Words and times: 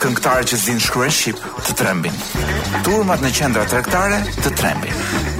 Këngëtarë 0.00 0.46
që 0.52 0.58
zinë 0.64 0.84
shkruen 0.84 1.10
shqip 1.12 1.40
të 1.66 1.74
trembin. 1.80 2.14
Turmat 2.86 3.20
në 3.24 3.32
qendra 3.36 3.64
të 3.68 3.82
të 4.38 4.52
trembin. 4.60 4.94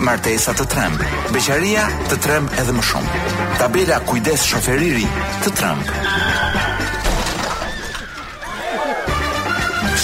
Martesa 0.04 0.52
të 0.58 0.66
tremb. 0.72 1.00
Beqaria 1.32 1.86
të 2.10 2.16
tremb 2.26 2.50
edhe 2.58 2.72
më 2.74 2.82
shumë. 2.90 3.10
Tabela 3.60 4.00
kujdes 4.10 4.42
shoferiri 4.50 5.06
të 5.44 5.50
tremb. 5.54 5.86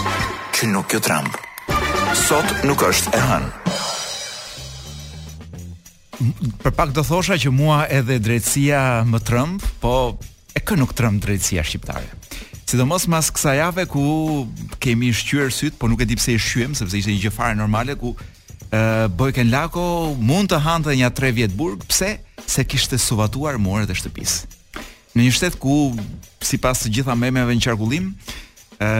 që 0.57 0.71
nuk 0.77 0.93
jo 0.93 1.02
trembë 1.03 1.42
sot 2.13 2.45
nuk 2.67 2.81
është 2.85 3.09
e 3.17 3.20
hënë. 3.22 3.52
Për 6.62 6.73
pak 6.77 6.91
do 6.95 7.02
thosha 7.05 7.39
që 7.41 7.52
mua 7.52 7.84
edhe 7.91 8.20
drejtësia 8.22 8.81
më 9.09 9.20
trëmb, 9.27 9.63
po 9.81 9.94
e 10.55 10.62
kë 10.62 10.77
nuk 10.77 10.94
trëmb 10.98 11.23
drejtësia 11.23 11.66
shqiptare. 11.67 12.05
Sidomos 12.70 13.08
mas 13.12 13.31
kësaj 13.34 13.55
jave 13.58 13.88
ku 13.89 14.03
kemi 14.81 15.09
shqyer 15.13 15.49
syt, 15.53 15.76
po 15.81 15.89
nuk 15.89 16.05
e 16.05 16.08
di 16.09 16.17
pse 16.17 16.36
e 16.38 16.41
shqyem, 16.41 16.77
sepse 16.77 17.02
ishte 17.02 17.13
një 17.16 17.23
gjë 17.26 17.34
fare 17.36 17.58
normale 17.58 17.98
ku 17.99 18.14
ë 18.72 18.84
Bojken 19.17 19.50
Lako 19.53 19.84
mund 20.17 20.50
të 20.53 20.61
hante 20.66 20.94
një 20.98 21.09
tre 21.17 21.34
vjet 21.38 21.53
burg, 21.58 21.81
pse? 21.89 22.16
Se 22.50 22.66
kishte 22.66 22.98
suvatuar 23.02 23.58
muret 23.61 23.89
e 23.94 23.98
shtëpisë. 23.98 24.61
Në 25.17 25.25
një 25.27 25.34
shtet 25.38 25.59
ku 25.61 25.75
sipas 26.45 26.81
të 26.81 26.94
gjitha 27.00 27.14
memeve 27.17 27.53
në 27.53 27.67
qarkullim, 27.67 28.11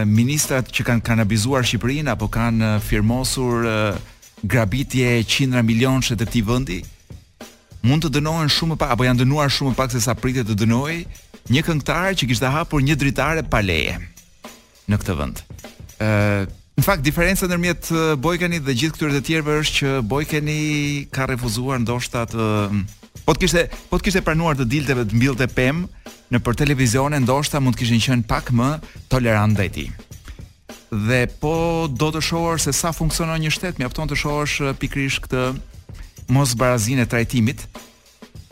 ministrat 0.06 0.70
që 0.72 0.86
kanë 0.88 1.04
kanabizuar 1.06 1.66
Shqipërinë 1.66 2.12
apo 2.14 2.28
kanë 2.32 2.74
firmosur 2.86 3.66
grabitje 4.44 5.22
qindra 5.28 5.62
milionësh 5.64 6.14
të 6.14 6.18
këtij 6.26 6.44
vendi 6.50 6.80
mund 7.84 8.04
të 8.06 8.14
dënohen 8.20 8.50
shumë 8.52 8.74
më 8.74 8.78
pak 8.84 8.92
apo 8.96 9.04
janë 9.08 9.20
dënuar 9.24 9.50
shumë 9.52 9.72
më 9.74 9.78
pak 9.80 9.92
se 9.96 10.02
sa 10.04 10.14
pritet 10.16 10.48
të 10.50 10.56
dënohej 10.64 11.00
një 11.54 11.62
këngëtar 11.68 12.16
që 12.20 12.28
kishte 12.30 12.50
hapur 12.54 12.82
një 12.84 12.96
dritare 13.02 13.44
pa 13.44 13.62
leje 13.64 13.98
në 14.90 14.98
këtë 15.02 15.16
vend. 15.22 15.40
ë 16.00 16.62
Në 16.74 16.82
fakt 16.82 17.04
diferenca 17.06 17.46
ndërmjet 17.46 17.90
Bojkenit 18.18 18.64
dhe 18.66 18.74
gjithë 18.74 18.96
këtyre 18.96 19.12
të 19.20 19.24
tjerëve 19.28 19.58
është 19.62 19.74
që 19.78 19.90
Bojkeni 20.10 20.56
ka 21.14 21.28
refuzuar 21.30 21.78
ndoshta 21.84 22.24
të 22.32 22.48
Po 23.24 23.34
të 23.34 23.40
kishte, 23.44 23.62
po 23.92 24.00
të 24.00 24.08
kishte 24.08 24.22
pranuar 24.26 24.58
të 24.58 24.66
dilte 24.68 24.96
vetë 24.98 25.16
mbillte 25.16 25.46
pem 25.56 25.84
në 26.34 26.40
për 26.44 26.58
televizion 26.64 27.14
e 27.16 27.22
ndoshta 27.24 27.62
mund 27.62 27.78
të 27.78 27.84
kishin 27.84 28.02
qenë 28.02 28.28
pak 28.28 28.50
më 28.58 28.70
tolerant 29.12 29.54
ndaj 29.56 29.68
tij. 29.78 29.90
Dhe 31.08 31.22
po 31.42 31.54
do 31.90 32.10
të 32.14 32.22
shohësh 32.26 32.68
se 32.68 32.74
sa 32.78 32.92
funksionon 32.94 33.40
një 33.42 33.54
shtet, 33.56 33.80
mjafton 33.82 34.10
të 34.12 34.18
shohësh 34.20 34.56
eh, 34.68 34.74
pikërisht 34.82 35.24
këtë 35.26 35.46
mos 36.36 36.54
barazinë 36.58 37.06
e 37.06 37.10
trajtimit 37.10 37.64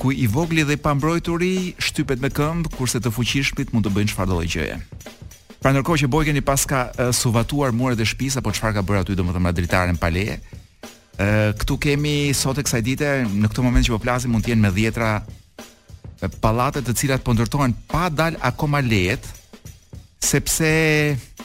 ku 0.02 0.14
i 0.16 0.26
vogli 0.30 0.64
dhe 0.68 0.78
i 0.78 0.82
pambrojturi 0.82 1.76
shtypet 1.80 2.22
me 2.24 2.32
këmbë 2.34 2.72
kurse 2.78 3.02
të 3.02 3.12
fuqishmit 3.14 3.74
mund 3.74 3.86
të 3.86 3.94
bëjnë 3.98 4.14
çfarë 4.14 4.32
do 4.32 4.40
të 4.42 4.52
gjëje. 4.56 4.80
Pra 5.62 5.74
ndërkohë 5.76 6.02
që 6.02 6.10
Bojgeni 6.10 6.42
paska 6.42 6.88
uh, 6.88 7.04
eh, 7.04 7.14
suvatuar 7.14 7.76
muret 7.78 8.02
e 8.02 8.08
shtëpisë 8.10 8.42
apo 8.42 8.54
çfarë 8.58 8.80
ka 8.80 8.88
bërë 8.88 9.04
aty 9.04 9.20
domethënë 9.20 9.46
madritaren 9.52 10.00
pale, 10.02 10.40
këtu 11.60 11.76
kemi 11.86 12.32
sot 12.38 12.60
e 12.62 12.66
kësaj 12.66 12.82
dite, 12.86 13.10
në 13.30 13.50
këtë 13.52 13.64
moment 13.64 13.86
që 13.86 13.94
po 13.96 14.00
plasim 14.02 14.32
mund 14.34 14.46
të 14.46 14.54
jenë 14.54 14.62
me 14.68 14.72
dhjetra 14.76 15.12
pallate 16.42 16.82
të 16.86 16.96
cilat 16.98 17.24
po 17.26 17.34
ndërtohen 17.34 17.74
pa 17.90 18.08
dal 18.14 18.38
akoma 18.46 18.82
lejet 18.86 19.26
sepse 20.22 20.72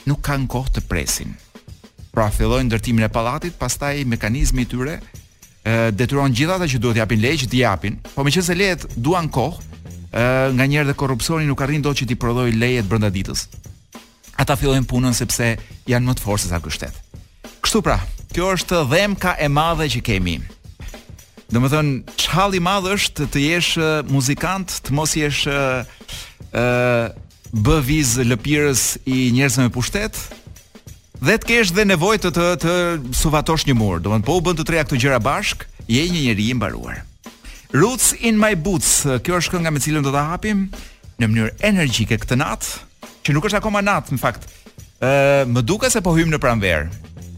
nuk 0.07 0.23
kanë 0.27 0.49
kohë 0.53 0.75
të 0.77 0.85
presin. 0.91 1.33
Pra 2.13 2.29
fillojnë 2.33 2.69
ndërtimin 2.71 3.05
e 3.07 3.11
pallatit, 3.13 3.57
pastaj 3.61 4.03
mekanizmi 4.09 4.65
i 4.65 4.69
tyre 4.71 4.99
ë 5.67 5.79
detyron 5.97 6.33
gjithë 6.35 6.57
ata 6.57 6.69
që 6.71 6.81
duhet 6.81 7.01
japin 7.03 7.23
lejë 7.25 7.41
që 7.45 7.51
t'i 7.53 7.63
japin. 7.65 7.99
Po 8.15 8.25
se 8.31 8.55
lejet 8.57 8.87
duan 8.97 9.29
kohë, 9.29 9.61
ë 10.13 10.51
nga 10.57 10.67
njerëz 10.67 10.91
dhe 10.93 10.97
korrupsioni 11.03 11.47
nuk 11.49 11.61
arrin 11.61 11.83
dot 11.83 11.97
që 11.97 12.07
t'i 12.09 12.17
prodhoi 12.17 12.53
lejet 12.53 12.89
brenda 12.89 13.11
ditës. 13.11 13.49
Ata 14.37 14.57
fillojnë 14.57 14.89
punën 14.89 15.17
sepse 15.17 15.57
janë 15.89 16.07
më 16.11 16.15
të 16.17 16.25
fortë 16.25 16.45
se 16.47 16.53
sa 16.53 16.61
kushtet. 16.61 16.93
Kështu 17.65 17.81
pra, 17.85 17.97
kjo 18.37 18.51
është 18.53 18.79
dhemka 18.91 19.31
e 19.41 19.47
madhe 19.49 19.87
që 19.89 20.03
kemi. 20.05 20.35
Do 21.49 21.61
më 21.63 21.71
thënë, 21.73 22.17
qal 22.21 22.53
i 22.53 22.61
madhe 22.61 22.91
është 22.99 23.29
të 23.33 23.45
jesh 23.47 23.71
muzikant, 24.13 24.75
të 24.85 24.93
mos 24.99 25.15
jesh 25.17 25.47
uh, 25.49 25.89
uh, 26.53 27.87
lëpirës 28.29 28.83
i 29.09 29.23
njerëzve 29.33 29.65
me 29.65 29.73
pushtet, 29.73 30.21
dhe 31.17 31.39
të 31.41 31.49
kesh 31.49 31.73
dhe 31.79 31.87
nevojë 31.89 32.21
të 32.27 32.35
të, 32.37 32.47
të 32.67 32.75
suvatosh 33.23 33.65
një 33.71 33.77
mur. 33.81 34.03
Do 34.05 34.13
më 34.13 34.21
po 34.29 34.37
u 34.37 34.45
bën 34.45 34.61
të 34.61 34.69
treja 34.69 34.85
këto 34.85 35.01
gjëra 35.01 35.23
bashk, 35.25 35.65
je 35.89 36.05
një 36.05 36.21
njeri 36.29 36.51
i 36.53 36.59
mbaruar. 36.61 37.01
Roots 37.73 38.13
in 38.21 38.37
my 38.41 38.53
boots, 38.55 39.07
kjo 39.25 39.41
është 39.41 39.57
kënga 39.57 39.73
me 39.73 39.81
cilën 39.81 40.05
do 40.05 40.13
ta 40.13 40.27
hapim 40.35 40.67
në 41.17 41.25
mënyrë 41.31 41.57
energjike 41.73 42.21
këtë 42.21 42.37
natë, 42.45 42.83
që 43.25 43.33
nuk 43.33 43.49
është 43.49 43.63
akoma 43.63 43.81
natë 43.89 44.13
në 44.13 44.21
fakt. 44.29 44.45
Ë, 45.01 45.49
më 45.49 45.65
duket 45.65 45.95
se 45.97 46.05
po 46.05 46.13
hymë 46.21 46.37
në 46.37 46.45
pranverë. 46.45 46.87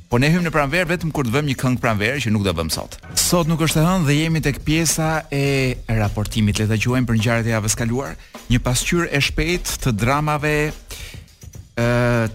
Po 0.09 0.17
ne 0.17 0.31
hymë 0.33 0.47
në 0.47 0.51
pranver 0.55 0.87
vetëm 0.89 1.11
kur 1.13 1.27
të 1.29 1.35
vëmë 1.35 1.51
një 1.51 1.55
këngë 1.61 1.81
pranver 1.83 2.15
që 2.25 2.31
nuk 2.33 2.45
do 2.47 2.53
vëmë 2.57 2.73
sot. 2.73 2.95
Sot 3.21 3.49
nuk 3.51 3.61
është 3.67 3.83
e 3.83 3.83
hënë 3.85 4.07
dhe 4.09 4.15
jemi 4.17 4.41
tek 4.45 4.61
pjesa 4.65 5.09
e 5.29 5.77
raportimit, 5.99 6.57
le 6.57 6.65
ta 6.71 6.79
quajmë 6.81 7.09
për 7.11 7.19
ngjarjet 7.19 7.51
e 7.51 7.53
javës 7.53 7.77
kaluar, 7.77 8.15
një 8.49 8.61
pasqyr 8.65 9.11
e 9.13 9.21
shpejtë 9.27 9.77
të 9.85 9.93
dramave 10.01 10.55
ë 11.77 11.91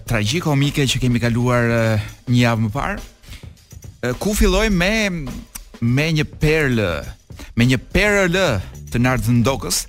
tragjikomike 0.06 0.86
që 0.86 1.02
kemi 1.02 1.22
kaluar 1.24 1.66
e, 1.66 1.82
një 2.30 2.38
javë 2.44 2.64
më 2.68 2.70
parë. 2.76 3.02
Ku 4.22 4.36
fillojmë 4.38 4.70
me 4.70 5.34
me 5.94 6.06
një 6.20 6.28
perlë, 6.40 6.92
me 7.58 7.66
një 7.72 7.80
perlë 7.90 8.46
të 8.94 9.02
Nardh 9.02 9.32
Ndokës, 9.40 9.82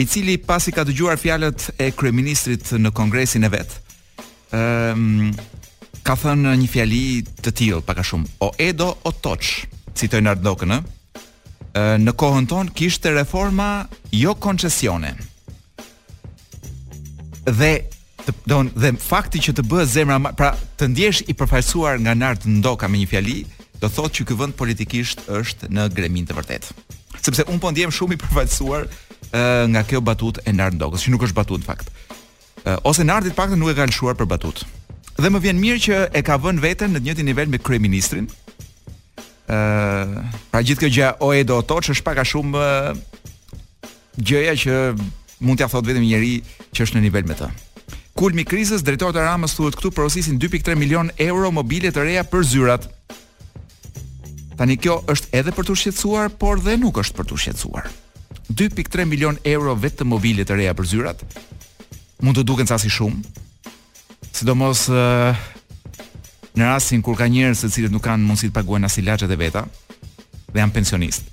i 0.00 0.06
cili 0.06 0.38
pasi 0.38 0.70
ka 0.72 0.86
dëgjuar 0.86 1.18
fjalët 1.18 1.70
e 1.82 1.90
kryeministrit 1.90 2.70
në 2.78 2.94
kongresin 2.94 3.50
e 3.50 3.54
vet. 3.56 3.80
ë 4.54 4.58
ehm, 4.62 5.32
ka 6.06 6.14
thënë 6.22 6.50
një 6.62 6.66
fjali 6.70 6.98
të 7.42 7.52
tillë 7.58 7.78
pak 7.86 7.98
a 7.98 8.04
shumë. 8.06 8.28
O 8.46 8.52
Edo 8.62 8.92
o 9.02 9.10
toqë, 9.10 9.66
citoj 9.98 10.20
Nardokën, 10.22 10.72
ë. 10.72 10.84
Në 12.02 12.12
kohën 12.16 12.46
tonë 12.48 12.72
kishte 12.78 13.10
reforma 13.12 13.66
jo 14.14 14.36
koncesione. 14.40 15.10
Dhe 17.50 17.72
të 18.26 18.32
don 18.50 18.70
dhe 18.78 18.92
fakti 19.02 19.42
që 19.48 19.56
të 19.58 19.66
bëh 19.70 19.88
zemra 19.96 20.20
pra 20.38 20.52
të 20.78 20.92
ndjesh 20.94 21.24
i 21.30 21.34
përfajsuar 21.38 21.98
nga 22.02 22.14
Nard 22.14 22.46
Ndoka 22.46 22.88
me 22.90 23.02
një 23.02 23.10
fjali, 23.10 23.36
do 23.82 23.90
thotë 23.90 24.18
që 24.20 24.26
ky 24.30 24.38
vend 24.40 24.56
politikisht 24.58 25.26
është 25.26 25.72
në 25.74 25.90
gremin 25.94 26.26
të 26.26 26.38
vërtet. 26.38 26.70
Sepse 27.20 27.44
un 27.50 27.58
po 27.62 27.74
ndjem 27.74 27.92
shumë 27.92 28.14
i 28.16 28.22
përfajsuar 28.22 28.86
nga 29.74 29.82
kjo 29.90 30.00
batutë 30.06 30.46
e 30.46 30.54
Nard 30.54 30.78
Ndokës, 30.78 31.02
që 31.08 31.12
nuk 31.16 31.26
është 31.26 31.40
batutë 31.42 31.64
në 31.66 31.70
fakt. 31.70 31.90
Ose 32.86 33.02
Nardi 33.04 33.34
të 33.34 33.38
paktën 33.42 33.58
nuk 33.60 33.74
e 33.74 33.78
ka 33.82 33.90
lëshuar 33.90 34.16
për 34.22 34.30
batutë. 34.34 34.70
Dhe 35.16 35.30
më 35.32 35.40
vjen 35.40 35.60
mirë 35.60 35.80
që 35.80 35.98
e 36.18 36.20
ka 36.24 36.36
vënë 36.40 36.60
veten 36.60 36.92
në 36.92 37.00
të 37.00 37.04
njëjtin 37.06 37.28
nivel 37.30 37.48
me 37.52 37.58
kryeministrin. 37.60 38.26
Ë, 39.48 39.56
uh, 39.56 40.16
pra 40.52 40.60
gjithë 40.60 40.82
kjo 40.84 40.90
gjë 40.96 41.12
o 41.24 41.30
e 41.32 41.40
do 41.48 41.56
to, 41.64 41.78
që 41.86 41.94
është 41.94 42.04
pak 42.06 42.20
a 42.20 42.26
shumë 42.26 42.60
uh, 42.60 42.90
gjëja 44.20 44.56
që 44.62 44.74
mund 45.46 45.56
t'ia 45.60 45.70
thotë 45.72 45.90
vetëm 45.90 46.04
një 46.04 46.10
njerëz 46.10 46.58
që 46.76 46.84
është 46.88 46.98
në 46.98 47.04
nivel 47.06 47.30
me 47.30 47.36
të. 47.38 47.48
Kulmi 48.16 48.44
i 48.44 48.48
krizës, 48.48 48.84
drejtori 48.84 49.20
i 49.22 49.24
Ramës 49.24 49.56
thuhet 49.56 49.76
këtu 49.78 49.90
porosisin 49.96 50.38
2.3 50.40 50.76
milion 50.80 51.10
euro 51.22 51.50
mobile 51.52 51.90
të 51.92 52.04
reja 52.04 52.24
për 52.28 52.44
zyrat. 52.50 52.86
Tani 54.56 54.76
kjo 54.80 54.98
është 55.12 55.32
edhe 55.36 55.52
për 55.52 55.66
t'u 55.68 55.76
shqetësuar, 55.80 56.30
por 56.40 56.60
dhe 56.64 56.76
nuk 56.80 57.00
është 57.02 57.16
për 57.18 57.28
t'u 57.30 57.40
shqetësuar. 57.42 57.88
2.3 58.56 59.04
milion 59.08 59.36
euro 59.48 59.74
vetëm 59.80 60.12
mobile 60.16 60.46
të 60.48 60.56
reja 60.60 60.76
për 60.78 60.88
zyrat. 60.94 61.26
Mund 62.24 62.40
të 62.40 62.46
duken 62.48 62.68
sa 62.70 62.80
si 62.80 62.88
shumë, 62.88 63.20
sidomos 64.36 64.86
uh, 64.92 65.36
në 66.56 66.66
rastin 66.72 67.02
kur 67.04 67.16
ka 67.18 67.26
njerëz 67.30 67.60
se 67.64 67.70
cilët 67.72 67.92
nuk 67.92 68.04
kanë 68.04 68.24
mundësi 68.26 68.50
të 68.50 68.56
paguajnë 68.60 68.88
as 68.88 68.98
ilaçet 69.00 69.32
e 69.32 69.38
veta 69.40 69.64
dhe 70.52 70.60
janë 70.62 70.74
pensionist. 70.76 71.24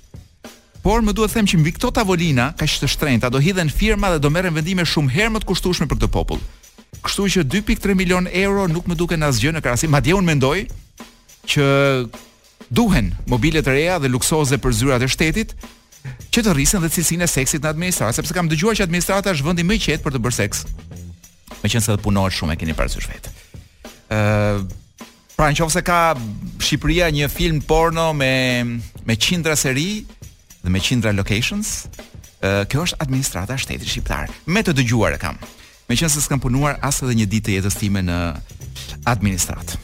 Por 0.84 1.00
më 1.04 1.14
duhet 1.16 1.32
të 1.32 1.38
them 1.40 1.48
që 1.48 1.58
mbi 1.60 1.72
këto 1.78 1.90
tavolina 1.96 2.50
ka 2.60 2.66
të 2.68 2.88
shtrenjta, 2.92 3.30
do 3.32 3.40
hidhen 3.40 3.70
firma 3.72 4.10
dhe 4.12 4.20
do 4.20 4.30
merren 4.32 4.52
vendime 4.54 4.84
shumë 4.84 5.14
herë 5.16 5.34
më 5.36 5.42
të 5.44 5.48
kushtueshme 5.48 5.86
për 5.88 6.00
këtë 6.02 6.10
popull. 6.12 6.42
Kështu 7.04 7.26
që 7.36 7.46
2.3 7.56 7.96
milion 7.96 8.28
euro 8.44 8.66
nuk 8.70 8.86
më 8.88 8.96
duken 9.00 9.24
asgjë 9.28 9.54
në 9.56 9.62
krahasim, 9.64 9.92
madje 9.92 10.16
unë 10.18 10.28
mendoj 10.28 10.56
që 11.50 11.66
duhen 12.78 13.10
mobile 13.28 13.60
të 13.64 13.74
reja 13.76 13.98
dhe 14.00 14.12
luksoze 14.12 14.60
për 14.62 14.76
zyrat 14.76 15.04
e 15.04 15.08
shtetit 15.12 15.56
që 16.34 16.44
të 16.44 16.54
rrisin 16.56 16.84
dhe 16.84 16.90
cilësinë 16.92 17.26
e 17.28 17.32
seksit 17.32 17.64
në 17.64 17.70
administratë, 17.72 18.18
sepse 18.20 18.36
kam 18.36 18.48
dëgjuar 18.48 18.76
që 18.76 18.84
administrata 18.86 19.32
është 19.32 19.48
vendi 19.48 19.64
më 19.64 19.78
i 19.80 19.84
qetë 19.88 20.04
për 20.04 20.16
të 20.18 20.22
bërë 20.24 20.36
seks 20.42 20.64
me 21.62 21.68
qenë 21.68 21.82
se 21.84 21.94
dhe 21.94 22.02
punohet 22.04 22.34
shumë 22.36 22.54
e 22.54 22.58
keni 22.60 22.74
parësysh 22.76 23.08
vetë. 23.10 23.32
E, 24.14 24.18
pra 25.34 25.50
në 25.50 25.58
qovë 25.60 25.74
se 25.74 25.82
ka 25.86 26.00
Shqipëria 26.64 27.10
një 27.14 27.28
film 27.32 27.60
porno 27.68 28.08
me, 28.16 28.32
me 29.08 29.16
qindra 29.20 29.56
seri 29.58 30.04
dhe 30.64 30.72
me 30.72 30.80
qindra 30.80 31.12
locations, 31.12 31.86
e, 32.40 32.64
kjo 32.70 32.86
është 32.88 33.00
administrata 33.04 33.58
shtetit 33.60 33.90
shqiptar. 33.92 34.32
Me 34.48 34.64
të 34.64 34.76
dëgjuar 34.80 35.18
e 35.18 35.20
kam. 35.22 35.38
Me 35.88 35.98
qenë 36.00 36.12
se 36.14 36.22
s'kam 36.24 36.40
punuar 36.40 36.78
asë 36.84 37.08
edhe 37.08 37.18
një 37.22 37.30
ditë 37.34 37.50
të 37.50 37.58
jetës 37.58 37.76
time 37.80 38.04
në 38.06 38.18
administrat. 39.10 39.76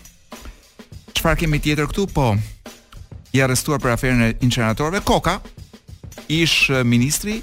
Qëfar 1.13 1.37
kemi 1.43 1.61
tjetër 1.61 1.91
këtu? 1.91 2.07
Po, 2.17 2.31
i 3.37 3.43
arrestuar 3.45 3.81
për 3.85 3.95
aferën 3.99 4.25
e 4.25 4.31
inqeneratorve, 4.47 5.03
Koka, 5.07 5.37
ish 6.33 6.71
ministri, 6.89 7.43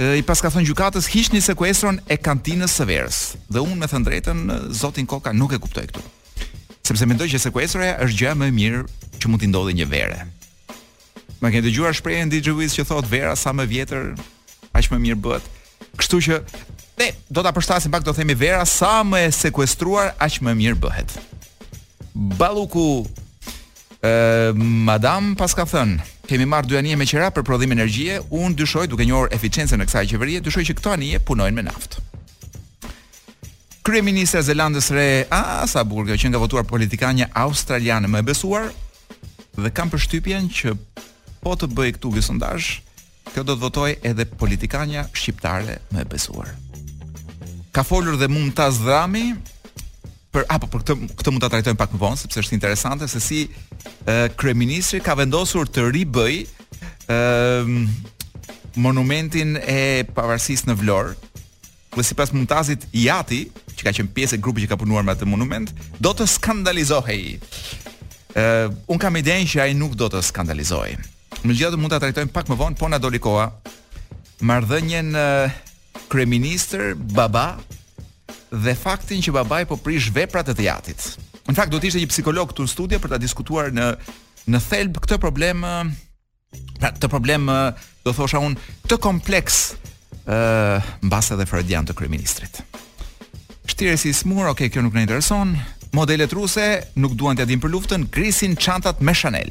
e, 0.00 0.16
i 0.18 0.22
pas 0.24 0.40
ka 0.40 0.48
thënë 0.48 0.64
gjykatës 0.70 1.06
hiqni 1.12 1.42
sekuestron 1.44 1.98
e 2.08 2.16
kantinës 2.16 2.72
së 2.80 2.86
verës. 2.88 3.18
Dhe 3.52 3.60
unë 3.60 3.76
me 3.82 3.88
thënë 3.92 4.06
drejtën 4.08 4.40
zotin 4.80 5.04
Koka 5.06 5.34
nuk 5.36 5.52
e 5.52 5.58
kuptoj 5.60 5.84
këtu. 5.92 6.00
Sepse 6.88 7.06
mendoj 7.06 7.28
që 7.28 7.42
sekuestroja 7.44 7.98
është 8.06 8.16
gjë 8.24 8.32
më 8.40 8.48
e 8.48 8.54
mirë 8.56 8.80
që 9.20 9.28
mund 9.30 9.42
t'i 9.44 9.50
ndodhë 9.52 9.74
një 9.76 9.88
vere. 9.92 10.22
Ma 11.44 11.52
kanë 11.52 11.66
dëgjuar 11.68 11.92
shprehen 11.96 12.32
e 12.32 12.40
DJ-s 12.40 12.78
që 12.80 12.86
thotë 12.88 13.12
vera 13.12 13.34
sa 13.36 13.52
më 13.54 13.68
vjetër 13.76 14.08
aq 14.76 14.88
më 14.94 15.02
mirë 15.04 15.20
bëhet. 15.20 15.52
Kështu 16.00 16.22
që 16.26 16.38
ne 17.00 17.10
do 17.28 17.44
ta 17.44 17.52
përshtasim 17.56 17.92
pak 17.92 18.06
do 18.08 18.16
themi 18.16 18.34
vera 18.34 18.64
sa 18.68 19.02
më 19.04 19.26
e 19.28 19.32
sekuestruar 19.36 20.14
aq 20.16 20.40
më 20.48 20.56
mirë 20.64 20.80
bëhet. 20.88 21.18
Balluku 22.40 22.88
Uh, 24.00 24.56
madam 24.56 25.34
pas 25.36 25.52
ka 25.52 25.66
thënë, 25.68 26.00
kemi 26.30 26.46
marrë 26.46 26.70
dy 26.70 26.76
anije 26.78 26.96
me 27.00 27.08
qera 27.10 27.32
për 27.34 27.42
prodhim 27.46 27.72
energjie, 27.74 28.20
unë 28.30 28.54
dyshoj 28.60 28.86
duke 28.92 29.02
njohur 29.08 29.32
eficiencën 29.34 29.80
në 29.82 29.86
kësaj 29.90 30.04
qeverie, 30.12 30.38
dyshoj 30.46 30.62
që 30.68 30.76
këto 30.78 30.92
anije 30.94 31.18
punojnë 31.26 31.56
me 31.58 31.64
naftë. 31.66 32.04
Kryeministra 33.82 34.38
e 34.38 34.46
Zelandës 34.46 34.92
re, 34.94 35.06
a, 35.34 35.66
sa 35.66 35.82
që 35.82 36.30
nga 36.30 36.38
votuar 36.42 36.62
politikanja 36.72 37.30
australiane 37.34 38.06
më 38.06 38.22
e 38.22 38.28
besuar, 38.30 38.70
dhe 39.58 39.70
kam 39.74 39.90
për 39.90 39.98
shtypjen 40.04 40.46
që 40.48 40.76
po 41.42 41.56
të 41.58 41.66
bëjë 41.74 41.96
këtu 41.96 42.12
gjë 42.14 42.24
sëndash, 42.28 42.68
kjo 43.34 43.42
do 43.42 43.56
të 43.56 43.62
votoj 43.66 43.90
edhe 44.06 44.28
politikanja 44.42 45.08
shqiptare 45.16 45.80
më 45.90 46.04
e 46.06 46.10
besuar. 46.14 46.54
Ka 47.74 47.82
folur 47.82 48.14
dhe 48.20 48.30
mund 48.30 48.54
dhrami, 48.54 49.32
për 50.34 50.44
apo 50.54 50.68
për 50.70 50.82
këtë 50.84 50.94
këtë 51.20 51.32
mund 51.34 51.42
ta 51.42 51.48
trajtojmë 51.50 51.80
pak 51.80 51.94
më 51.94 52.00
vonë 52.04 52.20
sepse 52.20 52.42
është 52.44 52.56
interesante 52.56 53.06
se 53.10 53.20
si 53.22 53.40
kryeministri 54.38 55.00
ka 55.02 55.16
vendosur 55.18 55.68
të 55.70 55.88
ribëj 55.94 56.36
ë 57.10 58.78
monumentin 58.80 59.56
e 59.58 59.76
pavarësisë 60.14 60.68
në 60.70 60.76
Vlorë. 60.78 61.14
Dhe 61.96 62.02
sipas 62.06 62.30
montazit 62.30 62.84
i 62.94 63.08
jati, 63.08 63.40
që 63.74 63.88
ka 63.88 63.92
qenë 63.98 64.12
pjesë 64.14 64.36
e 64.38 64.42
grupit 64.46 64.62
që 64.62 64.70
ka 64.70 64.78
punuar 64.78 65.02
me 65.02 65.10
atë 65.10 65.26
monument, 65.26 65.72
do 65.98 66.12
të 66.14 66.28
skandalizohej. 66.30 67.40
ë 68.38 68.44
Un 68.86 68.98
kam 69.02 69.18
idenë 69.18 69.50
që 69.50 69.62
ai 69.64 69.74
nuk 69.74 69.98
do 69.98 70.06
të 70.06 70.22
skandalizojë. 70.22 71.00
Më 71.42 71.58
gjithë 71.58 71.80
mund 71.80 71.90
ta 71.90 71.98
trajtojmë 71.98 72.30
pak 72.30 72.46
më 72.48 72.60
vonë, 72.60 72.78
po 72.78 72.86
na 72.88 72.98
doli 73.02 73.18
koha. 73.18 73.50
Marrdhënien 74.46 75.10
kryeministër, 76.08 76.94
baba 76.94 77.58
dhe 78.50 78.74
faktin 78.74 79.22
që 79.22 79.32
babai 79.34 79.62
po 79.68 79.76
prish 79.78 80.10
veprat 80.14 80.48
e 80.50 80.54
të 80.54 80.94
Në 81.50 81.56
fakt 81.56 81.72
do 81.72 81.78
të 81.80 81.88
ishte 81.88 81.98
një 82.02 82.08
psikolog 82.12 82.50
këtu 82.52 82.62
në 82.62 82.70
studio 82.70 82.98
për 83.02 83.10
ta 83.10 83.16
diskutuar 83.18 83.70
në 83.74 83.86
në 84.52 84.58
thelb 84.70 84.98
këtë 85.02 85.16
problem, 85.22 85.64
pra 86.78 86.90
të 86.94 87.08
problem 87.10 87.48
do 88.04 88.12
thosha 88.14 88.38
unë, 88.44 88.54
të 88.86 88.98
kompleks 89.02 89.56
ë 90.30 90.36
mbas 91.08 91.32
edhe 91.34 91.46
freudian 91.50 91.88
të 91.88 91.96
kryeministrit. 91.98 92.60
Shtire 93.66 93.96
si 93.98 94.12
smur, 94.14 94.46
okay, 94.52 94.70
kjo 94.70 94.84
nuk 94.84 94.94
na 94.94 95.02
intereson. 95.08 95.56
Modelet 95.96 96.30
ruse 96.36 96.68
nuk 97.00 97.16
duan 97.18 97.34
të 97.40 97.48
dinë 97.50 97.64
për 97.64 97.74
luftën, 97.74 98.06
grisin 98.14 98.54
çantat 98.60 99.02
me 99.02 99.16
Chanel. 99.16 99.50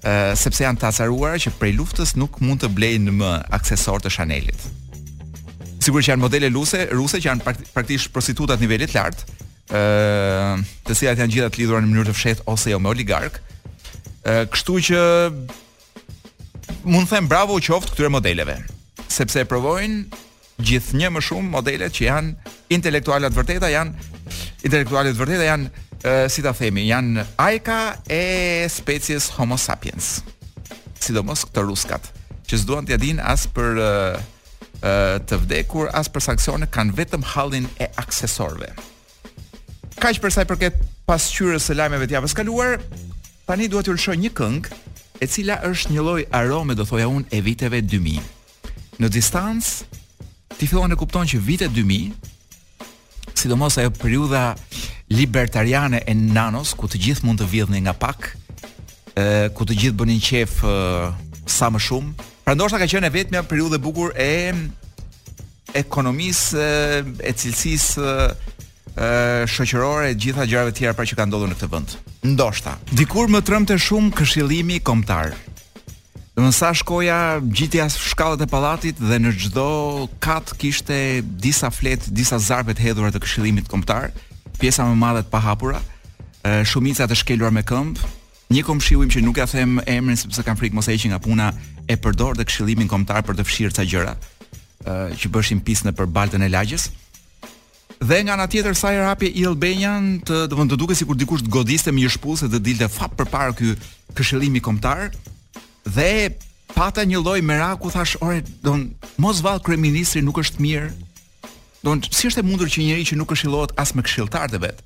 Ë 0.00 0.14
sepse 0.38 0.64
janë 0.64 0.80
të 0.80 1.36
që 1.44 1.56
prej 1.60 1.76
luftës 1.76 2.16
nuk 2.16 2.40
mund 2.40 2.64
të 2.64 2.72
blejnë 2.72 3.18
më 3.20 3.34
aksesorë 3.60 4.06
të 4.08 4.16
Chanelit 4.18 4.68
sigurisht 5.86 6.08
që 6.10 6.16
janë 6.16 6.24
modele 6.26 6.48
ruse, 6.54 6.80
ruse 6.98 7.20
që 7.22 7.28
janë 7.30 7.44
praktikisht 7.74 8.10
prostitutat 8.14 8.58
në 8.58 8.66
nivel 8.66 8.82
të 8.88 8.96
lartë, 8.96 9.28
të 10.86 10.96
cilat 10.98 11.20
janë 11.22 11.34
gjithë 11.34 11.50
të 11.54 11.60
lidhura 11.62 11.82
në 11.84 11.90
mënyrë 11.92 12.10
të 12.12 12.16
fshehtë 12.18 12.46
ose 12.50 12.72
jo 12.72 12.80
me 12.82 12.90
oligark. 12.90 13.38
Ëh, 14.26 14.44
kështu 14.54 14.76
që 14.90 15.00
mund 16.90 17.06
të 17.06 17.12
them 17.14 17.30
bravo 17.30 17.58
u 17.58 17.62
qoftë 17.62 17.94
këtyre 17.94 18.10
modeleve, 18.12 18.58
sepse 19.06 19.46
provojnë 19.46 20.22
gjithnjë 20.66 21.12
më 21.12 21.22
shumë 21.26 21.52
modelet 21.54 21.94
që 21.94 22.06
janë 22.08 22.54
intelektuale 22.74 23.30
të 23.30 23.38
vërteta, 23.38 23.70
janë 23.70 24.06
intelektuale 24.66 25.12
të 25.14 25.22
vërteta 25.22 25.46
janë 25.52 25.84
si 26.30 26.42
ta 26.44 26.52
themi, 26.54 26.86
janë 26.90 27.24
ajka 27.42 27.78
e 28.14 28.22
species 28.70 29.30
Homo 29.38 29.56
sapiens. 29.58 30.16
Sidomos 31.02 31.44
këto 31.46 31.62
ruskat, 31.68 32.08
që 32.48 32.58
s'duan 32.62 32.86
të 32.86 32.94
ja 32.96 33.00
dinë 33.02 33.24
as 33.26 33.44
për 33.54 33.80
të 35.26 35.36
vdekur 35.42 35.88
as 35.96 36.08
për 36.12 36.24
sanksione 36.30 36.68
kanë 36.72 36.94
vetëm 36.98 37.24
hallin 37.34 37.66
e 37.82 37.88
aksesorëve. 37.98 38.70
Kaq 40.00 40.20
për 40.22 40.32
sa 40.34 40.44
i 40.44 40.48
përket 40.48 40.78
pasqyrës 41.08 41.70
së 41.70 41.76
lajmeve 41.78 42.06
të 42.10 42.18
javës 42.18 42.34
kaluar, 42.36 42.76
tani 43.48 43.68
dua 43.72 43.82
t'ju 43.82 43.96
lëshoj 43.96 44.16
një 44.22 44.32
këngë 44.36 44.78
e 45.24 45.28
cila 45.32 45.58
është 45.70 45.94
një 45.94 46.04
lloj 46.04 46.22
arome 46.36 46.76
do 46.76 46.84
thoja 46.86 47.08
unë 47.08 47.30
e 47.34 47.40
viteve 47.46 47.80
2000. 47.82 48.22
Në 49.00 49.10
distancë 49.12 50.02
ti 50.60 50.66
fillon 50.68 50.92
të 50.92 50.98
kupton 51.00 51.28
që 51.28 51.40
vite 51.44 51.68
2000, 51.72 52.12
sidomos 53.36 53.76
ajo 53.80 53.92
periudha 53.96 54.44
libertariane 55.12 56.02
e 56.06 56.14
nanos 56.14 56.74
ku 56.76 56.88
të 56.88 57.00
gjithë 57.06 57.26
mund 57.26 57.40
të 57.42 57.50
vjedhni 57.52 57.80
nga 57.86 57.92
pak, 57.96 58.30
ku 59.56 59.64
të 59.66 59.80
gjithë 59.82 59.98
bënin 60.00 60.22
qef 60.24 60.60
sa 61.46 61.68
më 61.72 61.80
shumë, 61.86 62.30
Pra 62.46 62.54
ndoshta 62.54 62.78
ka 62.78 62.86
qenë 62.86 63.08
vetmja 63.10 63.40
periudhë 63.42 63.74
e 63.74 63.82
bukur 63.82 64.12
e 64.14 64.28
ekonomisë, 65.74 66.66
e 67.26 67.32
cilësisë 67.34 68.04
e 69.02 69.08
shoqërore 69.50 70.12
e 70.12 70.14
gjitha 70.14 70.46
gjërave 70.46 70.70
të 70.70 70.78
tjera 70.78 70.94
pra 70.94 71.06
që 71.10 71.18
kanë 71.18 71.32
ndodhur 71.32 71.50
në 71.50 71.56
këtë 71.58 71.68
vend. 71.72 71.96
Ndoshta 72.36 72.76
dikur 72.92 73.32
më 73.34 73.40
tremte 73.48 73.74
shumë 73.82 74.12
këshillimi 74.20 74.78
kombëtar. 74.86 75.32
Do 76.36 76.44
të 76.46 76.52
thash 76.54 76.84
koja 76.86 77.18
gjithë 77.50 77.82
as 77.88 77.98
shkallët 78.12 78.44
e 78.46 78.48
pallatit 78.54 79.00
dhe 79.02 79.18
në 79.24 79.32
çdo 79.42 79.66
kat 80.22 80.52
kishte 80.60 81.00
disa 81.26 81.72
flet, 81.74 82.06
disa 82.14 82.38
zarfe 82.38 82.76
të 82.78 82.86
hedhura 82.86 83.10
të 83.10 83.24
këshillimit 83.26 83.66
kombëtar, 83.74 84.12
pjesa 84.60 84.86
më 84.86 85.00
madhe 85.02 85.26
të 85.26 85.32
pahapura, 85.34 85.82
shumica 86.62 87.10
të 87.10 87.18
shkelura 87.24 87.50
me 87.50 87.66
këmbë, 87.66 88.14
Një 88.46 88.62
komshiu 88.62 89.02
që 89.10 89.24
nuk 89.26 89.40
ja 89.40 89.46
them 89.50 89.80
emrin 89.90 90.16
sepse 90.18 90.42
kam 90.46 90.54
frikë 90.58 90.76
mos 90.78 90.86
e 90.86 90.94
heqi 90.94 91.08
nga 91.10 91.18
puna, 91.18 91.48
e 91.90 91.96
përdor 91.98 92.38
dhe 92.38 92.44
këshillimin 92.46 92.86
kombëtar 92.90 93.24
për 93.26 93.38
të 93.40 93.44
fshirë 93.48 93.74
ca 93.74 93.84
gjëra, 93.90 94.12
ë 94.86 95.18
që 95.18 95.30
bëshin 95.34 95.62
pisë 95.66 95.90
për 95.98 96.06
baltën 96.14 96.44
e 96.46 96.50
lagjes. 96.52 96.86
Dhe 97.98 98.20
nga 98.22 98.36
ana 98.36 98.46
tjetër 98.46 98.76
sa 98.78 98.92
i 98.94 99.00
rapi 99.00 99.32
i 99.34 99.42
Albanian, 99.50 100.20
të 100.22 100.44
do 100.52 100.62
të 100.62 100.78
duket 100.78 101.00
sikur 101.00 101.18
dikush 101.18 101.42
të 101.42 101.50
godiste 101.56 101.90
me 101.90 102.04
një 102.04 102.12
shpuse 102.14 102.46
dhe 102.52 102.60
dilte 102.62 102.86
fat 102.92 103.16
përpara 103.18 103.56
ky 103.56 103.72
këshillimi 104.14 104.62
kombëtar 104.62 105.10
dhe 105.96 106.10
pata 106.76 107.02
një 107.02 107.22
lloj 107.24 107.40
meraku 107.42 107.90
thash 107.90 108.14
ore 108.20 108.44
don 108.62 108.92
mos 109.18 109.40
vall 109.42 109.58
kryeministri 109.58 110.22
nuk 110.22 110.38
është 110.44 110.62
mirë. 110.62 110.92
Don 111.82 111.98
si 112.04 112.28
është 112.30 112.44
e 112.44 112.46
mundur 112.46 112.70
që 112.70 112.84
njëri 112.84 113.10
që 113.10 113.18
nuk 113.18 113.32
këshillohet 113.34 113.74
as 113.80 113.94
me 113.94 114.06
këshiltar 114.06 114.50
të 114.52 114.62
vet, 114.66 114.78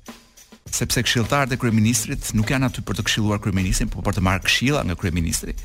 sepse 0.69 1.01
këshilltarët 1.05 1.55
e 1.55 1.59
kryeministrit 1.59 2.31
nuk 2.37 2.51
janë 2.53 2.69
aty 2.69 2.83
për 2.85 2.99
të 2.99 3.05
këshilluar 3.07 3.41
kryeministin, 3.43 3.89
por 3.89 4.03
për 4.05 4.17
të 4.19 4.23
marrë 4.27 4.43
këshilla 4.45 4.83
nga 4.85 4.97
kryeministri. 4.99 5.55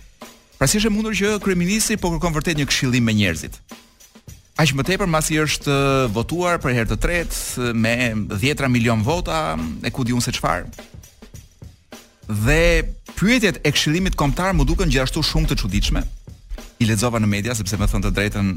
Pra 0.57 0.67
si 0.69 0.81
është 0.81 0.89
e 0.91 0.95
mundur 0.95 1.17
që 1.17 1.35
kryeministri 1.45 1.99
po 2.01 2.11
kërkon 2.15 2.35
vërtet 2.39 2.57
një 2.61 2.69
këshillim 2.71 3.05
me 3.05 3.15
njerëzit? 3.19 3.59
Aq 4.57 4.71
më 4.73 4.87
tepër 4.89 5.11
masi 5.13 5.37
është 5.37 5.75
votuar 6.17 6.57
për 6.65 6.77
herë 6.79 6.91
të 6.95 6.99
tretë 7.05 7.75
me 7.77 7.93
10 8.41 8.71
milion 8.73 9.03
vota, 9.05 9.53
e 9.85 9.91
ku 9.93 10.05
diun 10.09 10.23
se 10.25 10.33
çfarë. 10.33 10.71
Dhe 12.27 12.87
pyetjet 13.19 13.61
e 13.61 13.71
këshillimit 13.75 14.17
kombëtar 14.19 14.57
më 14.57 14.65
duken 14.67 14.91
gjithashtu 14.91 15.21
shumë 15.29 15.53
të 15.53 15.61
çuditshme. 15.61 16.01
I 16.81 16.89
lexova 16.89 17.21
në 17.21 17.29
media 17.31 17.55
sepse 17.57 17.77
më 17.81 17.87
thënë 17.93 18.07
të 18.09 18.15
drejtën 18.17 18.49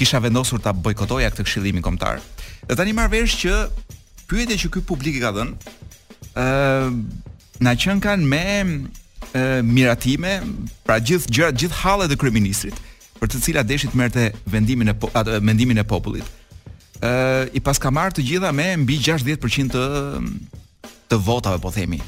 kisha 0.00 0.18
vendosur 0.24 0.60
ta 0.60 0.72
bojkotoja 0.72 1.28
këtë 1.30 1.44
këshillim 1.46 1.84
kombëtar. 1.84 2.24
Dhe 2.66 2.76
tani 2.78 2.92
marr 2.96 3.12
vesh 3.12 3.36
që 3.44 3.52
pyetja 4.28 4.56
që 4.64 4.70
ky 4.74 4.82
publik 4.86 5.18
i 5.18 5.22
ka 5.22 5.32
dhënë, 5.34 5.74
ë 6.32 6.44
uh, 6.44 6.94
na 7.62 7.74
qen 7.78 8.00
kanë 8.02 8.26
me 8.26 8.42
uh, 8.78 9.60
miratime, 9.66 10.36
pra 10.86 10.98
gjithë 10.98 11.32
gjërat, 11.32 11.60
gjithë 11.62 11.80
hallet 11.82 12.14
e 12.14 12.18
kryeministrit, 12.20 12.80
për 13.20 13.32
të 13.32 13.42
cilat 13.48 13.68
deshit 13.70 13.94
merrte 13.96 14.30
vendimin 14.50 14.90
e 14.90 14.96
po, 14.98 15.10
atë 15.16 15.40
mendimin 15.46 15.82
e 15.82 15.86
popullit. 15.86 16.30
ë 17.02 17.10
uh, 17.10 17.54
i 17.54 17.60
pas 17.66 17.78
ka 17.82 17.90
marrë 17.90 18.16
të 18.20 18.26
gjitha 18.28 18.52
me 18.54 18.74
mbi 18.84 18.98
60% 19.02 19.74
të 19.76 20.24
të 21.10 21.18
votave, 21.26 21.58
po 21.60 21.70
themi. 21.74 21.98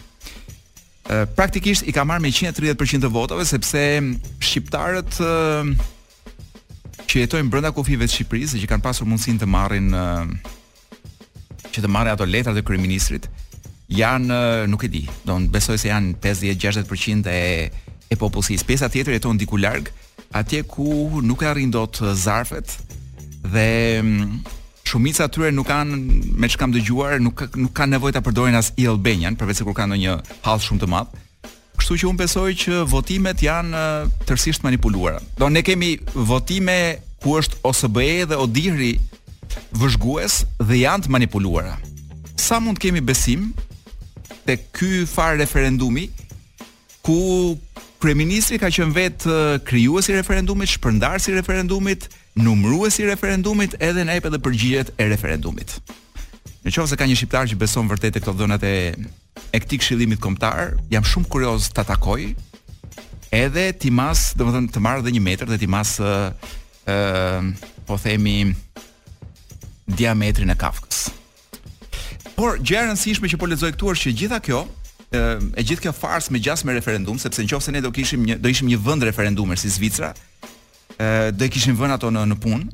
ë 1.04 1.24
uh, 1.24 1.24
praktikisht 1.36 1.86
i 1.86 1.92
ka 1.92 2.04
marrë 2.04 2.22
me 2.22 2.30
130% 2.32 3.04
të 3.04 3.10
votave 3.10 3.44
sepse 3.46 3.80
shqiptarët 4.40 5.18
uh, 5.20 5.72
që 7.04 7.20
jetojnë 7.26 7.50
brenda 7.52 7.70
kufive 7.74 8.06
të 8.06 8.10
Shqipërisë 8.14 8.58
që 8.62 8.68
kanë 8.70 8.82
pasur 8.82 9.06
mundësinë 9.06 9.42
të 9.42 9.46
marrin 9.50 9.90
uh, 9.92 10.52
që 11.74 11.84
të 11.84 11.90
marrë 11.90 12.12
ato 12.14 12.26
letrat 12.28 12.58
e 12.60 12.64
kryeministrit 12.66 13.28
janë 13.94 14.38
nuk 14.70 14.86
e 14.86 14.90
di, 14.90 15.02
do 15.26 15.36
të 15.36 15.50
besoj 15.52 15.76
se 15.82 15.90
janë 15.92 16.16
50-60% 16.24 17.30
e 17.30 17.44
e 18.12 18.16
popullsisë. 18.20 18.66
Pesa 18.68 18.86
tjetër 18.92 19.14
jeton 19.16 19.38
diku 19.40 19.56
larg, 19.56 19.86
atje 20.36 20.58
ku 20.68 21.22
nuk 21.24 21.40
e 21.42 21.48
arrin 21.48 21.70
dot 21.72 21.96
zarfet 22.20 22.68
dhe 23.48 23.66
mm, 24.04 24.42
shumica 24.84 25.24
atyre 25.24 25.48
nuk 25.56 25.64
kanë 25.70 25.96
me 26.36 26.50
çka 26.52 26.60
kam 26.66 26.74
dëgjuar, 26.76 27.16
nuk 27.24 27.46
nuk 27.56 27.72
kanë 27.74 27.94
nevojë 27.94 28.14
ta 28.16 28.22
përdorin 28.26 28.58
as 28.60 28.68
i 28.76 28.84
Albanian, 28.92 29.38
përveç 29.40 29.62
se 29.62 29.64
kur 29.64 29.74
kanë 29.78 29.94
ndonjë 29.96 30.18
hall 30.44 30.60
shumë 30.62 30.84
të 30.84 30.90
madh. 30.92 31.16
Kështu 31.80 31.96
që 32.02 32.10
unë 32.10 32.20
besoj 32.20 32.50
që 32.62 32.84
votimet 32.92 33.42
janë 33.48 33.80
tërsisht 34.28 34.68
manipuluara. 34.68 35.24
Do 35.40 35.48
ne 35.48 35.64
kemi 35.64 35.94
votime 36.14 36.78
ku 37.24 37.38
është 37.40 37.62
OSBE 37.72 38.08
dhe 38.28 38.38
Odiri 38.44 38.92
vëzhgues 39.78 40.42
dhe 40.68 40.78
janë 40.82 41.06
të 41.06 41.12
manipuluara. 41.14 41.76
Sa 42.40 42.60
mund 42.62 42.78
kemi 42.82 43.02
besim 43.04 43.50
te 44.44 44.56
ky 44.76 45.04
far 45.08 45.36
referendumi 45.40 46.08
ku 47.04 47.16
kryeministri 48.02 48.58
ka 48.60 48.68
qenë 48.72 48.94
vetë 48.96 49.36
krijuesi 49.68 50.12
i 50.12 50.18
referendumit, 50.18 50.68
shpërndarësi 50.74 51.32
i 51.32 51.36
referendumit, 51.38 52.06
numëruesi 52.36 53.04
i 53.04 53.08
referendumit 53.08 53.76
edhe 53.82 54.04
në 54.04 54.18
ep 54.18 54.26
edhe 54.28 54.40
përgjigjet 54.44 54.90
e 55.00 55.06
referendumit. 55.12 55.76
Në 56.64 56.72
qovë 56.72 56.90
se 56.90 56.98
ka 57.00 57.08
një 57.08 57.16
shqiptar 57.20 57.48
që 57.48 57.58
beson 57.60 57.88
vërtet 57.88 58.18
e 58.18 58.22
këto 58.24 58.34
dhënat 58.40 58.64
e, 58.68 58.74
e 59.56 59.60
këti 59.60 59.80
këshilimit 59.82 60.20
jam 60.92 61.04
shumë 61.04 61.28
kurios 61.28 61.68
të 61.72 61.84
atakoj, 61.84 62.34
edhe 63.32 63.64
ti 63.72 63.90
mas, 63.92 64.32
dhe 64.36 64.44
më 64.44 64.52
thënë, 64.52 64.70
të 64.76 64.80
marrë 64.84 65.02
dhe 65.06 65.12
një 65.16 65.22
metër, 65.24 65.48
dhe 65.54 65.58
ti 65.58 65.66
mas, 65.68 65.96
uh, 66.00 66.32
uh, 66.86 67.68
po 67.86 67.96
themi, 68.00 68.52
diametrin 69.88 70.48
e 70.50 70.56
Kafkës. 70.58 71.08
Por 72.36 72.58
gjë 72.58 72.78
e 72.78 72.86
rëndësishme 72.88 73.30
që 73.30 73.38
po 73.40 73.46
lexoj 73.50 73.72
këtu 73.76 73.90
është 73.92 74.08
që 74.10 74.14
gjitha 74.20 74.40
kjo 74.46 74.62
e 75.14 75.20
e 75.60 75.62
gjithë 75.66 75.84
kjo 75.86 75.92
farsë 75.94 76.32
me 76.34 76.40
me 76.64 76.76
referendum 76.78 77.18
sepse 77.18 77.42
nëse 77.44 77.70
ne 77.72 77.80
do 77.80 77.90
kishim 77.90 78.24
një 78.24 78.38
do 78.40 78.48
ishim 78.48 78.66
një 78.68 78.78
vend 78.82 79.02
referendumer 79.02 79.58
si 79.58 79.68
Zvicra 79.70 80.12
ë 80.98 81.30
do 81.32 81.44
e 81.44 81.48
kishim 81.48 81.76
vënë 81.76 81.92
ato 81.98 82.08
në 82.10 82.24
në 82.32 82.36
punë 82.40 82.64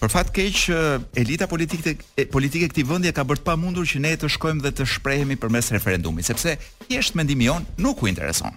për 0.00 0.08
fat 0.12 0.30
keq 0.30 0.70
elita 1.16 1.46
politike 1.48 1.96
e, 2.16 2.24
politike 2.24 2.64
e 2.64 2.68
këtij 2.72 2.84
vendi 2.88 3.12
ka 3.16 3.22
bërë 3.24 3.40
të 3.40 3.44
pamundur 3.46 3.84
që 3.88 3.98
ne 4.00 4.14
të 4.20 4.28
shkojmë 4.36 4.62
dhe 4.64 4.70
të 4.76 4.86
shprehemi 4.88 5.36
përmes 5.40 5.70
referendumit 5.76 6.24
sepse 6.28 6.56
thjesht 6.86 7.14
mendimi 7.16 7.44
jon 7.50 7.66
nuk 7.76 8.02
u 8.02 8.06
intereson 8.08 8.52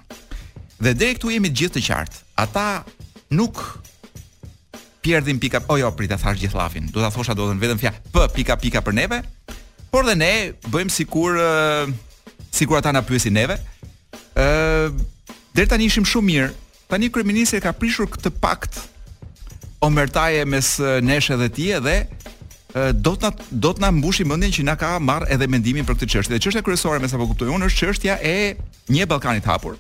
dhe 0.80 0.94
deri 0.96 1.18
këtu 1.20 1.34
jemi 1.36 1.52
të 1.52 1.60
gjithë 1.64 1.80
të 1.80 1.86
qartë 1.90 2.24
ata 2.48 2.68
nuk 3.36 3.60
pierdhin 5.02 5.40
pika 5.40 5.62
o 5.68 5.78
jo 5.78 5.92
prit 5.96 6.12
e 6.12 6.18
thash 6.20 6.40
gjithë 6.42 6.92
do 6.92 7.02
ta 7.02 7.10
thosha 7.12 7.34
do 7.36 7.48
të 7.50 7.60
vetëm 7.64 7.80
fja 7.80 7.92
p 8.14 8.26
pika 8.36 8.56
pika 8.60 8.82
për 8.82 8.94
neve 8.94 9.20
por 9.92 10.06
dhe 10.06 10.16
ne 10.16 10.34
bëjmë 10.70 10.92
sikur 10.94 11.38
uh, 11.38 11.88
sikur 12.52 12.78
ata 12.80 12.92
na 12.92 13.02
pyesin 13.02 13.34
neve 13.34 13.56
ë 14.36 14.44
uh, 14.44 14.94
deri 15.56 15.68
tani 15.68 15.86
ishim 15.88 16.04
shumë 16.06 16.28
mirë 16.28 16.52
tani 16.90 17.10
kryeministri 17.10 17.62
ka 17.64 17.72
prishur 17.74 18.08
këtë 18.12 18.34
pakt 18.44 18.80
omertaje 19.86 20.44
mes 20.46 20.76
nesh 21.08 21.32
edhe 21.32 21.48
ti 21.56 21.70
edhe 21.72 21.98
do 22.94 23.16
të 23.16 23.24
na 23.30 23.32
do 23.64 23.72
të 23.74 23.82
na 23.86 23.90
mbushim 23.96 24.28
mendjen 24.30 24.52
që 24.60 24.66
na 24.68 24.76
ka 24.80 24.92
marr 25.02 25.26
edhe 25.34 25.48
mendimin 25.50 25.88
për 25.88 25.96
këtë 25.98 26.10
çështje. 26.14 26.34
Dhe 26.36 26.42
çështja 26.44 26.62
kryesore 26.64 27.00
mes 27.02 27.16
apo 27.16 27.26
kuptoj 27.32 27.50
unë 27.56 27.66
është 27.70 27.82
çështja 27.88 28.20
e 28.22 28.36
një 28.94 29.08
ballkanit 29.10 29.48
hapur 29.50 29.74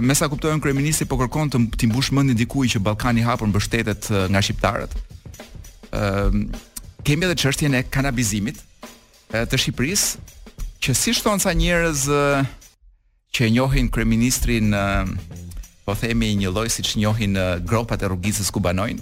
me 0.00 0.14
sa 0.14 0.26
kuptojnë 0.28 0.58
kreministi 0.62 1.06
po 1.06 1.18
kërkon 1.20 1.50
të 1.50 1.58
t'i 1.78 1.86
mëndi 1.86 2.34
dikuj 2.34 2.34
dikujt 2.66 2.70
që 2.74 2.78
Ballkani 2.82 3.20
i 3.20 3.24
hapur 3.26 3.46
mbështetet 3.48 4.08
nga 4.30 4.40
shqiptarët. 4.42 4.92
kemi 7.02 7.24
edhe 7.26 7.34
çështjen 7.40 7.74
e 7.74 7.82
kanabizimit 7.82 8.58
të 9.32 9.56
Shqipërisë, 9.56 10.18
që 10.82 10.90
si 10.94 11.14
shtonë 11.14 11.40
sa 11.40 11.52
njerëz 11.54 12.08
që 13.34 13.50
njohin 13.50 13.88
kreministrin 13.90 14.74
po 15.84 15.94
themi 15.94 16.34
një 16.34 16.50
lloj 16.52 16.68
siç 16.70 16.96
njohin 16.96 17.36
gropat 17.66 18.02
e 18.02 18.08
rrugicës 18.08 18.50
ku 18.50 18.60
banojnë. 18.60 19.00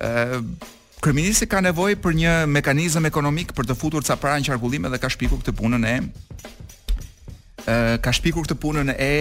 Ëm 0.00 1.36
ka 1.48 1.60
nevojë 1.60 1.96
për 2.00 2.12
një 2.16 2.32
mekanizëm 2.48 3.06
ekonomik 3.06 3.52
për 3.52 3.64
të 3.68 3.74
futur 3.76 4.02
ca 4.02 4.16
para 4.16 4.38
në 4.40 4.48
qarkullime 4.48 4.88
dhe 4.88 4.98
ka 4.98 5.08
shpikur 5.08 5.38
këtë 5.38 5.52
punën 5.52 5.84
e 5.84 5.96
ka 8.04 8.10
shpikur 8.14 8.46
këtë 8.46 8.56
punën 8.62 8.92
e 8.94 9.12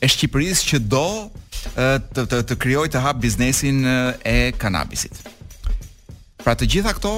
e 0.00 0.08
Shqipërisë 0.08 0.66
që 0.70 0.78
do 0.90 1.04
të 2.16 2.24
të 2.30 2.38
të 2.48 2.56
krijoj 2.62 2.88
të 2.88 3.00
hap 3.04 3.18
biznesin 3.20 3.82
e 4.24 4.36
kanabisit. 4.56 5.12
Pra 6.40 6.54
të 6.56 6.68
gjitha 6.72 6.94
këto 6.96 7.12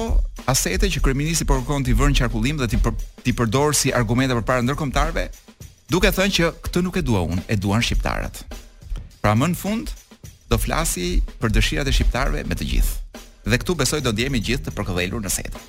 asete 0.51 0.89
që 0.91 1.01
kryeministri 1.05 1.47
përkon 1.47 1.85
ti 1.85 1.95
vënë 1.95 2.17
qarkullim 2.19 2.57
dhe 2.59 2.67
ti 2.73 2.77
për, 2.83 2.97
ti 3.23 3.31
përdor 3.39 3.71
si 3.77 3.93
argumente 3.95 4.35
përpara 4.35 4.65
ndërkombëtarve, 4.65 5.29
duke 5.93 6.11
thënë 6.11 6.35
që 6.35 6.49
këtë 6.65 6.83
nuk 6.83 6.97
e 6.99 7.05
dua 7.07 7.21
unë, 7.29 7.45
e 7.47 7.55
duan 7.55 7.81
shqiptarët. 7.85 8.43
Pra 9.23 9.31
më 9.35 9.53
në 9.53 9.61
fund 9.63 9.93
do 10.51 10.59
flasi 10.59 11.21
për 11.39 11.53
dëshirat 11.55 11.87
e 11.87 11.95
shqiptarëve 11.95 12.43
me 12.49 12.57
të 12.59 12.67
gjithë. 12.67 13.23
Dhe 13.47 13.61
këtu 13.61 13.77
besoj 13.79 14.01
do 14.03 14.11
ndjehemi 14.11 14.43
gjithë 14.43 14.67
të 14.67 14.75
përkëdhelur 14.75 15.23
në 15.23 15.31
setë. 15.37 15.63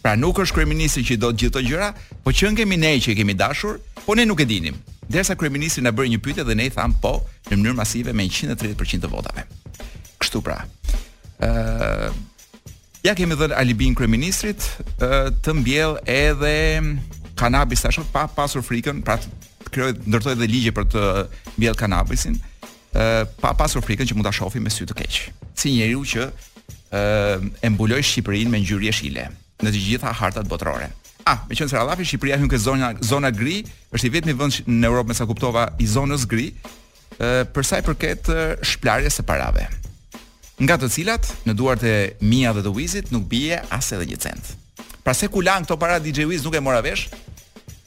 Pra 0.00 0.14
nuk 0.16 0.38
është 0.40 0.56
kryeministri 0.56 1.02
që 1.04 1.16
i 1.16 1.20
do 1.20 1.28
të 1.28 1.40
gjithë 1.42 1.52
këto 1.52 1.62
gjëra, 1.68 1.88
po 2.24 2.32
që 2.32 2.54
kemi 2.56 2.76
ne 2.80 2.94
që 3.04 3.12
i 3.12 3.16
kemi 3.18 3.34
dashur, 3.36 3.76
po 4.06 4.14
ne 4.16 4.24
nuk 4.24 4.40
e 4.40 4.46
dinim. 4.48 4.78
Derisa 5.10 5.34
kryeministri 5.36 5.82
na 5.84 5.92
bëri 5.92 6.12
një 6.14 6.20
pyetje 6.24 6.44
dhe 6.48 6.54
ne 6.56 6.68
i 6.68 6.72
thamë 6.72 7.00
po 7.02 7.10
në 7.50 7.58
mënyrë 7.58 7.76
masive 7.76 8.14
me 8.16 8.24
130% 8.24 9.04
të 9.04 9.10
votave. 9.12 9.44
Kështu 10.22 10.40
pra. 10.46 10.60
ë 11.44 11.48
uh, 11.48 12.28
Ja 13.00 13.14
kemi 13.16 13.32
dhënë 13.32 13.56
alibin 13.56 13.94
kryeministrit 13.96 14.60
uh, 15.00 15.30
të 15.40 15.54
mbjell 15.56 15.94
edhe 16.04 16.50
kanabis 17.40 17.80
tash 17.80 17.96
pa 18.12 18.26
pasur 18.28 18.60
frikën, 18.62 18.98
pra 19.00 19.16
krijoi 19.72 19.94
ndërtoi 20.04 20.34
dhe 20.36 20.48
ligje 20.50 20.72
për 20.76 20.84
të 20.92 21.04
mbjell 21.56 21.78
kanabisin, 21.80 22.36
uh, 22.36 23.22
pa 23.40 23.54
pasur 23.56 23.80
frikën 23.80 24.04
që 24.10 24.18
mund 24.18 24.28
ta 24.28 24.34
shohim 24.36 24.68
me 24.68 24.68
sy 24.74 24.84
të 24.84 24.98
keq. 25.00 25.20
Si 25.56 25.72
njeriu 25.78 26.04
që 26.12 26.26
ë 26.28 26.28
uh, 26.28 27.48
e 27.64 27.72
mbuloi 27.72 28.04
Shqipërinë 28.04 28.52
me 28.52 28.60
ngjyrë 28.66 28.90
jeshile 28.90 29.30
në 29.64 29.70
të 29.74 29.80
gjitha 29.84 30.12
hartat 30.16 30.48
botërore. 30.48 30.88
Ah, 31.28 31.38
me 31.48 31.54
qënë 31.56 31.70
Sarallafi, 31.70 32.06
Shqipëria 32.08 32.38
hynë 32.40 32.50
këtë 32.50 32.64
zona, 32.64 32.90
zona 33.04 33.30
gri, 33.34 33.60
është 33.94 34.08
i 34.08 34.12
vetëmi 34.16 34.36
vëndë 34.38 34.62
në 34.80 34.88
Europë 34.90 35.12
me 35.12 35.16
sa 35.18 35.26
kuptova 35.28 35.66
i 35.80 35.86
zonës 35.92 36.24
gri, 36.30 36.48
e, 36.50 37.32
përsa 37.54 37.80
i 37.82 37.86
përket 37.86 38.30
shplarje 38.66 39.12
së 39.12 39.26
parave. 39.28 39.66
Nga 40.60 40.80
të 40.82 40.90
cilat, 40.92 41.28
në 41.48 41.54
duart 41.56 41.84
e 41.88 41.94
Mia 42.20 42.52
dhe 42.56 42.64
The 42.66 42.72
Wizit, 42.76 43.12
nuk 43.14 43.28
bie 43.32 43.60
asë 43.72 43.98
edhe 43.98 44.08
një 44.12 44.20
cent. 44.24 44.54
Pra 45.04 45.14
se 45.16 45.28
ku 45.32 45.40
lanë 45.44 45.64
këto 45.68 45.76
para 45.80 45.96
DJ 46.00 46.28
Wiz 46.28 46.42
nuk 46.44 46.56
e 46.56 46.60
mora 46.60 46.82
vesh, 46.84 47.06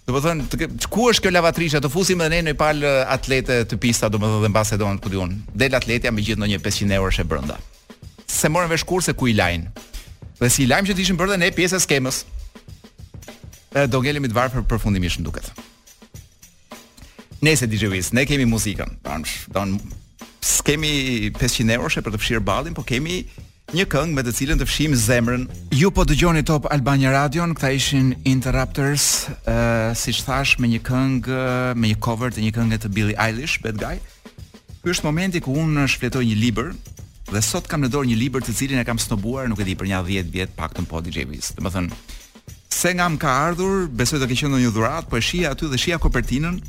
do 0.05 0.13
po 0.15 0.19
të 0.19 0.25
thënë, 0.25 0.47
të, 0.49 0.87
ku 0.91 1.09
është 1.11 1.25
kjo 1.27 1.33
lavatrisha, 1.35 1.81
të 1.81 1.91
fusim 1.93 2.21
edhe 2.25 2.31
ne 2.39 2.47
në 2.49 2.53
i 2.53 2.57
palë 2.59 2.93
atlete 3.13 3.59
të 3.69 3.77
pista, 3.81 4.09
do 4.13 4.17
të 4.21 4.25
dhe 4.29 4.39
dhe 4.43 4.49
në 4.53 4.59
base 4.59 4.77
do 4.81 4.89
në 4.89 4.97
të 5.01 5.09
këtë 5.11 5.21
unë, 5.25 5.37
del 5.61 5.77
atletja 5.77 6.11
me 6.13 6.25
gjithë 6.25 6.41
në 6.41 6.49
një 6.55 6.61
500 6.65 6.97
eurë 6.99 7.13
shë 7.19 7.27
brënda. 7.29 7.57
Se 8.29 8.49
morën 8.49 8.69
vesh 8.73 8.85
kur 8.89 9.05
se 9.05 9.13
ku 9.13 9.29
i 9.29 9.37
lajnë, 9.37 9.69
dhe 10.41 10.49
si 10.51 10.67
lajm 10.69 10.87
që 10.89 10.95
të 10.97 11.03
ishin 11.05 11.19
bërë 11.19 11.35
dhe 11.35 11.39
ne 11.45 11.51
pjesë 11.55 11.79
e 11.79 11.83
skemës. 11.85 12.23
E, 13.73 13.85
do 13.89 14.01
ngelemi 14.03 14.29
të 14.31 14.37
varfër 14.37 14.65
përfundimisht 14.69 15.21
në 15.21 15.27
duket. 15.27 15.51
se 17.57 17.67
DJ 17.67 17.87
Wiz, 17.91 18.11
ne 18.13 18.25
kemi 18.25 18.45
muzikën. 18.45 18.89
Pranë, 19.01 19.29
don 19.53 19.79
skemi 20.41 21.29
500 21.39 21.69
eurosh 21.75 21.97
për 22.01 22.11
të 22.13 22.19
fshirë 22.21 22.43
ballin, 22.45 22.73
po 22.73 22.83
kemi 22.83 23.25
një 23.73 23.85
këngë 23.89 24.13
me 24.13 24.21
të 24.23 24.31
cilën 24.37 24.59
të 24.59 24.65
fshijmë 24.67 24.95
zemrën. 24.97 25.43
Ju 25.71 25.91
po 25.91 26.03
dëgjoni 26.05 26.43
Top 26.43 26.67
Albania 26.71 27.11
Radio, 27.11 27.45
këta 27.53 27.71
ishin 27.75 28.13
Interrupters, 28.25 29.27
ë 29.45 29.53
uh, 29.53 29.91
siç 29.95 30.23
thash 30.23 30.57
me 30.59 30.67
një 30.71 30.81
këngë, 30.87 31.41
me 31.75 31.87
një 31.91 31.99
cover 31.99 32.29
të 32.33 32.41
një 32.45 32.51
këngë 32.57 32.77
të 32.81 32.89
Billie 32.95 33.17
Eilish, 33.19 33.59
Bad 33.63 33.77
Guy. 33.81 33.95
Ky 34.83 34.91
është 34.95 35.05
momenti 35.07 35.39
ku 35.43 35.53
unë 35.57 35.87
shfletoj 35.89 36.23
një 36.25 36.35
libër 36.39 36.69
dhe 37.33 37.41
sot 37.41 37.67
kam 37.69 37.81
në 37.83 37.89
dorë 37.93 38.11
një 38.11 38.19
libër 38.21 38.43
të 38.45 38.53
cilin 38.57 38.79
e 38.81 38.85
kam 38.87 38.99
snobuar, 39.01 39.47
nuk 39.49 39.59
e 39.61 39.65
di 39.67 39.75
për 39.77 39.89
një 39.89 39.99
10 40.07 40.29
vjet 40.33 40.53
paktën 40.57 40.85
po 40.89 41.01
DJ 41.03 41.25
Biz. 41.29 41.51
Domethënë, 41.57 41.97
se 42.73 42.93
nga 42.93 43.09
më 43.09 43.19
ka 43.21 43.33
ardhur, 43.49 43.87
besoj 43.89 44.19
do 44.21 44.27
të 44.27 44.35
ketë 44.37 44.61
një 44.63 44.71
dhuratë, 44.75 45.09
po 45.09 45.17
e 45.19 45.23
shija 45.23 45.53
aty 45.55 45.69
dhe 45.71 45.79
shija 45.81 45.99
kopertinën 46.01 46.59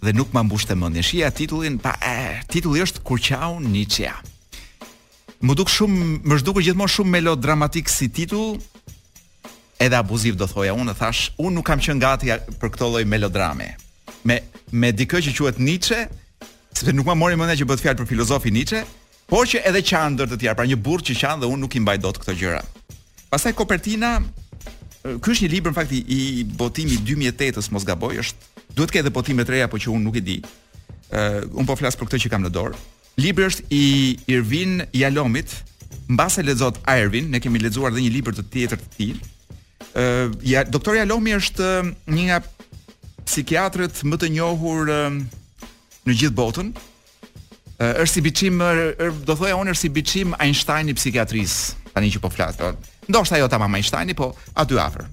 dhe 0.00 0.14
nuk 0.16 0.30
ma 0.34 0.42
mbushte 0.42 0.74
mendjen. 0.80 1.04
Shija 1.06 1.30
titullin, 1.36 1.78
pa 1.82 1.94
e, 2.02 2.40
titulli 2.50 2.82
është 2.84 3.02
Kurqau 3.06 3.58
Nietzsche. 3.60 4.12
Më 5.40 5.54
duk 5.56 5.70
shumë, 5.72 6.06
më 6.28 6.40
zhdukur 6.42 6.64
gjithmonë 6.66 6.92
shumë 6.96 7.14
melodramatik 7.16 7.88
si 7.88 8.08
titull, 8.12 8.58
edhe 9.80 9.96
abuziv 9.96 10.36
do 10.40 10.44
thoja 10.50 10.74
unë, 10.76 10.96
thash, 11.00 11.30
unë 11.40 11.54
nuk 11.56 11.68
kam 11.70 11.80
qenë 11.80 12.02
gati 12.02 12.32
për 12.60 12.72
këtë 12.74 12.88
lloj 12.90 13.04
melodrame. 13.08 13.70
Me 14.28 14.40
me 14.80 14.90
dikë 14.94 15.20
që 15.26 15.32
quhet 15.38 15.58
Nietzsche, 15.64 16.00
sepse 16.72 16.92
nuk 16.94 17.08
më 17.08 17.16
mori 17.18 17.38
mendja 17.40 17.56
që 17.62 17.66
bëhet 17.68 17.82
fjalë 17.84 18.00
për 18.02 18.08
filozofin 18.10 18.54
Nietzsche, 18.54 18.82
por 19.30 19.46
që 19.46 19.62
edhe 19.70 19.80
qandër 19.86 20.30
të 20.32 20.40
tjerë, 20.42 20.56
pra 20.58 20.66
një 20.66 20.76
burrë 20.82 21.06
që 21.08 21.14
qan 21.20 21.38
dhe 21.40 21.46
unë 21.48 21.62
nuk 21.64 21.76
i 21.78 21.82
mbaj 21.84 21.96
dot 22.02 22.18
këto 22.20 22.34
gjëra. 22.40 22.62
Pastaj 23.30 23.52
kopertina, 23.54 24.16
ky 25.06 25.30
është 25.32 25.44
një 25.44 25.50
libër 25.54 25.72
në 25.72 25.76
fakt 25.78 25.94
i 25.94 26.18
botimi 26.58 26.98
2008-s 26.98 27.70
mos 27.70 27.86
gaboj, 27.86 28.16
është 28.24 28.70
duhet 28.74 28.90
të 28.90 28.96
ketë 28.96 29.04
edhe 29.06 29.14
botime 29.14 29.46
të 29.46 29.54
reja, 29.54 29.68
por 29.70 29.78
që 29.82 29.92
unë 29.94 30.02
nuk 30.08 30.18
e 30.18 30.24
di. 30.26 30.36
Uh, 31.14 31.38
un 31.54 31.66
po 31.66 31.76
flas 31.78 31.94
për 31.98 32.08
këtë 32.10 32.20
që 32.24 32.32
kam 32.34 32.42
në 32.42 32.50
dorë. 32.56 32.82
Libri 33.22 33.46
është 33.46 33.66
i 33.74 33.84
Irvin 34.34 34.80
Jalomit. 34.98 35.54
Mbas 36.10 36.40
e 36.42 36.46
lexot 36.48 36.82
Irvin, 36.90 37.30
ne 37.30 37.38
kemi 37.42 37.62
lexuar 37.62 37.94
edhe 37.94 38.02
një 38.02 38.12
libër 38.18 38.36
të 38.40 38.46
tjetër 38.50 38.82
të 38.82 38.90
tij. 38.98 39.14
Ë 39.94 40.04
uh, 40.10 40.36
ja, 40.46 40.66
doktor 40.66 40.98
Jalomi 40.98 41.38
është 41.38 41.70
një 42.10 42.26
nga 42.32 42.42
psikiatrët 43.30 44.02
më 44.10 44.22
të 44.24 44.34
njohur 44.40 44.90
uh, 44.90 45.18
në 46.08 46.18
gjithë 46.18 46.38
botën, 46.38 46.74
është 47.80 48.12
si 48.12 48.20
biçim 48.20 48.58
do 49.24 49.36
thoja 49.36 49.56
unë 49.56 49.72
është 49.72 49.80
si 49.80 49.88
biçim 49.96 50.34
Einstein 50.44 50.90
i 50.92 50.94
psikiatrisë 50.96 51.94
tani 51.94 52.10
që 52.12 52.20
po 52.22 52.30
flas. 52.30 52.58
Ndoshta 53.08 53.38
jo 53.40 53.48
tamam 53.50 53.74
Einstein, 53.74 54.12
po 54.14 54.30
aty 54.54 54.76
afër. 54.78 55.06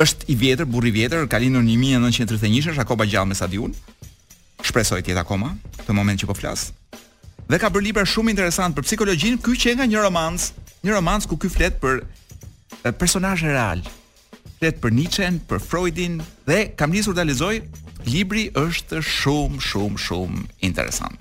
Është 0.00 0.30
i 0.32 0.36
vjetër, 0.40 0.64
burri 0.66 0.88
i 0.90 0.96
vjetër, 0.96 1.26
ka 1.28 1.38
lindur 1.38 1.62
në 1.62 1.74
1931, 2.00 2.72
është 2.72 2.84
akoma 2.84 3.04
gjallë 3.06 3.30
me 3.30 3.36
sa 3.38 3.48
Shpresoj 4.60 5.00
të 5.00 5.14
jetë 5.14 5.20
akoma 5.22 5.54
në 5.88 5.94
moment 5.96 6.20
që 6.20 6.26
po 6.28 6.34
flas. 6.36 6.66
Dhe 7.48 7.58
ka 7.58 7.70
bërë 7.72 7.82
libra 7.86 8.02
shumë 8.06 8.30
interesant 8.34 8.76
për 8.76 8.84
psikologjinë, 8.86 9.38
ky 9.42 9.56
që 9.56 9.72
nga 9.78 9.86
një 9.88 10.02
romans, 10.04 10.50
një 10.84 10.92
romans 10.94 11.24
ku 11.26 11.36
ky 11.40 11.48
flet 11.48 11.80
për 11.80 12.02
personazhe 13.00 13.48
real. 13.48 13.80
Flet 14.60 14.76
për 14.76 14.92
Nietzsche, 14.94 15.32
për 15.48 15.64
Freudin 15.64 16.20
dhe 16.46 16.60
kam 16.76 16.92
nisur 16.92 17.16
ta 17.16 17.24
lexoj, 17.24 17.62
libri 18.04 18.50
është 18.52 19.00
shumë 19.00 19.64
shumë 19.64 19.96
shumë 20.06 20.44
interesant 20.68 21.16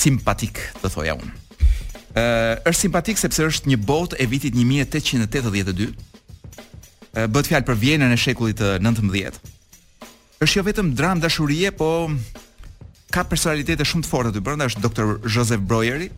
simpatik, 0.00 0.60
të 0.82 0.90
thoja 0.94 1.16
unë. 1.18 1.32
Ëh, 2.10 2.68
është 2.68 2.78
simpatik 2.86 3.20
sepse 3.20 3.44
është 3.52 3.70
një 3.72 3.80
botë 3.86 4.18
e 4.20 4.26
vitit 4.30 4.56
1882. 4.56 5.90
Ëh, 7.10 7.28
bëhet 7.30 7.50
fjalë 7.50 7.68
për 7.68 7.80
Vjenën 7.84 8.14
e 8.16 8.20
shekullit 8.20 8.58
të 8.60 8.72
19. 8.84 9.38
Është 10.42 10.56
jo 10.58 10.66
vetëm 10.70 10.94
dram 10.98 11.20
dashurie, 11.22 11.70
po 11.76 12.08
ka 13.14 13.24
personalitete 13.28 13.84
shumë 13.86 14.06
të 14.06 14.10
forta 14.10 14.34
ty 14.34 14.42
brenda, 14.42 14.70
është 14.70 14.82
doktor 14.86 15.16
Josef 15.26 15.60
Breueri, 15.68 16.08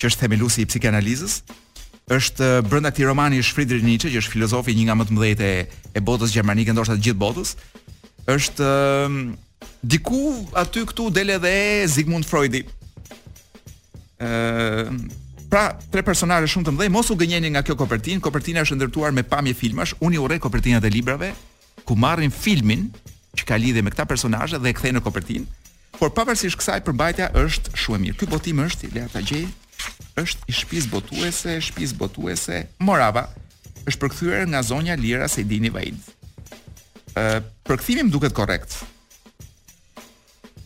që 0.00 0.10
është 0.10 0.24
themeluesi 0.24 0.64
i 0.64 0.68
psikanalizës. 0.70 1.40
Është 2.14 2.50
brenda 2.68 2.90
këtij 2.92 3.06
romani 3.08 3.38
është 3.40 3.56
Friedrich 3.56 3.86
Nietzsche, 3.86 4.10
që 4.12 4.20
është 4.20 4.34
filozofi 4.34 4.74
një 4.76 4.90
nga 4.90 4.96
më 5.00 5.06
të 5.08 5.16
mëdhtë 5.16 5.48
e, 5.48 5.66
e 5.96 6.02
botës 6.04 6.34
gjermanike 6.34 6.74
ndoshta 6.76 6.98
të 6.98 7.06
gjithë 7.08 7.22
botës. 7.24 7.56
Është 8.34 8.72
Diku 9.84 10.18
aty 10.56 10.80
këtu 10.88 11.10
del 11.12 11.34
edhe 11.34 11.50
Sigmund 11.92 12.24
Freudi, 12.28 12.62
pra 15.52 15.70
tre 15.92 16.02
personazhe 16.04 16.48
shumë 16.50 16.66
të 16.68 16.74
mëdhej, 16.74 16.92
mos 16.94 17.10
u 17.12 17.16
gënjeni 17.20 17.50
nga 17.54 17.62
kjo 17.66 17.76
kopertinë, 17.78 18.22
kopertina 18.24 18.62
është 18.66 18.78
ndërtuar 18.78 19.12
me 19.16 19.22
pamje 19.28 19.54
filmash, 19.58 19.94
unë 20.04 20.20
urrej 20.24 20.40
kopertinat 20.44 20.84
e 20.88 20.92
librave 20.92 21.32
ku 21.84 21.96
marrin 22.00 22.32
filmin 22.32 22.88
që 23.36 23.46
ka 23.48 23.58
lidhje 23.58 23.82
me 23.82 23.92
këta 23.92 24.06
personazhe 24.10 24.58
dhe 24.62 24.70
e 24.72 24.76
kthejnë 24.76 25.00
në 25.00 25.04
kopertinë. 25.04 25.48
Por 25.98 26.10
pavarësisht 26.14 26.58
kësaj 26.58 26.80
përmbajtja 26.86 27.28
është 27.42 27.74
shumë 27.78 28.00
e 28.00 28.02
mirë. 28.06 28.18
Ky 28.22 28.28
botim 28.32 28.62
është, 28.64 28.90
le 28.94 29.04
ta 29.12 29.22
gjej, 29.26 29.44
është 30.20 30.48
i 30.50 30.56
shpis 30.60 30.88
botuese, 30.90 31.58
shpis 31.68 31.92
botuese. 31.98 32.64
Morava 32.82 33.28
është 33.90 34.00
përkthyer 34.04 34.46
nga 34.50 34.62
zonja 34.64 34.96
Lira 34.96 35.28
Sejdini 35.28 35.70
Vajd 35.70 36.12
Ë, 37.20 37.42
përkthimi 37.68 38.02
më 38.08 38.14
duket 38.14 38.32
korrekt. 38.34 38.72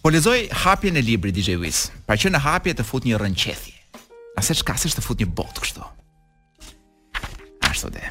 Po 0.09 0.13
lezoj 0.17 0.47
hapje 0.65 0.89
në 0.97 1.03
libri 1.05 1.29
DJ 1.37 1.59
Wiz 1.61 1.83
Pa 2.09 2.15
që 2.17 2.31
në 2.33 2.39
hapje 2.41 2.73
të 2.79 2.85
fut 2.89 3.05
një 3.05 3.19
rënqethi 3.21 3.75
Ase 4.41 4.55
që 4.57 4.65
kasisht 4.71 4.97
të 4.97 5.03
fut 5.05 5.21
një 5.21 5.27
bot 5.37 5.59
kështu 5.61 5.85
Ashtu 7.69 7.91
dhe 7.93 8.07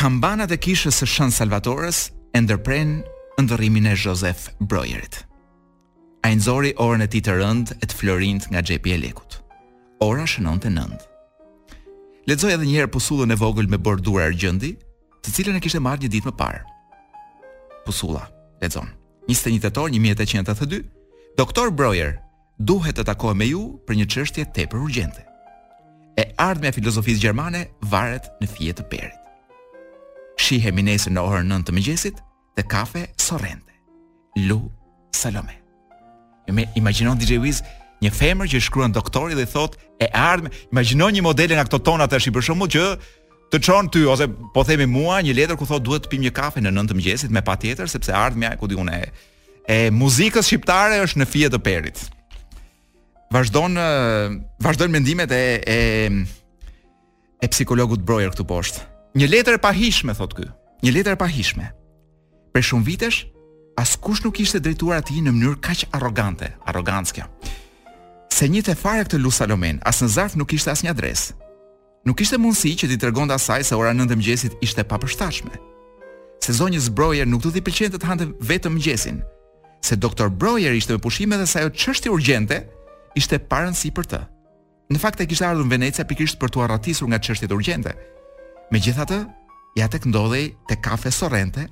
Kambanat 0.00 0.54
e 0.56 0.58
kishës 0.64 0.96
së 1.02 1.08
shën 1.12 1.34
salvatorës 1.42 1.98
E 2.32 2.40
ndërprenë 2.46 3.42
ndërrimin 3.44 3.90
e 3.90 3.92
Josef 4.00 4.46
Brojerit 4.64 5.20
A 6.24 6.32
i 6.32 6.38
nëzori 6.40 6.72
orën 6.80 7.04
e 7.04 7.10
ti 7.12 7.20
të 7.28 7.36
rënd 7.42 7.74
E 7.76 7.82
të 7.84 8.00
florint 8.00 8.48
nga 8.48 8.64
gjepi 8.64 8.96
e 8.96 9.00
lekut 9.04 9.38
Ora 10.08 10.24
shënon 10.24 10.62
të 10.64 10.72
nëndë. 10.72 11.02
Lezoj 12.30 12.54
edhe 12.56 12.64
njerë 12.70 12.94
pusullën 12.96 13.36
e 13.36 13.40
vogël 13.44 13.68
Me 13.68 13.76
bordura 13.76 14.24
e 14.24 14.32
rgjëndi 14.32 14.72
Të 15.20 15.36
cilën 15.36 15.60
e 15.60 15.62
kishtë 15.68 15.82
e 15.84 15.86
marrë 15.90 16.06
një 16.08 16.12
ditë 16.16 16.32
më 16.32 16.36
parë 16.40 16.64
Pusulla. 17.88 18.24
Lexon. 18.60 18.86
21 19.28 19.58
tetor 19.60 19.90
1882. 19.90 20.84
Doktor 21.38 21.70
Breuer, 21.70 22.18
duhet 22.58 22.96
të 22.98 23.04
takohem 23.06 23.38
me 23.38 23.46
ju 23.52 23.60
për 23.86 23.98
një 24.00 24.06
çështje 24.12 24.46
tepër 24.56 24.80
urgjente. 24.82 25.22
E 26.18 26.24
ardhmja 26.42 26.72
e 26.72 26.74
filozofisë 26.78 27.22
gjermane 27.28 27.66
varet 27.92 28.26
në 28.42 28.48
fije 28.50 28.74
të 28.78 28.88
perit. 28.90 29.14
Shihemi 30.38 30.82
nesër 30.86 31.14
në 31.14 31.22
orën 31.28 31.48
9 31.54 31.68
të 31.68 31.76
mëngjesit 31.76 32.20
te 32.56 32.64
kafe 32.66 33.06
Sorrente. 33.20 33.74
Lu 34.48 34.60
Salome. 35.14 35.54
Ju 36.48 36.52
jo, 36.54 36.56
më 36.58 36.64
imagjinon 36.80 37.18
DJ 37.20 37.38
Wiz 37.42 37.62
Një 37.98 38.12
femër 38.14 38.46
që 38.46 38.58
shkruan 38.62 38.92
doktorit 38.94 39.34
dhe 39.34 39.42
thot 39.50 39.72
e 39.98 40.06
ardhme, 40.14 40.52
imagjinoj 40.70 41.08
një 41.16 41.22
modele 41.26 41.56
nga 41.56 41.64
këto 41.66 41.80
tona 41.82 42.06
tash 42.06 42.28
i 42.30 42.30
bërshëm 42.30 42.54
shumë 42.54 42.68
gjë, 42.70 42.90
të 43.52 43.58
çon 43.64 43.88
ty 43.88 44.02
ose 44.08 44.26
po 44.54 44.64
themi 44.66 44.86
mua 44.86 45.20
një 45.24 45.32
letër 45.34 45.56
ku 45.58 45.64
thotë 45.68 45.84
duhet 45.86 46.04
të 46.04 46.12
pim 46.12 46.24
një 46.26 46.32
kafe 46.36 46.60
në 46.62 46.72
9 46.74 46.90
të 46.90 46.96
mëngjesit 46.98 47.32
me 47.32 47.42
patjetër 47.46 47.88
sepse 47.90 48.12
ardhmja 48.14 48.52
ku 48.60 48.68
diun 48.68 48.90
e 48.92 49.00
e 49.68 49.78
muzikës 49.94 50.48
shqiptare 50.48 50.98
është 51.04 51.20
në 51.22 51.26
fije 51.28 51.48
të 51.54 51.60
perit. 51.64 52.00
Vazhdon 53.32 54.90
mendimet 54.92 55.32
e 55.32 55.44
e 55.64 55.80
e 57.40 57.46
psikologut 57.48 58.02
Broyer 58.04 58.32
këtu 58.34 58.44
poshtë. 58.44 58.84
Një 59.16 59.26
letër 59.32 59.56
e 59.58 59.62
pahishme 59.64 60.12
thotë 60.16 60.36
ky. 60.36 60.46
Një 60.84 60.92
letër 60.96 61.16
e 61.16 61.20
pahishme. 61.20 61.66
Për 62.52 62.62
shumë 62.68 62.86
vitesh 62.88 63.24
askush 63.78 64.24
nuk 64.26 64.40
ishte 64.44 64.60
drejtuar 64.60 65.00
atij 65.00 65.22
në 65.24 65.32
mënyrë 65.32 65.60
kaq 65.64 65.86
arrogante, 65.96 66.50
arrogancë. 66.68 67.24
Se 68.28 68.44
një 68.52 68.62
të 68.62 68.74
fare 68.76 69.04
këtë 69.06 69.18
Lu 69.22 69.30
Salomen, 69.32 69.80
as 69.82 70.02
në 70.02 70.08
zarf 70.14 70.34
nuk 70.36 70.52
ishte 70.52 70.70
asnjë 70.70 70.92
adresë 70.92 71.47
nuk 72.06 72.20
ishte 72.22 72.38
mundësi 72.38 72.74
që 72.82 72.88
t'i 72.90 72.98
tregonte 73.00 73.34
asaj 73.34 73.64
se 73.70 73.74
ora 73.78 73.94
9 73.96 74.12
e 74.14 74.18
mëngjesit 74.18 74.58
ishte 74.64 74.84
papërshtatshme. 74.88 75.50
Se 76.44 76.52
zonjës 76.54 76.90
Broyer 76.94 77.26
nuk 77.26 77.42
do 77.42 77.50
t'i 77.52 77.62
pëlqente 77.64 77.98
të 77.98 78.06
hante 78.08 78.28
vetëm 78.50 78.76
mëngjesin, 78.78 79.22
se 79.84 79.96
doktor 79.96 80.30
Broyer 80.30 80.74
ishte 80.76 80.94
me 80.94 81.02
pushime 81.02 81.38
dhe 81.40 81.46
sajo 81.46 81.70
qështi 81.74 82.12
urgjente 82.12 82.60
ishte 83.18 83.38
si 83.74 83.90
për 83.90 84.06
të. 84.06 84.20
Në 84.90 84.98
fakt 84.98 85.20
e 85.20 85.26
kishte 85.26 85.44
ardhur 85.44 85.64
në 85.66 85.70
Venecia 85.70 86.04
pikërisht 86.04 86.38
për 86.40 86.48
t'u 86.50 86.60
arratisur 86.64 87.08
nga 87.08 87.18
çështjet 87.18 87.52
urgjente. 87.52 87.92
Megjithatë, 88.72 89.18
ja 89.76 89.88
tek 89.88 90.06
ndodhej 90.06 90.56
te 90.68 90.76
kafe 90.80 91.10
Sorrente 91.10 91.68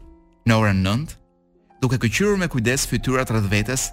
në 0.47 0.53
orën 0.53 0.83
9, 0.85 1.17
duke 1.81 1.97
kërcyer 1.99 2.37
me 2.37 2.49
kujdes 2.49 2.85
fytyrat 2.87 3.31
rreth 3.33 3.49
vetes 3.51 3.89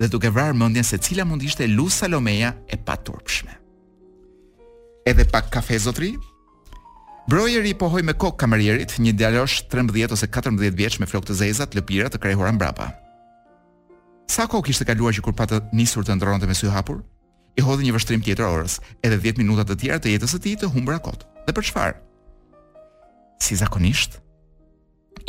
dhe 0.00 0.08
duke 0.10 0.28
vrarë 0.30 0.56
mendjen 0.56 0.84
se 0.84 0.98
cila 0.98 1.24
mund 1.24 1.42
ishte 1.42 1.64
Lu 1.68 1.88
Salomeja 1.88 2.52
e 2.68 2.76
paturpshme 2.76 3.61
edhe 5.06 5.24
pak 5.30 5.50
kafe 5.50 5.78
zotri. 5.78 6.16
Brojeri 7.30 7.74
pohoi 7.78 8.02
me 8.02 8.12
kokë 8.18 8.40
kamerierit, 8.42 8.96
një 8.98 9.12
djalosh 9.18 9.62
13 9.70 10.10
ose 10.14 10.26
14 10.28 10.74
vjeç 10.78 10.98
me 10.98 11.06
flokë 11.06 11.30
të 11.30 11.36
zeza 11.42 11.66
të 11.66 11.78
lëpira 11.78 12.10
të 12.10 12.18
krahura 12.22 12.50
mbrapa. 12.56 12.90
Sa 14.30 14.48
kohë 14.50 14.66
kishte 14.68 14.86
kaluar 14.88 15.14
që 15.14 15.22
kur 15.22 15.36
pa 15.38 15.46
të 15.46 15.60
nisur 15.76 16.06
të 16.06 16.16
ndronte 16.18 16.48
me 16.50 16.54
sy 16.58 16.70
hapur, 16.72 17.02
i 17.58 17.62
hodhi 17.62 17.86
një 17.86 17.94
vështrim 17.96 18.22
tjetër 18.24 18.48
orës, 18.48 18.78
edhe 19.04 19.18
10 19.20 19.38
minuta 19.42 19.66
të 19.68 19.78
tjera 19.82 20.00
të 20.02 20.12
jetës 20.16 20.34
së 20.34 20.40
tij 20.42 20.56
të 20.62 20.72
humbra 20.74 20.98
kot. 21.04 21.26
Dhe 21.46 21.54
për 21.54 21.66
çfarë? 21.66 21.98
Si 23.42 23.58
zakonisht, 23.58 24.18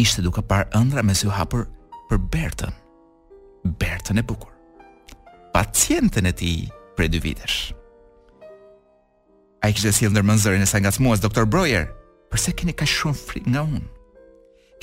ishte 0.02 0.22
duke 0.26 0.42
parë 0.46 0.70
ëndra 0.80 1.06
me 1.06 1.16
sy 1.18 1.30
hapur 1.34 1.68
për 2.10 2.20
Bertën. 2.34 2.74
Bertën 3.82 4.18
e 4.20 4.24
bukur. 4.28 4.52
Pacientën 5.54 6.26
e 6.30 6.34
tij 6.34 6.70
prej 6.96 7.10
dy 7.14 7.20
vitesh. 7.24 7.74
A 9.64 9.72
i 9.72 9.76
kishtë 9.76 9.94
e 9.94 9.96
silë 9.96 10.12
ndërmënzërin 10.12 10.62
e 10.62 10.68
sa 10.68 10.82
nga 10.84 10.92
të 10.92 11.00
muas, 11.06 11.22
doktor 11.24 11.48
Brojer, 11.48 11.86
përse 12.28 12.52
keni 12.52 12.76
ka 12.76 12.84
shumë 12.84 13.16
fri 13.16 13.42
nga 13.48 13.64
unë? 13.64 13.80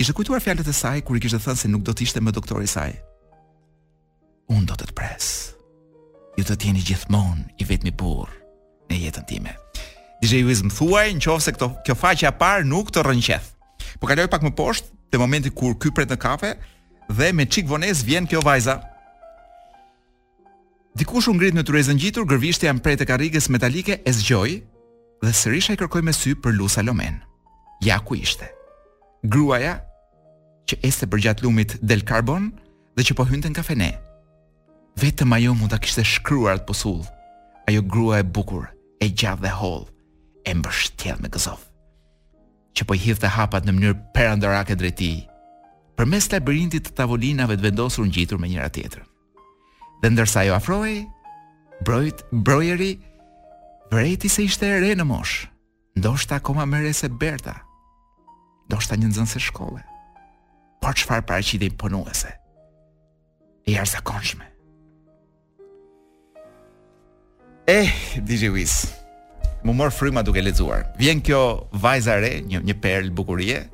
Kishtë 0.01 0.15
kujtuar 0.17 0.41
fjallet 0.41 0.71
e 0.73 0.73
saj, 0.73 1.03
kur 1.05 1.19
i 1.19 1.21
kishtë 1.21 1.43
thënë 1.45 1.61
se 1.61 1.69
nuk 1.69 1.85
do 1.85 1.93
t'ishte 1.93 2.23
me 2.25 2.33
doktor 2.33 2.63
i 2.65 2.71
saj. 2.73 2.95
Unë 4.49 4.65
do 4.71 4.79
të 4.81 4.89
të 4.89 4.97
presë. 4.97 5.59
Ju 6.41 6.47
të 6.49 6.57
tjeni 6.63 6.81
gjithmonë 6.87 7.45
i 7.61 7.69
vetmi 7.69 7.93
burë 7.93 8.33
në 8.89 9.01
jetën 9.05 9.27
time. 9.29 9.53
DJ 10.25 10.41
Wiz 10.49 10.65
më 10.65 10.73
thuaj 10.79 11.07
në 11.19 11.23
qovë 11.27 11.45
se 11.45 11.55
këto, 11.59 11.69
kjo 11.85 11.99
faqja 12.01 12.33
a 12.33 12.37
parë 12.41 12.65
nuk 12.73 12.89
të 12.93 13.05
rënqeth. 13.05 13.53
Po 14.01 14.09
kaloj 14.09 14.31
pak 14.33 14.45
më 14.49 14.55
poshtë 14.57 14.89
të 15.13 15.21
momenti 15.21 15.53
kur 15.53 15.77
ky 15.77 15.93
pret 15.93 16.09
në 16.13 16.17
kafe 16.25 16.55
dhe 17.13 17.31
me 17.37 17.45
qik 17.45 17.69
vones 17.69 18.01
vjen 18.09 18.29
kjo 18.31 18.41
vajza. 18.49 18.79
Dikush 20.99 21.29
u 21.31 21.37
ngrit 21.37 21.55
në 21.55 21.63
tyrezën 21.65 21.99
gjitur, 22.03 22.25
gërvishtja 22.27 22.73
mpret 22.77 23.01
e 23.01 23.07
karrikës 23.09 23.47
metalike 23.55 24.01
e 24.03 24.11
zgjoj, 24.13 24.57
dhe 25.23 25.33
sërish 25.37 25.71
ai 25.73 25.77
kërkoi 25.79 26.03
me 26.05 26.15
sy 26.17 26.35
për 26.41 26.55
Lu 26.57 26.69
Salomen. 26.73 27.21
Ja 27.85 28.01
ku 28.05 28.17
ishte. 28.17 28.49
Gruaja 29.25 29.79
që 30.69 30.81
ishte 30.87 31.09
gjatë 31.11 31.45
lumit 31.45 31.77
Del 31.81 32.05
Carbon 32.09 32.51
dhe 32.97 33.05
që 33.05 33.17
po 33.17 33.27
hynte 33.29 33.49
në 33.51 33.59
kafene. 33.61 33.91
Vetëm 35.01 35.33
ajo 35.37 35.55
mund 35.57 35.73
ta 35.73 35.79
kishte 35.81 36.05
shkruar 36.05 36.59
atë 36.61 36.69
posull. 36.69 37.05
Ajo 37.69 37.83
grua 37.87 38.21
e 38.21 38.27
bukur, 38.27 38.67
e 39.01 39.07
gjatë 39.09 39.45
dhe 39.45 39.53
hollë, 39.61 39.87
e 40.51 40.55
mbështjell 40.59 41.21
me 41.23 41.31
gëzof. 41.33 41.63
Që 42.75 42.83
po 42.87 42.97
i 42.97 43.01
hidhte 43.05 43.31
hapat 43.37 43.65
në 43.67 43.75
mënyrë 43.77 44.01
perandorake 44.17 44.75
drejt 44.79 44.97
tij, 44.99 45.21
përmes 45.99 46.27
labirintit 46.33 46.89
të 46.89 46.97
tavolinave 46.99 47.57
të 47.59 47.67
vendosur 47.69 48.09
ngjitur 48.09 48.41
me 48.41 48.51
njëra 48.51 48.71
tjetrën. 48.75 49.07
Dhe 50.03 50.11
ndërsa 50.11 50.43
ajo 50.45 50.57
afrohej, 50.59 51.01
brojt 51.87 52.25
brojeri 52.33 52.97
Për 53.91 54.07
se 54.31 54.45
ishte 54.47 54.69
e 54.71 54.77
re 54.79 54.93
në 54.95 55.03
mosh, 55.03 55.49
ndoshta 55.99 56.39
koma 56.41 56.63
me 56.65 56.93
se 56.95 57.09
berta, 57.11 57.57
ndoshta 58.69 58.95
një 58.97 59.09
nëzën 59.11 59.27
se 59.27 59.41
shkolle. 59.41 59.83
por 60.81 60.95
çfarë 60.95 61.27
pare 61.29 61.43
që 61.45 61.55
i 61.55 61.59
dhejnë 61.59 62.05
i 63.67 63.77
arsa 63.79 64.01
konshme. 64.01 64.47
Eh, 67.69 67.91
DJ 68.23 68.49
Wiz, 68.49 68.87
mu 69.65 69.73
mor 69.73 69.91
fryma 69.91 70.23
duke 70.23 70.41
lezuar. 70.43 70.85
Vjen 70.99 71.21
kjo 71.21 71.69
vajza 71.73 72.15
re, 72.15 72.41
një 72.43 72.75
perlë, 72.81 73.11
bukurie, 73.13 73.69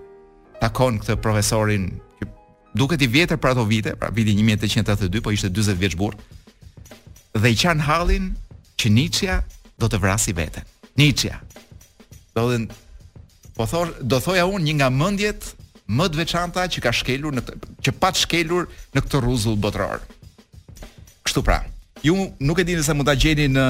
takon 0.61 0.99
këtë 0.99 1.17
profesorin, 1.23 2.01
duket 2.75 3.03
i 3.03 3.07
vjetër 3.07 3.37
për 3.37 3.51
ato 3.51 3.65
vite, 3.65 3.97
pra 3.97 4.09
viti 4.11 4.35
1882, 4.35 5.21
po 5.23 5.31
ishte 5.31 5.49
20 5.49 5.77
vjeç 5.79 5.95
burë, 5.97 6.19
dhe 7.41 7.49
i 7.51 7.55
qanë 7.55 7.81
halin, 7.87 8.35
që 8.79 8.87
një 8.91 9.07
qëja, 9.15 9.43
do 9.81 9.89
të 9.91 9.99
vrasi 10.03 10.35
veten. 10.37 10.65
Nietzsche. 10.97 11.33
Do 12.37 12.49
të 12.53 12.75
po 13.57 13.65
thon, 13.65 13.89
do 14.05 14.19
thoja 14.21 14.45
unë 14.45 14.67
një 14.69 14.73
nga 14.83 14.91
mendjet 14.93 15.47
më 15.89 16.11
të 16.13 16.19
veçanta 16.21 16.67
që 16.69 16.81
ka 16.85 16.91
shkelur 16.93 17.33
në 17.33 17.45
që 17.87 17.93
pa 18.01 18.11
shkelur 18.13 18.67
në 18.97 19.01
këtë 19.07 19.21
rruzull 19.25 19.57
botror. 19.61 20.03
Kështu 21.25 21.41
pra. 21.47 21.63
Ju 22.05 22.17
nuk 22.45 22.59
e 22.61 22.67
dini 22.69 22.83
se 22.85 22.93
mund 22.95 23.09
ta 23.09 23.15
gjeni 23.17 23.47
në 23.57 23.65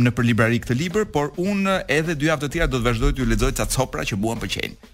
në 0.00 0.10
për 0.16 0.26
librari 0.26 0.58
këtë 0.62 0.74
libër, 0.80 1.04
por 1.12 1.30
unë 1.38 1.76
edhe 1.92 2.14
dy 2.16 2.30
javë 2.30 2.46
të 2.46 2.48
tjera 2.54 2.68
do 2.72 2.78
të 2.80 2.86
vazhdoj 2.88 3.10
të 3.14 3.20
ju 3.20 3.26
lexoj 3.30 3.50
ca 3.60 3.66
copra 3.74 4.06
që 4.08 4.18
buan 4.22 4.40
pëlqejnë. 4.40 4.90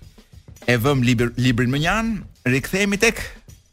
E 0.66 0.74
vëm 0.82 1.04
libr, 1.06 1.30
librin 1.38 1.70
më 1.70 1.80
njan, 1.84 2.08
rikthehemi 2.50 2.98
tek 3.00 3.22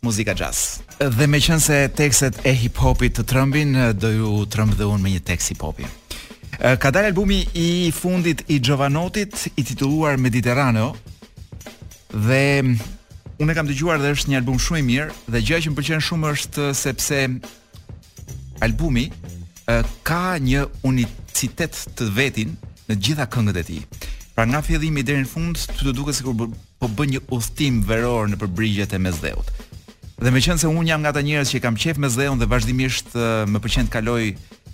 muzika 0.05 0.37
jazz. 0.37 0.79
Dhe 1.01 1.27
me 1.27 1.41
qënë 1.41 1.63
se 1.65 1.79
tekstet 1.97 2.37
e 2.45 2.53
hip-hopit 2.61 3.17
të 3.17 3.25
trëmbin, 3.33 3.73
do 3.97 4.13
ju 4.13 4.45
trëmbë 4.53 4.77
dhe 4.77 4.91
unë 4.93 5.03
me 5.03 5.15
një 5.17 5.25
tekst 5.33 5.55
hip-hopit. 5.55 5.89
Ka 6.79 6.93
dalë 6.95 7.09
albumi 7.11 7.37
i 7.59 7.91
fundit 7.91 8.39
i 8.47 8.55
Jovanotit 8.63 9.49
i 9.59 9.65
titulluar 9.67 10.15
Mediterraneo 10.15 10.93
dhe 12.23 12.61
unë 13.43 13.51
e 13.51 13.55
kam 13.57 13.67
dëgjuar 13.67 13.99
dhe 13.99 14.13
është 14.15 14.31
një 14.31 14.37
album 14.39 14.61
shumë 14.63 14.79
i 14.79 14.85
mirë 14.87 15.17
dhe 15.33 15.41
gjëja 15.43 15.59
që 15.65 15.73
më 15.73 15.77
pëlqen 15.81 16.05
shumë 16.07 16.31
është 16.37 16.67
sepse 16.85 17.19
albumi 18.63 19.03
ka 20.07 20.21
një 20.39 20.63
unicitet 20.87 21.81
të 21.99 22.07
vetin 22.15 22.55
në 22.87 22.95
gjitha 22.95 23.27
këngët 23.27 23.59
e 23.59 23.65
tij. 23.67 23.83
Pra 24.31 24.47
nga 24.47 24.63
fillimi 24.63 25.03
deri 25.03 25.25
në 25.25 25.31
fund, 25.33 25.59
të 25.59 25.91
duket 25.91 26.15
sikur 26.21 26.37
po 26.47 26.87
bën 26.95 27.11
një 27.17 27.25
udhtim 27.27 27.83
veror 27.91 28.31
në 28.31 28.39
përbrigjet 28.39 28.95
e 28.95 29.03
Mesdheut. 29.03 29.51
Dhe 30.15 30.31
me 30.31 30.39
qënë 30.39 30.63
se 30.63 30.71
unë 30.71 30.87
jam 30.93 31.03
nga 31.03 31.11
të 31.11 31.27
njërës 31.27 31.51
që 31.51 31.59
i 31.59 31.65
kam 31.67 31.75
qejf 31.75 31.99
me 31.99 32.07
dhe 32.15 32.47
vazhdimisht 32.47 33.11
më 33.51 33.59
përqenë 33.67 33.91
të 33.91 33.97
kaloj 33.99 34.23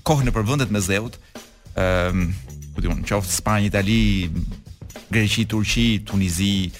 kohë 0.06 0.30
në 0.30 0.38
përbëndet 0.38 0.70
Mesdheut, 0.72 1.18
ëm, 1.76 1.82
ehm, 1.82 2.34
um, 2.76 2.82
diun, 2.82 3.02
qoftë 3.06 3.36
Spanjë, 3.36 3.66
Itali, 3.70 4.02
Greqi, 5.12 5.46
Turqi, 5.46 6.02
Tunizi, 6.06 6.72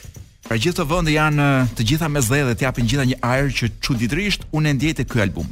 Pra 0.50 0.58
gjithë 0.58 0.80
të 0.82 0.86
vende 0.90 1.12
janë 1.14 1.44
të 1.78 1.84
gjitha 1.86 2.08
me 2.10 2.22
zdhe 2.26 2.40
dhe 2.48 2.54
t'japin 2.58 2.88
gjitha 2.90 3.04
një 3.06 3.18
air 3.22 3.52
që 3.54 3.68
quditrisht 3.86 4.48
unë 4.50 4.72
e 4.72 4.74
ndjetë 4.80 5.04
e 5.06 5.06
kjo 5.06 5.20
album. 5.22 5.50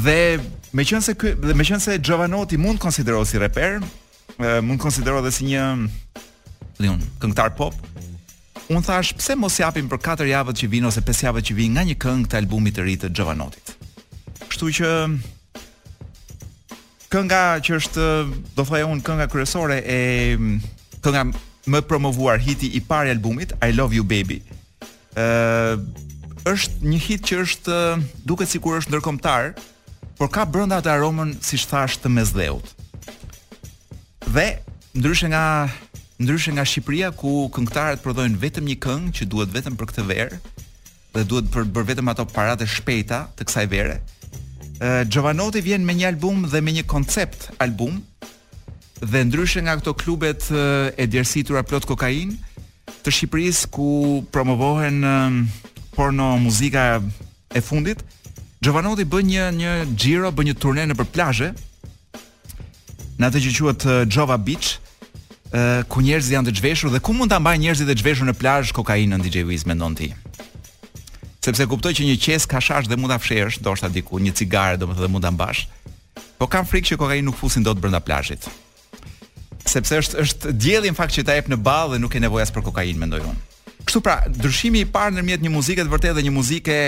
Dhe 0.00 0.14
me 0.72 0.80
qënë 0.80 1.02
se, 1.04 1.12
dhe 1.12 1.52
me 1.52 1.66
qënë 1.68 1.98
Gjovanoti 2.00 2.56
mund 2.56 2.80
konsidero 2.80 3.20
si 3.28 3.36
reper, 3.38 3.82
mund 4.64 4.80
konsidero 4.80 5.20
dhe 5.20 5.28
si 5.28 5.44
një 5.50 5.66
diun, 6.80 7.04
këngtar 7.20 7.52
pop, 7.58 7.76
unë 8.72 8.84
thash 8.88 9.12
pse 9.20 9.36
mos 9.36 9.60
japim 9.60 9.92
për 9.92 10.00
4 10.08 10.30
javët 10.32 10.62
që 10.64 10.72
vinë 10.78 10.88
ose 10.88 11.04
5 11.04 11.26
javët 11.26 11.44
që 11.44 11.58
vinë 11.60 11.76
nga 11.76 11.84
një 11.92 11.98
këngë 12.00 12.30
të 12.32 12.40
albumit 12.40 12.78
të 12.78 12.86
rritë 12.88 13.10
të 13.10 13.14
Gjovanotit. 13.20 13.76
Kështu 14.48 14.72
që 14.80 14.94
kënga 17.14 17.60
që 17.62 17.76
është 17.78 18.04
do 18.58 18.62
thoya 18.66 18.88
un 18.90 18.98
kënga 19.04 19.28
kryesore 19.30 19.76
e 19.86 19.98
mm, 20.34 20.56
kënga 21.04 21.20
më 21.70 21.78
e 21.84 21.84
promovuar 21.86 22.40
hiti 22.42 22.72
i 22.74 22.80
parë 22.82 23.12
i 23.12 23.14
albumit 23.14 23.52
I 23.62 23.70
Love 23.74 23.94
You 23.94 24.02
Baby. 24.02 24.40
ë 25.14 25.22
uh, 25.22 25.84
është 26.50 26.88
një 26.90 26.98
hit 27.06 27.22
që 27.30 27.38
është 27.44 27.76
duket 28.26 28.50
sikur 28.50 28.80
është 28.80 28.90
ndërkombëtar, 28.90 29.52
por 30.18 30.30
ka 30.34 30.42
brenda 30.44 30.80
atë 30.82 30.90
aromën 30.96 31.30
siç 31.44 31.68
thash 31.70 32.00
të 32.02 32.10
mesdheut. 32.16 32.66
Dhe 34.34 34.48
ndryshe 34.98 35.30
nga 35.30 35.70
ndryshe 36.18 36.50
nga 36.56 36.66
Shqipëria 36.66 37.12
ku 37.14 37.46
këngëtarët 37.54 38.02
prodhojnë 38.02 38.42
vetëm 38.42 38.66
një 38.72 38.78
këngë 38.82 39.14
që 39.20 39.30
duhet 39.30 39.54
vetëm 39.54 39.78
për 39.78 39.92
këtë 39.92 40.08
verë 40.10 40.34
dhe 41.14 41.24
duhet 41.30 41.46
për, 41.54 41.62
për 41.70 41.88
vetëm 41.94 42.10
ato 42.10 42.26
paratë 42.34 42.66
shpejta 42.74 43.22
të 43.38 43.46
kësaj 43.46 43.68
vere, 43.70 44.00
Gjovanoti 45.06 45.60
vjen 45.62 45.84
me 45.86 45.94
një 45.94 46.08
album 46.12 46.46
dhe 46.50 46.60
me 46.60 46.72
një 46.74 46.82
koncept 46.90 47.50
album 47.62 48.00
dhe 49.04 49.20
ndryshe 49.28 49.62
nga 49.62 49.76
këto 49.78 49.92
klubet 49.94 50.48
e 50.98 51.06
djersitura 51.06 51.62
plot 51.62 51.86
kokain 51.86 52.34
të 53.04 53.12
Shqipërisë 53.12 53.68
ku 53.70 54.24
promovohen 54.32 55.04
porno 55.94 56.36
muzika 56.40 57.00
e 57.54 57.60
fundit, 57.60 58.02
Gjovanoti 58.64 59.04
bën 59.04 59.28
një 59.28 59.44
një 59.54 59.72
giro, 60.00 60.30
bën 60.32 60.46
një 60.48 60.54
turne 60.58 60.86
nëpër 60.88 61.10
plazhe 61.12 61.50
në 63.20 63.28
atë 63.28 63.44
që 63.44 63.52
quhet 63.58 63.84
Jova 64.10 64.40
Beach, 64.40 64.78
ku 65.92 66.00
njerëzit 66.02 66.32
janë 66.34 66.50
të 66.50 66.58
zhveshur 66.62 66.90
dhe 66.90 67.02
ku 67.04 67.12
mund 67.14 67.30
ta 67.30 67.36
ambaj 67.38 67.60
njerëzit 67.60 67.90
të 67.92 68.00
zhveshur 68.02 68.32
në 68.32 68.38
plazh 68.40 68.72
kokainën 68.74 69.20
DJ 69.22 69.44
Wiz 69.52 69.68
ndonë 69.68 70.00
ti? 70.00 70.14
sepse 71.44 71.64
kuptoj 71.68 71.92
që 71.98 72.06
një 72.08 72.14
qes 72.24 72.46
ka 72.48 72.60
shash 72.64 72.88
dhe 72.88 72.96
mund 72.98 73.12
ta 73.12 73.18
fshehësh, 73.20 73.58
ndoshta 73.60 73.90
diku, 73.92 74.16
një 74.22 74.32
cigare 74.40 74.78
domethënë 74.80 75.04
dhe 75.06 75.12
mund 75.12 75.26
ta 75.26 75.32
mbash. 75.34 75.66
Po 76.38 76.48
kam 76.50 76.64
frikë 76.68 76.92
që 76.94 76.98
kokaina 77.00 77.26
nuk 77.28 77.36
fusin 77.40 77.64
dot 77.66 77.80
brenda 77.82 78.00
plazhit. 78.04 78.46
Sepse 79.68 79.98
është 80.02 80.22
është 80.24 80.54
dielli 80.60 80.90
në 80.92 80.98
fakt 80.98 81.16
që 81.18 81.24
ta 81.28 81.36
jep 81.36 81.48
në 81.52 81.58
ball 81.68 81.92
dhe 81.94 82.00
nuk 82.02 82.14
e 82.16 82.22
nevojas 82.24 82.52
për 82.54 82.64
kokainë 82.68 82.96
mendoj 83.00 83.20
unë. 83.26 83.42
Kështu 83.84 84.00
pra, 84.04 84.16
ndryshimi 84.32 84.80
i 84.84 84.88
parë 84.88 85.16
ndërmjet 85.18 85.44
një 85.44 85.52
muzike 85.52 85.84
të 85.84 85.92
vërtetë 85.92 86.16
dhe 86.18 86.24
një 86.26 86.32
muzike, 86.34 86.78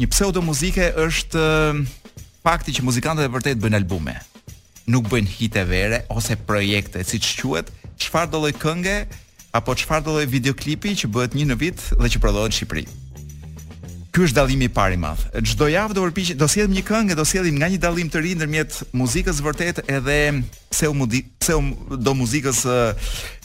një 0.00 0.08
pseudo 0.12 0.42
muzike 0.44 0.88
është 1.04 1.44
fakti 2.46 2.74
që 2.78 2.86
muzikantët 2.86 3.28
e 3.28 3.34
vërtetë 3.34 3.64
bëjnë 3.64 3.80
albume. 3.82 4.16
Nuk 4.90 5.10
bëjnë 5.12 5.34
hite 5.36 5.66
vere 5.68 6.02
ose 6.12 6.38
projekte, 6.48 7.04
siç 7.04 7.34
quhet, 7.42 7.68
çfarë 8.00 8.32
do 8.32 8.40
lloj 8.46 8.56
këngë 8.62 8.96
apo 9.58 9.74
çfarë 9.80 10.04
do 10.08 10.14
lloj 10.16 10.26
videoklipi 10.32 10.94
që 11.02 11.10
bëhet 11.12 11.36
një 11.36 11.48
në 11.52 11.58
vit 11.60 11.86
dhe 12.00 12.08
që 12.14 12.22
prodhohet 12.24 12.54
në 12.54 12.58
Shqipëri. 12.60 12.86
Ky 14.10 14.24
është 14.26 14.34
dallimi 14.40 14.66
i 14.66 14.70
parë 14.74 14.96
i 14.96 14.98
madh. 14.98 15.20
Çdo 15.46 15.68
javë 15.70 15.94
do 15.94 16.02
përpiqem, 16.08 16.38
do 16.40 16.46
sjellim 16.50 16.74
një 16.74 16.82
këngë, 16.88 17.16
do 17.18 17.24
sjellim 17.30 17.58
nga 17.60 17.68
një 17.70 17.78
dallim 17.82 18.08
të 18.10 18.22
ri 18.24 18.32
ndërmjet 18.40 18.78
muzikës 18.98 19.38
vërtet 19.44 19.82
edhe 19.86 20.16
pse 20.72 20.88
u 20.90 21.06
pse 21.38 21.54
u 21.54 21.98
do 22.06 22.14
muzikës 22.18 22.64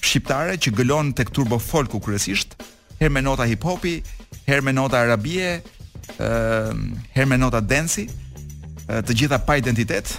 shqiptare 0.06 0.56
që 0.58 0.74
gëlon 0.80 1.12
tek 1.18 1.30
turbo 1.30 1.60
folku 1.62 2.00
kryesisht, 2.02 2.58
herë 3.00 3.14
me 3.14 3.22
nota 3.22 3.46
hip 3.46 3.62
hopi, 3.64 4.00
herë 4.48 4.66
me 4.66 4.74
nota 4.74 5.04
arabie, 5.06 5.60
ëh, 6.18 6.72
herë 7.14 7.30
me 7.30 7.38
nota 7.46 7.62
dance, 7.62 8.08
të 8.90 9.20
gjitha 9.22 9.38
pa 9.46 9.60
identitet. 9.62 10.16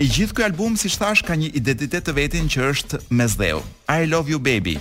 I 0.00 0.08
gjithë 0.08 0.38
ky 0.38 0.46
album, 0.48 0.80
siç 0.80 0.96
thash, 0.96 1.20
ka 1.28 1.36
një 1.36 1.52
identitet 1.52 2.08
të 2.08 2.16
vetin 2.16 2.48
që 2.48 2.64
është 2.70 3.02
mesdheu. 3.12 3.60
I 3.92 4.08
love 4.08 4.32
you 4.32 4.40
baby, 4.40 4.78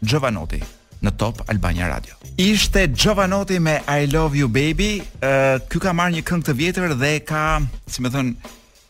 Jovanotti 0.00 0.62
në 1.06 1.12
Top 1.20 1.42
Albania 1.52 1.88
Radio. 1.90 2.16
Ishte 2.38 2.86
Jovanoti 3.04 3.60
me 3.62 3.80
I 3.88 4.06
Love 4.10 4.36
You 4.38 4.48
Baby, 4.48 4.88
uh, 5.22 5.60
ky 5.70 5.80
ka 5.82 5.92
marrë 5.96 6.16
një 6.18 6.24
këngë 6.26 6.48
të 6.48 6.56
vjetër 6.58 6.96
dhe 7.00 7.12
ka, 7.28 7.44
si 7.86 8.02
më 8.04 8.10
thon, 8.14 8.32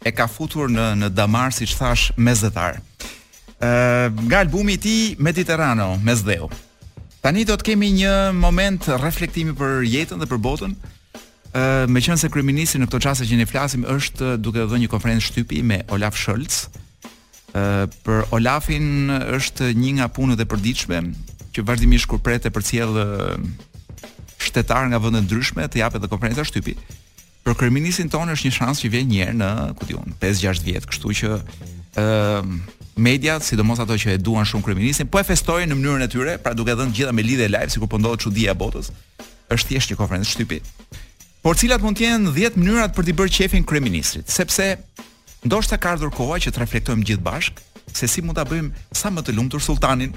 e 0.05 0.12
ka 0.14 0.27
futur 0.31 0.70
në 0.72 0.88
në 1.03 1.12
damar 1.16 1.53
siç 1.57 1.74
thash 1.79 2.11
mesdhetar. 2.16 2.81
Ë 3.59 3.66
uh, 3.66 4.22
nga 4.29 4.40
albumi 4.44 4.77
i 4.77 4.79
ti, 4.81 4.96
tij 5.14 5.24
Mediterrano, 5.29 5.92
Mesdheu. 6.05 6.48
Tani 7.24 7.44
do 7.48 7.55
të 7.57 7.70
kemi 7.70 7.90
një 8.03 8.14
moment 8.37 8.88
reflektimi 9.00 9.55
për 9.57 9.83
jetën 9.88 10.20
dhe 10.20 10.29
për 10.29 10.40
botën. 10.44 10.74
Ë 11.55 11.62
uh, 11.85 11.90
me 11.90 12.03
se 12.03 12.29
kryeministri 12.31 12.81
në 12.83 12.88
këtë 12.88 13.05
çast 13.05 13.29
që 13.29 13.38
ne 13.40 13.46
flasim 13.50 13.85
është 13.87 14.38
duke 14.42 14.62
dhënë 14.64 14.85
një 14.87 14.92
konferencë 14.92 15.29
shtypi 15.31 15.62
me 15.62 15.83
Olaf 15.94 16.16
Scholz. 16.18 16.64
Uh, 17.55 17.85
për 18.07 18.24
Olafin 18.35 19.11
është 19.38 19.70
një 19.79 19.90
nga 20.00 20.09
punët 20.11 20.40
e 20.42 20.44
përditshme, 20.50 21.00
që 21.54 21.64
vazhdimisht 21.68 22.08
kur 22.10 22.20
pretë 22.24 22.50
për 22.50 22.56
përcjell 22.62 22.96
eh, 23.00 24.04
shtetar 24.42 24.88
nga 24.90 25.00
vende 25.02 25.22
ndryshme 25.24 25.66
të 25.70 25.80
japë 25.84 26.00
edhe 26.00 26.10
konferenca 26.10 26.44
shtypi. 26.46 26.74
Për 27.44 27.56
kryeministin 27.60 28.10
tonë 28.12 28.34
është 28.36 28.48
një 28.48 28.56
shans 28.56 28.80
që 28.82 28.90
vjen 28.94 29.10
një 29.12 29.20
herë 29.22 29.36
në, 29.38 29.50
ku 29.78 29.88
diun, 29.88 30.14
5-6 30.22 30.62
vjet, 30.64 30.86
kështu 30.90 31.16
që 31.20 31.30
ë 31.34 31.36
uh, 31.36 31.58
eh, 32.02 32.80
mediat, 33.02 33.42
sidomos 33.42 33.80
ato 33.82 33.94
që 33.98 34.14
e 34.16 34.20
duan 34.22 34.46
shumë 34.46 34.68
kryeministin, 34.68 35.08
po 35.10 35.18
e 35.18 35.26
festojnë 35.26 35.66
në 35.72 35.78
mënyrën 35.78 36.04
e 36.06 36.10
tyre, 36.12 36.36
pra 36.42 36.52
duke 36.54 36.74
dhënë 36.78 36.94
gjitha 36.94 37.14
me 37.14 37.24
lidhje 37.26 37.48
live 37.50 37.72
sikur 37.74 37.90
po 37.90 37.98
ndodhet 37.98 38.22
çudi 38.22 38.46
e 38.50 38.54
botës. 38.58 38.92
Është 39.52 39.70
thjesht 39.72 39.92
një 39.92 39.98
konferencë 39.98 40.30
shtypi. 40.34 40.60
Por 41.42 41.58
cilat 41.60 41.82
mund 41.84 41.98
të 41.98 42.06
jenë 42.06 42.30
10 42.54 42.58
mënyrat 42.62 42.94
për 42.96 43.08
të 43.10 43.16
bërë 43.18 43.34
qefin 43.38 43.66
kryeministrit, 43.68 44.30
sepse 44.32 44.70
ndoshta 45.44 45.74
ka 45.76 45.96
ardhur 45.96 46.14
koha 46.14 46.38
që 46.40 46.54
të 46.54 46.62
reflektojmë 46.62 47.04
gjithë 47.10 47.26
bashk 47.26 47.58
se 47.94 48.08
si 48.08 48.22
mund 48.24 48.38
ta 48.38 48.46
bëjmë 48.48 48.94
sa 48.96 49.10
më 49.12 49.26
të 49.26 49.34
lumtur 49.36 49.60
sultanin, 49.62 50.14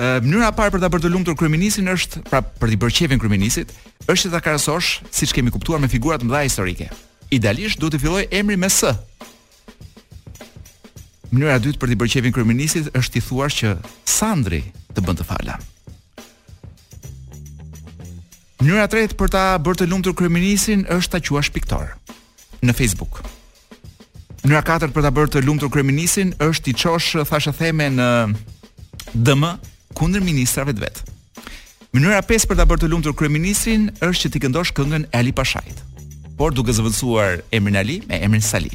mënyra 0.00 0.48
e 0.50 0.54
parë 0.56 0.72
për 0.74 0.82
ta 0.82 0.88
bërë 0.92 1.04
të 1.04 1.10
lumtur 1.12 1.36
kryeministin 1.36 1.88
është, 1.92 2.22
pra 2.30 2.40
për 2.42 2.72
të 2.72 2.78
bërë 2.80 2.96
qefin 2.96 3.20
kryeministit, 3.20 3.72
është 4.08 4.28
të 4.30 4.34
ta 4.34 4.40
krahasosh, 4.44 4.92
siç 5.12 5.32
kemi 5.36 5.52
kuptuar 5.52 5.80
me 5.82 5.90
figura 5.92 6.16
të 6.18 6.28
mëdha 6.28 6.44
historike. 6.46 6.86
Idealisht 7.36 7.80
duhet 7.80 7.98
të 7.98 8.02
fillojë 8.02 8.28
emri 8.40 8.56
me 8.60 8.70
S. 8.72 8.90
Mënyra 11.30 11.58
e 11.58 11.62
dytë 11.66 11.80
për 11.82 11.92
të 11.92 11.98
bërë 12.00 12.12
qefin 12.14 12.34
kryeministit 12.34 12.88
është 12.98 13.20
i 13.20 13.24
thuar 13.26 13.52
që 13.54 13.74
Sandri 14.10 14.62
të 14.96 15.04
bën 15.06 15.20
të 15.20 15.26
fala. 15.28 15.58
Mënyra 18.62 18.86
e 18.86 18.90
tretë 18.94 19.18
për 19.20 19.30
ta 19.34 19.44
bërë 19.62 19.82
të 19.82 19.90
lumtur 19.92 20.16
kryeministin 20.18 20.86
është 20.96 21.12
ta 21.12 21.20
quash 21.28 21.52
piktor 21.54 21.92
në 22.64 22.74
Facebook. 22.78 23.20
Mënyra 24.46 24.64
katërt 24.64 24.96
për 24.96 25.04
ta 25.06 25.12
bërë 25.18 25.34
të 25.36 25.44
lumtur 25.44 25.70
kryeministin 25.72 26.32
është 26.44 26.70
ti 26.70 26.74
çosh 26.86 27.14
fashë 27.28 27.52
theme 27.60 27.90
në 27.98 28.08
DM 29.14 29.46
kundër 29.96 30.22
ministrave 30.24 30.74
të 30.76 30.84
vet. 30.84 31.00
Mënyra 31.94 32.20
5 32.26 32.46
për 32.50 32.60
ta 32.60 32.66
bërë 32.70 32.84
të 32.84 32.90
lumtur 32.92 33.16
kryeministrin 33.18 33.88
është 34.04 34.26
që 34.26 34.30
ti 34.34 34.42
këndosh 34.44 34.74
këngën 34.76 35.08
e 35.08 35.18
Ali 35.18 35.32
Pashait, 35.34 35.80
por 36.38 36.54
duke 36.54 36.72
zëvendësuar 36.76 37.40
emrin 37.56 37.80
Ali 37.82 37.96
me 38.06 38.20
emrin 38.22 38.42
Sali. 38.44 38.70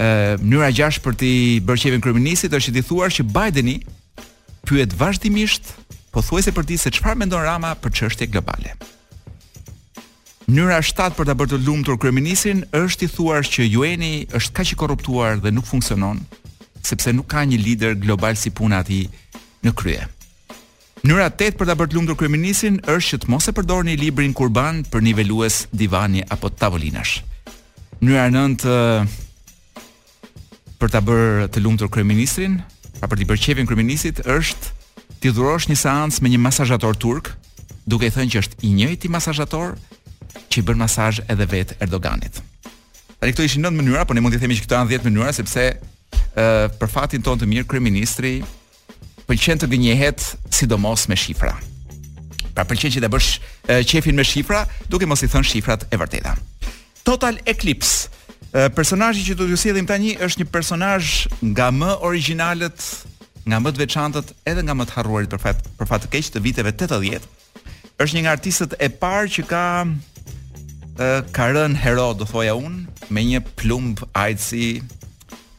Ë, 0.00 0.40
mënyra 0.40 0.70
6 0.74 1.02
për 1.04 1.18
ti 1.20 1.32
bërë 1.64 1.82
qeven 1.84 2.04
kryeministit 2.04 2.56
është 2.56 2.74
të 2.78 2.86
thuar 2.88 3.12
që 3.12 3.26
Bideni 3.34 3.76
pyet 4.64 4.96
vazhdimisht 4.96 5.74
pothuajse 6.14 6.54
për 6.56 6.68
ti 6.70 6.78
se 6.80 6.92
çfarë 6.94 7.20
mendon 7.20 7.44
Rama 7.44 7.74
për 7.84 7.92
çështjet 8.00 8.32
globale. 8.32 8.72
Mënyra 10.48 10.80
7 10.84 11.14
për 11.18 11.28
ta 11.30 11.34
bërë 11.36 11.52
të 11.52 11.58
lumtur 11.68 12.00
kryeministin 12.00 12.64
është 12.80 13.04
të 13.04 13.12
thuar 13.18 13.44
që 13.44 13.68
UN-i 13.80 14.14
është 14.36 14.54
kaq 14.56 14.72
i 14.72 14.80
korruptuar 14.80 15.36
dhe 15.44 15.52
nuk 15.52 15.68
funksionon 15.68 16.24
sepse 16.84 17.12
nuk 17.16 17.28
ka 17.32 17.44
një 17.48 17.60
lider 17.64 17.92
global 17.96 18.36
si 18.36 18.50
puna 18.52 18.80
e 18.88 19.00
në 19.64 19.72
krye. 19.76 20.04
Mënyra 21.04 21.26
8 21.32 21.56
për 21.60 21.66
ta 21.68 21.74
bërë 21.78 21.90
të 21.92 21.98
lumtur 21.98 22.16
kryeministin 22.20 22.78
është 22.84 23.10
që 23.14 23.18
të 23.22 23.30
mos 23.32 23.48
e 23.48 23.52
përdorni 23.56 23.96
librin 24.00 24.32
kurban 24.36 24.82
për 24.92 25.04
nivelues 25.04 25.62
divani 25.72 26.22
apo 26.32 26.48
tavolinash. 26.60 27.18
Mënyra 28.00 28.26
9 28.32 28.68
eh, 28.72 29.02
për 30.80 30.94
ta 30.94 31.02
bërë 31.04 31.48
të 31.54 31.64
lumtur 31.64 31.90
kryeministrin, 31.92 32.58
pa 33.00 33.08
për 33.08 33.20
të 33.22 33.28
bërë 33.32 33.44
qefin 33.44 33.68
kryeministit 33.68 34.22
është 34.24 34.72
ti 35.20 35.32
dhurosh 35.32 35.68
një 35.70 35.76
seancë 35.82 36.24
me 36.24 36.32
një 36.32 36.40
masazhator 36.46 36.96
turk, 37.00 37.34
duke 37.88 38.08
i 38.08 38.12
thënë 38.14 38.32
që 38.34 38.40
është 38.44 38.62
i 38.68 38.72
njëjti 38.80 39.10
masazhator 39.12 39.74
që 40.50 40.60
i 40.60 40.64
bën 40.66 40.80
masazh 40.80 41.20
edhe 41.30 41.46
vet 41.52 41.76
Erdoganit. 41.84 42.40
Tani 43.20 43.32
këto 43.36 43.44
ishin 43.46 43.64
9 43.68 43.76
mënyra, 43.78 44.06
por 44.08 44.16
ne 44.16 44.24
mund 44.24 44.32
t'i 44.34 44.40
themi 44.42 44.56
që 44.58 44.64
këto 44.64 44.76
janë 44.78 44.92
10 44.98 45.08
mënyra 45.10 45.34
sepse 45.36 45.68
ë 45.68 45.72
uh, 45.76 45.80
eh, 46.34 46.66
për 46.80 46.92
fatin 46.96 47.24
tonë 47.24 47.44
të 47.44 47.52
mirë 47.54 47.68
kryeministri 47.70 48.38
pëlqen 49.28 49.60
të 49.62 49.68
gënjehet 49.72 50.24
sidomos 50.54 51.06
me 51.08 51.16
shifra. 51.16 51.54
Pa 52.54 52.64
pëlqen 52.68 52.92
që 52.94 53.02
të 53.04 53.10
bësh 53.12 53.30
qefin 53.90 54.16
me 54.18 54.24
shifra, 54.26 54.64
duke 54.92 55.08
mos 55.08 55.24
i 55.24 55.30
thënë 55.32 55.48
shifrat 55.48 55.86
e 55.90 55.98
vërteta. 55.98 56.34
Total 57.06 57.38
Eclipse. 57.50 58.10
Personazhi 58.76 59.24
që 59.26 59.34
do 59.34 59.48
t'ju 59.48 59.56
sjellim 59.58 59.86
tani 59.88 60.12
është 60.22 60.44
një 60.44 60.50
personazh 60.54 61.14
nga 61.54 61.70
më 61.74 61.94
originalët, 62.06 62.78
nga 63.48 63.58
më 63.60 63.72
të 63.74 63.82
veçantët 63.82 64.28
edhe 64.46 64.62
nga 64.64 64.76
më 64.78 64.86
të 64.88 64.94
harruarit 64.98 65.32
për 65.34 65.42
fat, 65.42 65.64
për 65.78 65.90
fat 65.90 66.04
të 66.04 66.10
keq 66.14 66.30
të 66.36 66.42
viteve 66.44 66.70
80 66.74 67.24
është 68.00 68.14
një 68.16 68.22
nga 68.24 68.32
artistët 68.34 68.72
e 68.82 68.88
parë 69.02 69.28
që 69.34 69.42
ka 69.50 69.64
e, 69.86 71.08
ka 71.34 71.44
rën 71.52 71.74
hero, 71.78 72.08
do 72.16 72.26
thoja 72.26 72.54
unë, 72.58 72.86
me 73.14 73.22
një 73.26 73.40
plumb 73.58 74.00
ajtësi, 74.18 74.80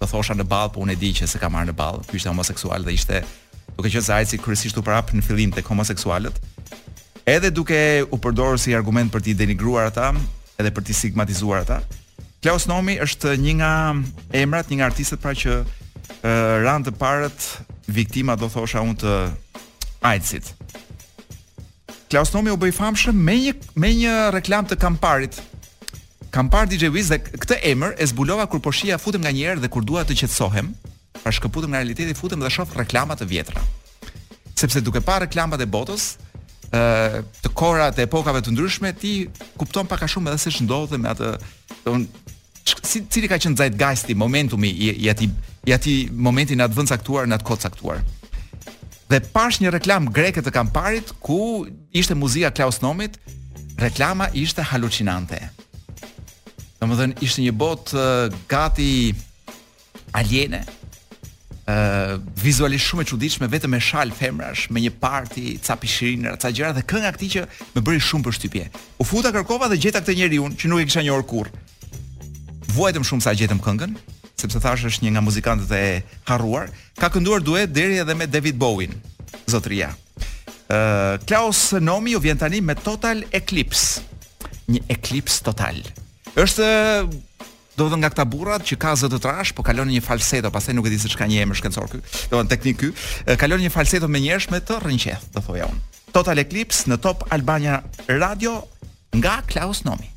do 0.02 0.10
thosha 0.12 0.36
në 0.36 0.44
balë, 0.52 0.74
po 0.76 0.84
unë 0.84 0.96
e 0.98 1.00
di 1.00 1.14
që 1.16 1.28
se 1.32 1.40
ka 1.40 1.48
marrë 1.52 1.70
në 1.74 1.78
balë, 1.80 2.04
ishte 2.16 2.32
homoseksual 2.34 2.84
dhe 2.88 2.96
ishte 2.98 3.22
duke 3.76 3.76
po 3.76 3.84
qenë 3.90 4.04
se 4.04 4.14
ai 4.14 4.26
si 4.26 4.38
kryesisht 4.40 4.78
u 4.78 4.84
prap 4.84 5.12
në 5.14 5.22
fillim 5.24 5.52
te 5.52 5.62
homoseksualët, 5.62 6.36
edhe 7.28 7.52
duke 7.52 7.80
u 8.12 8.18
përdorur 8.18 8.58
si 8.60 8.74
argument 8.76 9.12
për 9.12 9.22
të 9.22 9.36
denigruar 9.36 9.90
ata, 9.92 10.12
edhe 10.58 10.72
për 10.72 10.84
të 10.84 10.94
stigmatizuar 10.94 11.64
ata. 11.66 11.82
Klaus 12.42 12.68
Nomi 12.70 12.96
është 13.02 13.36
një 13.42 13.54
nga 13.58 13.74
emrat, 14.38 14.70
një 14.70 14.78
nga 14.78 14.86
artistët 14.86 15.20
pra 15.22 15.34
që 15.34 15.60
uh, 15.64 16.64
ran 16.64 16.84
të 16.86 16.94
parët 16.94 17.62
viktima 17.88 18.36
do 18.38 18.48
thosha 18.50 18.82
unë 18.86 19.00
të 19.02 19.14
AIDS-it. 20.06 20.54
Klaus 22.10 22.32
Nomi 22.36 22.54
u 22.54 22.58
bëi 22.62 22.72
famshëm 22.78 23.18
me 23.18 23.36
një 23.42 23.56
me 23.82 23.92
një 23.98 24.14
reklam 24.36 24.66
të 24.70 24.78
kamparit. 24.80 25.40
Kampar 26.36 26.68
DJ 26.70 26.92
Wiz 26.94 27.10
dhe 27.10 27.18
këtë 27.24 27.62
emër 27.72 27.96
e 27.98 28.06
zbulova 28.12 28.46
kur 28.48 28.60
po 28.62 28.72
shija 28.72 29.00
futem 29.00 29.24
nga 29.24 29.32
një 29.34 29.48
herë 29.50 29.64
dhe 29.66 29.72
kur 29.72 29.86
dua 29.88 30.04
të 30.04 30.18
qetësohem, 30.20 30.74
pra 31.26 31.34
shkëputëm 31.34 31.72
nga 31.74 31.82
realiteti 31.82 32.14
futëm 32.22 32.44
dhe 32.46 32.52
shoh 32.54 32.70
reklamat 32.78 33.18
të 33.24 33.28
vjetra. 33.32 33.62
Sepse 34.54 34.82
duke 34.86 35.02
pa 35.06 35.16
reklamat 35.24 35.64
e 35.64 35.66
botës, 35.76 36.04
ë 36.70 37.24
të 37.42 37.50
kora 37.58 37.88
të 37.94 38.06
epokave 38.06 38.44
të 38.46 38.54
ndryshme 38.54 38.92
ti 39.02 39.14
kupton 39.58 39.90
pak 39.90 40.04
a 40.06 40.10
shumë 40.12 40.32
edhe 40.36 40.44
se 40.46 40.54
ç'ndodh 40.54 40.94
me 41.02 41.10
atë 41.16 41.32
don 41.88 42.06
si 42.86 43.02
cili 43.10 43.30
ka 43.32 43.40
qenë 43.42 43.58
zait 43.58 44.14
momentumi 44.22 44.70
i 44.70 44.92
i 45.08 45.10
atij 45.16 45.32
i 45.66 45.74
atij 45.74 45.98
momentin 46.28 46.62
atë 46.62 46.78
vend 46.78 46.94
caktuar 46.94 47.26
në 47.26 47.40
atë 47.40 47.50
kod 47.50 47.66
caktuar. 47.66 48.04
Dhe 49.10 49.20
pash 49.34 49.64
një 49.66 49.74
reklam 49.80 50.12
greke 50.14 50.46
të 50.46 50.54
kamparit 50.54 51.10
ku 51.26 51.66
ishte 51.94 52.14
muzika 52.18 52.54
Klaus 52.54 52.82
Nomit, 52.86 53.18
reklama 53.82 54.30
ishte 54.38 54.62
halucinante. 54.62 55.42
Domethënë 56.78 57.18
ishte 57.26 57.42
një 57.46 57.54
bot 57.58 57.94
gati 58.50 58.90
aliene, 60.16 60.64
vizualisht 62.44 62.86
shumë 62.92 63.02
e 63.02 63.08
çuditshme 63.10 63.48
vetëm 63.50 63.72
me 63.74 63.80
shal 63.82 64.12
femrash, 64.14 64.68
me 64.70 64.82
një 64.84 64.92
parti, 65.02 65.58
ca 65.64 65.76
pishirinë, 65.82 66.36
ca 66.42 66.52
gjëra 66.54 66.74
dhe 66.78 66.84
kënga 66.86 67.12
këtij 67.16 67.32
që 67.36 67.46
më 67.76 67.84
bëri 67.86 68.02
shumë 68.06 68.26
përshtypje. 68.28 68.66
U 69.02 69.04
futa 69.08 69.32
kërkova 69.34 69.70
dhe 69.72 69.80
gjeta 69.82 70.04
këtë 70.04 70.18
njeriu 70.20 70.50
që 70.54 70.70
nuk 70.70 70.84
e 70.84 70.86
kisha 70.86 71.02
njohur 71.08 71.26
kurrë. 71.26 71.64
Vuajtëm 72.76 73.08
shumë 73.10 73.26
sa 73.26 73.34
gjetëm 73.34 73.64
këngën, 73.66 73.98
sepse 74.38 74.62
thash 74.62 74.86
është 74.92 75.08
një 75.08 75.16
nga 75.18 75.26
muzikantët 75.26 75.74
e 75.74 76.22
harruar, 76.30 76.70
ka 77.02 77.10
kënduar 77.16 77.42
duet 77.42 77.74
deri 77.74 77.98
edhe 78.04 78.14
me 78.14 78.28
David 78.30 78.62
Bowie. 78.62 78.92
Zotria. 79.50 79.90
Ë 80.70 80.78
uh, 80.78 81.14
Klaus 81.30 81.72
Nomi 81.82 82.14
u 82.18 82.22
vjen 82.22 82.38
tani 82.42 82.62
me 82.62 82.76
Total 82.78 83.24
Eclipse. 83.34 84.04
Një 84.70 84.86
eclipse 84.94 85.42
total. 85.46 85.82
Është 86.36 86.66
do 87.78 87.88
të 87.92 87.98
nga 88.00 88.10
këta 88.14 88.26
burrat 88.30 88.64
që 88.68 88.78
ka 88.80 88.94
zë 89.00 89.10
të 89.14 89.20
trash, 89.24 89.52
po 89.58 89.64
kalon 89.66 89.90
një 89.92 90.02
falseto, 90.06 90.52
pastaj 90.54 90.76
nuk 90.78 90.88
e 90.88 90.94
di 90.94 91.00
se 91.00 91.10
çka 91.12 91.28
një 91.28 91.42
emër 91.46 91.60
shkencor 91.60 91.90
ky. 91.92 92.00
Do 92.00 92.20
të 92.22 92.36
thonë 92.36 92.52
teknik 92.54 92.80
ky, 92.80 92.92
kalon 93.42 93.62
një 93.64 93.72
falseto 93.74 94.08
me 94.12 94.22
njerëz 94.24 94.50
me 94.54 94.62
të 94.64 94.80
rrënqeth, 94.84 95.28
do 95.36 95.44
thoja 95.44 95.68
unë. 95.68 96.00
Total 96.16 96.40
Eclipse 96.46 96.88
në 96.88 97.00
Top 97.04 97.26
Albania 97.36 97.82
Radio 98.08 98.62
nga 99.20 99.42
Klaus 99.50 99.82
Nomi. 99.84 100.08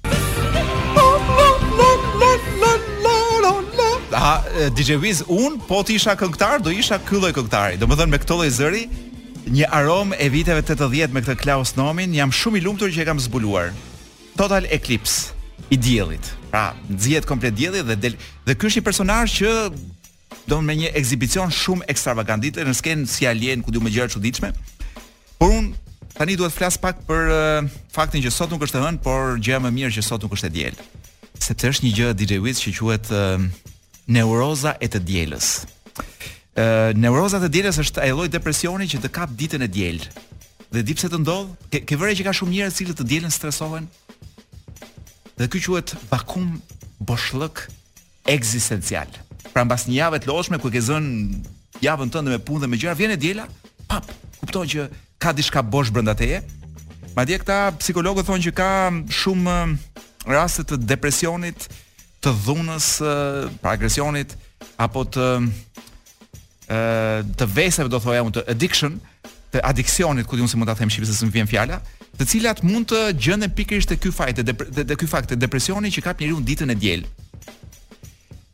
Aha, 4.19 4.35
DJ 4.75 4.97
Wiz, 5.03 5.23
un 5.31 5.59
po 5.63 5.83
të 5.87 5.97
isha 5.99 6.15
këngëtar, 6.19 6.63
do 6.65 6.73
isha 6.75 7.01
ky 7.07 7.19
lloj 7.23 7.33
këngëtari. 7.37 7.79
Domethënë 7.83 8.15
me 8.15 8.21
këtë 8.23 8.39
lloj 8.39 8.49
zëri, 8.57 8.85
një 9.49 9.69
arom 9.75 10.13
e 10.15 10.27
viteve 10.33 10.63
80 10.65 11.13
me 11.15 11.23
këtë 11.27 11.39
Klaus 11.43 11.75
Nomin, 11.79 12.15
jam 12.17 12.33
shumë 12.35 12.61
i 12.61 12.65
lumtur 12.67 12.91
që 12.95 13.05
e 13.05 13.09
kam 13.11 13.21
zbuluar. 13.23 13.75
Total 14.39 14.67
Eclipse 14.75 15.35
i 15.71 15.77
diellit. 15.79 16.38
Pra, 16.51 16.73
nxjet 16.89 17.27
komplet 17.29 17.55
dielli 17.57 17.83
dhe 17.85 17.97
del 17.99 18.15
dhe 18.47 18.55
ky 18.57 18.67
është 18.71 18.81
një 18.81 18.87
personazh 18.89 19.33
që 19.39 19.51
do 20.49 20.61
me 20.65 20.75
një 20.81 20.93
ekzibicion 20.97 21.53
shumë 21.53 21.89
ekstravagandit 21.93 22.61
në 22.65 22.75
skenë 22.79 23.09
si 23.11 23.27
alien 23.29 23.61
ku 23.65 23.71
diu 23.75 23.83
me 23.85 23.93
gjëra 23.93 24.09
çuditshme. 24.15 24.51
Por 25.39 25.53
un 25.53 25.71
tani 26.17 26.37
duhet 26.41 26.57
flas 26.57 26.79
pak 26.81 27.03
për 27.09 27.23
uh, 27.35 27.69
faktin 27.93 28.25
që 28.25 28.33
sot 28.33 28.53
nuk 28.53 28.65
është 28.65 28.79
të 28.81 28.85
hënë, 28.87 29.03
por 29.05 29.37
gjëja 29.45 29.61
më 29.67 29.75
mirë 29.77 29.95
që 29.99 30.07
sot 30.09 30.25
nuk 30.25 30.37
është 30.39 30.49
e 30.51 30.55
diel. 30.57 30.77
Sepse 31.45 31.71
është 31.75 31.87
një 31.87 31.93
gjë 31.99 32.09
DJ 32.23 32.41
Wiz 32.45 32.63
që 32.65 32.75
quhet 32.81 33.13
uh, 33.13 33.37
neuroza 34.09 34.75
e 34.85 34.89
të 34.89 35.03
dielës. 35.09 35.51
Ë 36.59 36.65
uh, 36.65 36.91
neuroza 36.97 37.43
e 37.45 37.53
dielës 37.55 37.83
është 37.85 38.03
ai 38.07 38.11
lloj 38.17 38.29
depresioni 38.33 38.89
që 38.89 39.03
të 39.05 39.13
kap 39.19 39.37
ditën 39.39 39.69
e 39.69 39.69
diel. 39.69 40.01
Dhe 40.73 40.83
di 40.85 40.97
pse 40.97 41.09
të 41.13 41.21
ndodh? 41.23 41.53
Ke, 41.73 41.85
ke 41.89 41.97
vërejë 41.97 42.21
që 42.23 42.27
ka 42.29 42.37
shumë 42.41 42.57
njerëz 42.57 42.81
që 42.91 42.95
të 42.97 43.05
dielën 43.15 43.33
stresohen, 43.33 43.87
dhe 45.39 45.47
ky 45.49 45.61
quhet 45.63 45.95
vakum 46.11 46.59
boshllëk 46.99 47.69
ekzistencial. 48.27 49.07
Pra 49.55 49.63
mbas 49.65 49.87
një 49.89 50.01
javë 50.03 50.19
të 50.25 50.29
lodhshme 50.33 50.59
ku 50.61 50.71
ke 50.73 50.83
zënë 50.83 51.43
javën 51.87 52.11
tënde 52.13 52.33
me 52.35 52.41
punë 52.43 52.65
dhe 52.65 52.71
me 52.73 52.79
gjëra, 52.81 52.97
vjen 52.99 53.15
e 53.15 53.19
diela, 53.21 53.45
pap, 53.87 54.09
kupton 54.41 54.67
që 54.71 54.89
ka 55.23 55.33
diçka 55.37 55.63
bosh 55.63 55.93
brenda 55.95 56.15
teje. 56.19 56.43
Madje 57.15 57.39
këta 57.41 57.61
psikologët 57.81 58.27
thonë 58.29 58.45
që 58.49 58.53
ka 58.59 58.69
shumë 59.15 59.55
eh, 59.55 59.77
raste 60.33 60.67
të 60.69 60.81
depresionit, 60.87 61.69
të 62.23 62.35
dhunës, 62.45 62.89
eh, 63.03 63.43
pra 63.63 63.77
agresionit 63.79 64.35
apo 64.83 65.05
të 65.07 65.29
eh, 66.75 67.23
të 67.39 67.49
veseve 67.55 67.91
do 67.91 68.03
thoja 68.03 68.27
unë 68.27 68.35
të 68.41 68.47
addiction, 68.57 68.99
të 69.55 69.63
adiksionit, 69.71 70.27
ku 70.29 70.37
diun 70.37 70.51
se 70.51 70.59
mund 70.61 70.69
ta 70.69 70.75
them 70.79 70.91
shqipisht 70.91 71.15
se 71.15 71.31
më 71.31 71.39
vjen 71.41 71.49
fjala, 71.55 71.79
të 72.19 72.27
cilat 72.27 72.65
mund 72.67 72.89
të 72.91 73.01
gjenden 73.23 73.53
pikërisht 73.55 73.93
te 73.93 73.97
ky 74.03 74.11
fajt 74.15 74.43
te 74.43 74.85
te 74.85 74.95
ky 74.99 75.07
fakt, 75.11 75.31
te 75.31 75.37
depresioni 75.39 75.91
që 75.95 76.03
ka 76.03 76.15
njeriu 76.19 76.41
ditën 76.43 76.73
e 76.75 76.77
diel. 76.83 77.03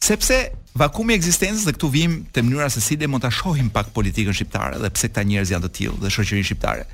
Sepse 0.04 0.36
vakumi 0.76 1.14
i 1.14 1.16
ekzistencës 1.16 1.64
dhe 1.64 1.72
këtu 1.72 1.88
vim 1.92 2.16
te 2.32 2.42
mënyra 2.44 2.68
se 2.70 2.80
si 2.84 2.98
dhe 3.00 3.08
mund 3.08 3.24
ta 3.24 3.30
shohim 3.32 3.70
pak 3.72 3.88
politikën 3.96 4.36
shqiptare 4.36 4.76
dhe 4.82 4.90
pse 4.92 5.08
këta 5.08 5.24
njerëz 5.24 5.54
janë 5.54 5.64
të 5.68 5.72
tillë 5.78 6.00
dhe 6.02 6.12
shoqërinë 6.12 6.48
shqiptare. 6.50 6.84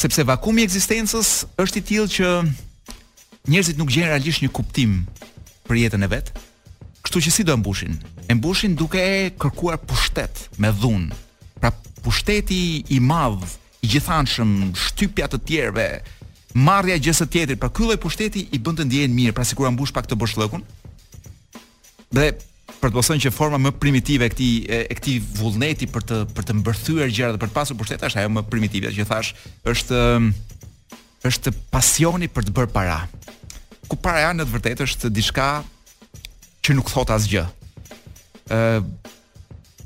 Sepse 0.00 0.24
vakumi 0.24 0.62
i 0.64 0.70
ekzistencës 0.70 1.28
është 1.60 1.80
i 1.82 1.86
tillë 1.90 2.08
që 2.16 2.28
njerëzit 3.52 3.76
nuk 3.76 3.92
gjejnë 3.92 4.08
realisht 4.14 4.40
një 4.44 4.50
kuptim 4.56 4.96
për 5.68 5.82
jetën 5.82 6.06
e 6.06 6.08
vet. 6.14 6.32
Kështu 7.04 7.22
që 7.26 7.32
si 7.36 7.44
do 7.44 7.52
e 7.52 7.60
mbushin? 7.60 8.00
E 8.28 8.34
mbushin 8.38 8.72
duke 8.78 9.00
e 9.04 9.30
kërkuar 9.36 9.76
pushtet 9.84 10.48
me 10.56 10.72
dhun. 10.72 11.10
Pra 11.60 11.70
pushteti 12.06 12.84
i 12.88 13.00
madh 13.04 13.44
gjithanshëm, 13.86 14.72
shtypja 14.76 15.28
të 15.32 15.40
tjerëve, 15.48 15.88
marrja 16.58 16.96
e 16.98 17.02
gjë 17.06 17.14
së 17.20 17.26
tjetrit, 17.30 17.60
pra 17.60 17.70
ky 17.72 17.86
lloj 17.86 17.98
pushteti 18.02 18.46
i 18.52 18.58
bën 18.60 18.78
të 18.78 18.86
ndjehen 18.88 19.14
mirë, 19.16 19.34
pra 19.36 19.44
sikur 19.46 19.68
ambush 19.70 19.92
pak 19.94 20.08
të 20.10 20.18
boshllëkun. 20.20 20.64
Dhe 22.10 22.32
për 22.80 22.90
të 22.90 22.96
mos 22.96 23.10
thënë 23.10 23.24
që 23.26 23.32
forma 23.36 23.58
më 23.60 23.74
primitive 23.82 24.24
e 24.28 24.32
këtij 24.32 24.52
e 24.90 24.96
këtij 24.98 25.18
vullneti 25.36 25.88
për 25.92 26.06
të 26.08 26.20
për 26.36 26.46
të 26.48 26.56
mbërthyer 26.60 27.12
gjëra 27.12 27.34
dhe 27.34 27.40
për 27.42 27.50
të 27.50 27.56
pasur 27.58 27.76
pushtet 27.78 28.04
është 28.08 28.22
ajo 28.22 28.30
më 28.36 28.44
primitive, 28.52 28.92
që 28.96 29.06
thash, 29.10 29.32
është 29.68 29.98
është 31.28 31.52
pasioni 31.74 32.30
për 32.32 32.46
të 32.48 32.54
bërë 32.56 32.72
para. 32.72 33.00
Ku 33.90 33.98
para 34.00 34.22
janë 34.24 34.40
në 34.42 34.48
të 34.48 34.54
vërtetë 34.54 34.86
është 34.88 35.10
diçka 35.12 35.48
që 36.64 36.76
nuk 36.76 36.88
thot 36.92 37.12
asgjë. 37.14 37.44
Ë 38.48 38.80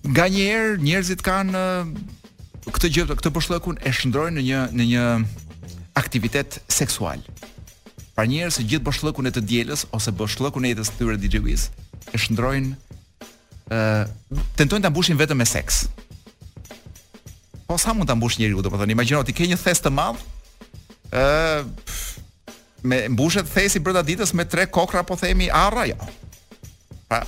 nga 0.04 0.26
njëherë 0.28 0.78
njerëzit 0.84 1.22
kanë 1.24 1.64
këtë 2.72 2.90
gjë 2.96 3.16
këtë 3.18 3.32
boshllëkun 3.34 3.78
e 3.84 3.92
shndrojnë 3.92 4.38
në 4.38 4.44
një 4.48 4.60
në 4.78 4.86
një 4.88 5.04
aktivitet 6.00 6.58
seksual. 6.72 7.20
Pra 8.14 8.24
njerëz 8.30 8.58
të 8.60 8.66
gjithë 8.72 8.86
boshllëkun 8.88 9.28
e 9.28 9.32
të 9.34 9.42
dielës 9.50 9.86
ose 9.94 10.12
boshllëkun 10.16 10.64
e 10.64 10.70
jetës 10.72 10.90
së 10.92 10.98
tyre 11.00 11.18
dj 11.20 11.40
Wiz 11.44 11.66
e 12.14 12.18
shndrojnë 12.20 12.72
ë 13.72 13.76
uh, 13.76 14.04
tentojnë 14.58 14.84
ta 14.86 14.92
mbushin 14.92 15.18
vetëm 15.20 15.40
me 15.42 15.46
seks. 15.48 15.84
Po 17.68 17.76
sa 17.80 17.94
mund 17.96 18.08
ta 18.10 18.14
mbush 18.16 18.38
njeriu, 18.40 18.60
do 18.60 18.68
të 18.68 18.72
po 18.74 18.80
thonë, 18.80 18.92
imagjino 18.96 19.22
ti 19.28 19.34
ke 19.36 19.46
një 19.48 19.56
thes 19.60 19.80
të 19.84 19.92
madh, 19.92 20.20
ë 21.12 21.24
uh, 21.28 21.68
me 22.84 23.02
mbushet 23.12 23.48
thesi 23.52 23.80
brenda 23.80 24.02
ditës 24.04 24.32
me 24.36 24.44
tre 24.48 24.66
kokra 24.72 25.04
po 25.08 25.16
themi 25.20 25.48
arra 25.52 25.86
jo. 25.92 25.96
Pra 27.08 27.22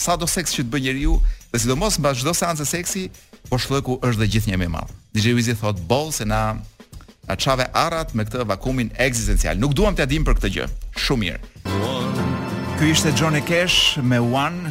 sa 0.00 0.16
do 0.20 0.28
seks 0.28 0.54
që 0.56 0.64
të 0.66 0.72
bëj 0.72 0.84
njeriu, 0.88 1.16
dhe 1.52 1.60
sidomos 1.64 1.96
mbas 2.00 2.20
çdo 2.20 2.32
seancë 2.36 2.66
seksi, 2.68 3.06
po 3.50 3.58
shlëku 3.58 3.98
është 4.06 4.20
dhe 4.22 4.28
gjithë 4.34 4.50
një 4.52 4.58
më 4.62 4.68
i 4.68 4.72
madh. 4.76 4.90
DJ 5.14 5.34
Wizi 5.34 5.56
thot 5.58 5.78
boll 5.90 6.12
se 6.14 6.24
na 6.26 6.40
na 7.28 7.36
çave 7.38 7.66
arrat 7.76 8.14
me 8.14 8.24
këtë 8.26 8.46
vakumin 8.48 8.88
ekzistencial. 8.98 9.58
Nuk 9.58 9.74
duam 9.78 9.94
të 9.94 10.06
dim 10.10 10.24
për 10.26 10.38
këtë 10.38 10.50
gjë. 10.56 10.68
Shumë 10.98 11.22
mirë. 11.26 11.40
Ky 12.80 12.88
ishte 12.94 13.12
Johnny 13.18 13.42
Cash 13.46 13.96
me 14.02 14.18
One, 14.24 14.70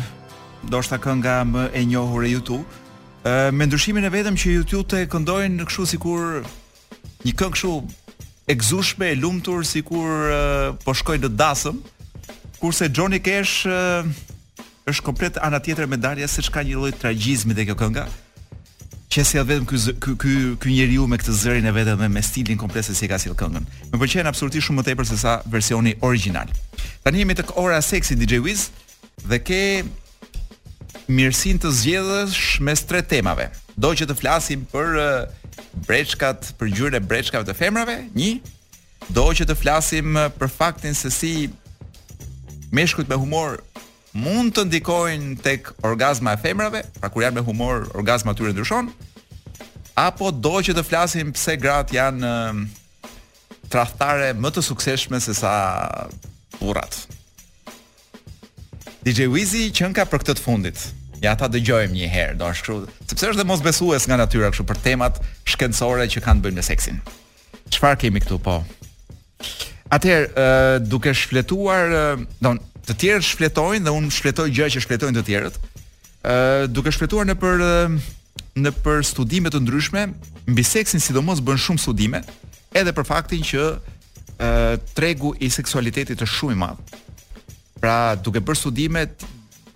ndoshta 0.68 0.98
kënga 1.00 1.38
më 1.52 1.68
e 1.80 1.84
njohur 1.88 2.26
e 2.28 2.32
YouTube. 2.34 2.66
Ë 3.24 3.52
me 3.56 3.68
ndryshimin 3.68 4.08
e 4.08 4.12
vetëm 4.12 4.40
që 4.40 4.56
YouTube 4.58 4.88
të 4.92 5.04
këndojnë 5.12 5.60
në 5.60 5.68
kështu 5.70 5.88
sikur 5.96 6.44
një 7.26 7.36
këngë 7.40 7.56
kështu 7.56 7.76
e 8.50 8.56
gëzushme, 8.60 9.12
e 9.14 9.20
lumtur 9.20 9.64
sikur 9.68 10.32
po 10.84 10.96
shkoj 10.96 11.20
në 11.22 11.30
dasëm, 11.40 11.78
kurse 12.60 12.88
Johnny 12.92 13.20
Cash 13.24 13.68
është 14.90 15.06
komplet 15.06 15.38
anë 15.44 15.64
tjetër 15.68 15.88
me 15.92 15.98
se 16.02 16.28
siç 16.40 16.50
ka 16.50 16.64
një 16.66 16.76
lloj 16.76 16.92
tragjizmi 17.00 17.54
te 17.56 17.64
kjo 17.66 17.76
kënga 17.78 18.08
që 19.10 19.24
sjell 19.26 19.46
vetëm 19.50 19.66
ky 19.70 19.78
ky 19.98 20.12
ky 20.22 20.34
ky 20.62 20.74
njeriu 20.78 21.08
me 21.10 21.18
këtë 21.18 21.34
zërin 21.40 21.66
e 21.66 21.72
vetëm 21.74 21.98
dhe 22.04 22.10
me 22.14 22.22
stilin 22.24 22.60
komplet 22.62 22.86
se 22.86 22.94
si 22.94 23.08
ka 23.10 23.18
sjell 23.18 23.34
këngën. 23.38 23.66
Më 23.90 23.98
pëlqen 23.98 24.30
absolutisht 24.30 24.68
shumë 24.68 24.82
më 24.82 24.86
tepër 24.92 25.08
se 25.10 25.18
sa 25.18 25.38
versioni 25.50 25.96
origjinal. 26.06 26.52
Tani 27.02 27.24
jemi 27.24 27.38
tek 27.40 27.56
ora 27.58 27.80
seksi 27.82 28.18
DJ 28.22 28.38
Wiz 28.46 28.68
dhe 29.26 29.40
ke 29.42 29.62
mirësinë 31.10 31.64
të 31.66 31.72
zgjedhësh 31.80 32.44
mes 32.68 32.86
tre 32.86 33.02
temave. 33.02 33.50
Do 33.80 33.96
që 33.98 34.10
të 34.12 34.18
flasim 34.20 34.68
për 34.70 34.94
breçkat, 35.90 36.54
për 36.62 36.70
gjyrën 36.72 37.00
e 37.02 37.02
breçkave 37.02 37.48
të 37.50 37.58
femrave, 37.58 37.98
një 38.18 38.36
do 39.16 39.26
që 39.34 39.48
të 39.50 39.58
flasim 39.58 40.20
për 40.38 40.52
faktin 40.54 40.94
se 40.96 41.10
si 41.12 41.34
meshkujt 42.70 43.10
me 43.10 43.18
humor 43.18 43.58
mund 44.18 44.56
të 44.56 44.64
ndikojnë 44.70 45.38
tek 45.44 45.70
orgazma 45.86 46.34
e 46.34 46.42
femrave, 46.42 46.84
pra 47.00 47.10
kur 47.14 47.24
janë 47.26 47.40
me 47.42 47.46
humor, 47.46 47.88
orgazma 47.98 48.34
tyre 48.38 48.54
ndryshon, 48.56 48.90
apo 50.00 50.32
do 50.32 50.60
që 50.66 50.76
të 50.78 50.86
flasim 50.88 51.34
pse 51.36 51.58
gratë 51.62 51.98
janë 52.00 52.30
trahtare 53.70 54.32
më 54.34 54.54
të 54.56 54.64
sukseshme 54.66 55.20
se 55.22 55.36
sa 55.38 55.54
burrat. 56.60 56.96
DJ 59.06 59.30
Wizy 59.32 59.70
qen 59.74 59.94
ka 59.96 60.08
për 60.10 60.24
këtë 60.24 60.38
të 60.40 60.44
fundit. 60.44 60.88
Ja 61.22 61.34
ta 61.36 61.50
dëgjojmë 61.52 61.94
një 62.00 62.08
herë, 62.10 62.36
do 62.40 62.48
të 62.48 62.58
shkru, 62.62 62.78
sepse 63.12 63.28
është 63.34 63.42
dhe 63.42 63.48
mos 63.50 63.62
besues 63.64 64.06
nga 64.08 64.16
natyra 64.22 64.50
kështu 64.54 64.64
për 64.70 64.78
temat 64.86 65.18
shkencore 65.52 66.06
që 66.12 66.22
kanë 66.24 66.40
të 66.40 66.46
bëjnë 66.48 66.58
me 66.58 66.64
seksin. 66.64 67.02
Çfarë 67.76 68.00
kemi 68.06 68.22
këtu 68.24 68.38
po? 68.44 68.62
Atëherë, 69.94 70.46
duke 70.88 71.12
shfletuar, 71.18 71.90
don, 72.44 72.60
të 72.90 72.96
tjerë 73.04 73.26
shfletojnë 73.26 73.86
dhe 73.86 73.92
unë 73.94 74.10
shfletoj 74.14 74.48
gjë 74.50 74.68
që 74.74 74.82
shfletojnë 74.84 75.20
të 75.22 75.26
tjerët. 75.28 75.58
Ë 76.20 76.34
uh, 76.34 76.64
duke 76.74 76.92
shfletuar 76.94 77.28
në 77.30 77.36
për 77.42 77.64
në 78.60 78.72
për 78.84 79.04
studime 79.06 79.50
të 79.54 79.60
ndryshme, 79.64 80.08
mbi 80.50 80.64
seksin 80.68 81.00
sidomos 81.04 81.40
bën 81.46 81.60
shumë 81.62 81.80
studime, 81.84 82.24
edhe 82.76 82.92
për 82.98 83.06
faktin 83.08 83.44
që 83.46 83.62
ë 83.70 83.70
uh, 83.70 84.74
tregu 84.98 85.34
i 85.46 85.52
seksualitetit 85.54 86.24
është 86.26 86.38
shumë 86.42 86.58
i 86.58 86.60
madh. 86.64 86.96
Pra, 87.80 88.16
duke 88.20 88.42
bërë 88.44 88.60
studimet, 88.64 89.24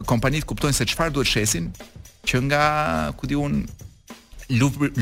kompanitë 0.10 0.49
kuptojnë 0.49 0.76
se 0.80 0.89
çfarë 0.91 1.13
duhet 1.15 1.30
shesin 1.36 1.69
që 2.28 2.41
nga, 2.49 2.65
ku 3.19 3.30
di 3.30 3.38
un, 3.39 3.62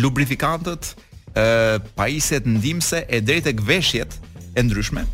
lubrifikantët, 0.03 0.91
ë 1.31 1.47
uh, 1.47 1.89
pajisjet 1.97 2.49
ndihmëse 2.59 3.05
e 3.07 3.23
drejtë 3.23 3.49
tek 3.53 3.63
veshjet 3.71 4.19
e 4.51 4.67
ndryshme, 4.67 5.07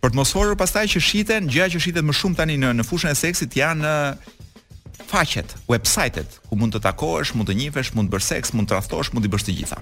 për 0.00 0.12
të 0.12 0.16
mos 0.16 0.30
horur 0.32 0.56
pastaj 0.56 0.86
që 0.94 1.00
shiten, 1.04 1.48
gjëja 1.52 1.72
që 1.74 1.80
shitet 1.84 2.06
më 2.08 2.14
shumë 2.16 2.38
tani 2.38 2.54
në 2.60 2.70
në 2.78 2.86
fushën 2.88 3.12
e 3.12 3.16
seksit 3.18 3.56
janë 3.56 3.90
uh, 3.90 4.38
faqet, 5.10 5.52
website-et 5.68 6.38
ku 6.48 6.56
mund 6.56 6.76
të 6.76 6.80
takohesh, 6.86 7.34
mund 7.36 7.50
të 7.50 7.56
njihesh, 7.58 7.92
mund 7.96 8.08
të 8.08 8.14
bësh 8.16 8.28
seks, 8.32 8.54
mund 8.56 8.70
të 8.70 8.78
rastosh, 8.78 9.12
mund 9.12 9.26
të 9.26 9.32
bësh 9.34 9.46
të 9.48 9.56
gjitha. 9.58 9.80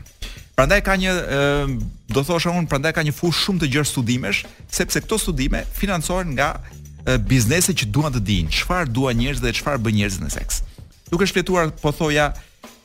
Prandaj 0.58 0.80
ka 0.88 0.96
një 0.98 1.12
uh, 1.14 1.76
do 2.10 2.24
thosha 2.26 2.50
un, 2.58 2.66
prandaj 2.70 2.96
ka 2.98 3.04
një 3.06 3.14
fushë 3.14 3.44
shumë 3.46 3.62
të 3.62 3.70
gjerë 3.76 3.90
studimesh, 3.92 4.40
sepse 4.74 5.02
këto 5.06 5.20
studime 5.22 5.60
financohen 5.78 6.34
nga 6.34 6.52
e, 6.74 6.80
uh, 6.82 7.16
biznese 7.28 7.74
që 7.78 7.90
duan 7.94 8.14
të 8.14 8.24
dinë 8.26 8.56
çfarë 8.58 8.90
duan 8.96 9.20
njerëzit 9.22 9.44
dhe 9.46 9.54
çfarë 9.60 9.84
bën 9.86 10.00
njerëzit 10.02 10.24
në 10.26 10.32
seks. 10.34 10.64
Duke 11.12 11.28
shfletuar 11.30 11.70
po 11.80 11.88
thoja 11.94 12.32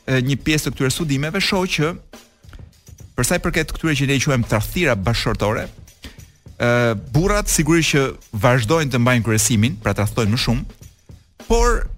e, 0.06 0.20
një 0.24 0.38
pjesë 0.46 0.64
të 0.64 0.70
këtyre 0.76 0.88
studimeve 0.94 1.40
shoh 1.44 1.66
që 1.74 1.90
për 3.18 3.26
sa 3.28 3.36
i 3.36 3.42
përket 3.42 3.74
këtyre 3.74 3.96
që 3.98 4.06
ne 4.10 4.16
quajmë 4.22 4.48
tradhtira 4.50 4.94
bashkëshortore, 4.96 5.66
burrat 7.14 7.48
sigurisht 7.50 7.94
që 7.94 8.00
vazhdojnë 8.32 8.92
të 8.92 8.98
mbajnë 9.00 9.24
kryesimin, 9.26 9.76
pra 9.82 9.94
tradhtojnë 9.96 10.34
më 10.34 10.38
shumë, 10.38 10.90
por 11.48 11.88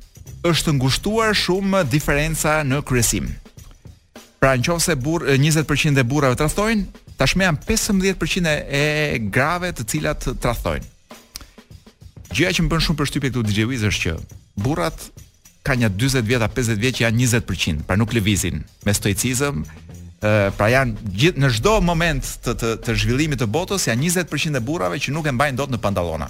është 0.47 0.77
ngushtuar 0.79 1.35
shumë 1.37 1.85
diferenca 1.91 2.61
në 2.67 2.81
kryesim. 2.87 3.29
Pra 4.41 4.57
nëse 4.57 4.95
burr 5.01 5.27
20% 5.33 5.99
e 5.99 6.05
burrave 6.05 6.39
tradhtojnë, 6.39 6.87
tashmë 7.19 7.47
janë 7.49 7.63
15% 7.67 8.57
e 8.69 8.85
grave 9.33 9.73
të 9.73 9.87
cilat 9.91 10.27
tradhtojnë. 10.41 10.85
Gjëja 12.33 12.55
që 12.57 12.65
më 12.67 12.71
bën 12.73 12.85
shumë 12.85 12.99
përshtypje 13.01 13.31
këtu 13.31 13.45
DJ 13.47 13.65
Wiz 13.71 13.85
është 13.87 14.03
që 14.03 14.17
burrat 14.61 15.07
kanë 15.67 15.89
40 15.95 16.25
vjeta, 16.27 16.49
50 16.53 16.81
vjet 16.83 16.99
që 16.99 17.05
janë 17.07 17.19
20%, 17.31 17.85
pra 17.87 17.97
nuk 17.99 18.13
lëvizin 18.15 18.61
me 18.87 18.95
stoicizëm, 18.95 19.63
pra 20.57 20.69
janë 20.73 21.11
gjithë 21.13 21.43
në 21.43 21.51
çdo 21.57 21.75
moment 21.85 22.31
të 22.45 22.55
të, 22.59 22.71
të 22.85 22.95
zhvillimit 22.99 23.41
të 23.43 23.49
botës 23.53 23.87
janë 23.91 24.07
20% 24.09 24.57
e 24.59 24.63
burrave 24.65 24.99
që 25.03 25.13
nuk 25.15 25.27
e 25.31 25.35
mbajnë 25.35 25.59
dot 25.61 25.73
në 25.73 25.81
pantallona. 25.83 26.29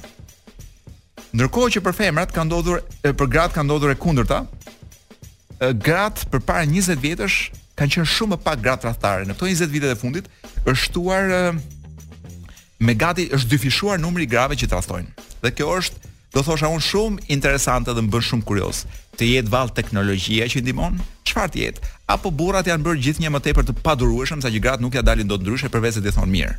Ndërkohë 1.37 1.73
që 1.77 1.85
për 1.85 1.97
femrat 1.99 2.33
ka 2.33 2.45
ndodhur 2.49 2.81
e, 2.83 3.13
për 3.13 3.31
gratë 3.33 3.59
ka 3.59 3.65
ndodhur 3.67 3.93
e 3.93 3.99
kundërta, 4.01 4.43
gratë 5.85 6.27
përpara 6.33 6.67
20 6.69 7.01
vjetësh 7.05 7.39
kanë 7.77 7.93
qenë 7.97 8.09
shumë 8.11 8.35
më 8.37 8.41
pak 8.45 8.61
gratë 8.65 8.89
rastare. 8.91 9.27
Në 9.29 9.37
këto 9.37 9.49
20 9.53 9.73
vite 9.73 9.91
të 9.93 10.01
fundit 10.01 10.29
është 10.67 10.79
shtuar 10.87 11.33
e, 11.33 11.41
me 12.87 12.97
gati 13.01 13.31
është 13.33 13.55
dyfishuar 13.55 14.01
numri 14.03 14.27
i 14.27 14.33
grave 14.33 14.59
që 14.61 14.69
trastojnë. 14.73 15.13
Dhe 15.45 15.55
kjo 15.57 15.71
është, 15.79 16.01
do 16.37 16.43
thosha 16.45 16.69
unë 16.69 16.85
shumë 16.85 17.29
interesante 17.33 17.95
dhe 17.97 18.05
më 18.05 18.13
bën 18.13 18.25
shumë 18.31 18.47
kurioz. 18.49 18.85
Të 19.17 19.29
jetë 19.31 19.49
vallë 19.53 19.73
teknologjia 19.79 20.49
që 20.53 20.61
ndihmon, 20.61 20.99
çfarë 21.25 21.53
të 21.55 21.63
jetë? 21.63 21.95
apo 22.07 22.31
burrat 22.31 22.69
janë 22.71 22.87
bërë 22.87 23.03
gjithnjë 23.03 23.31
më 23.35 23.41
tepër 23.47 23.67
të 23.67 23.75
padurueshëm 23.83 24.43
sa 24.45 24.51
që 24.53 24.61
gratë 24.63 24.85
nuk 24.85 24.95
ja 24.95 25.03
dalin 25.03 25.29
dot 25.31 25.43
ndryshe 25.43 25.71
përveç 25.75 25.97
se 25.99 26.03
ti 26.07 26.13
thon 26.15 26.31
mirë. 26.31 26.55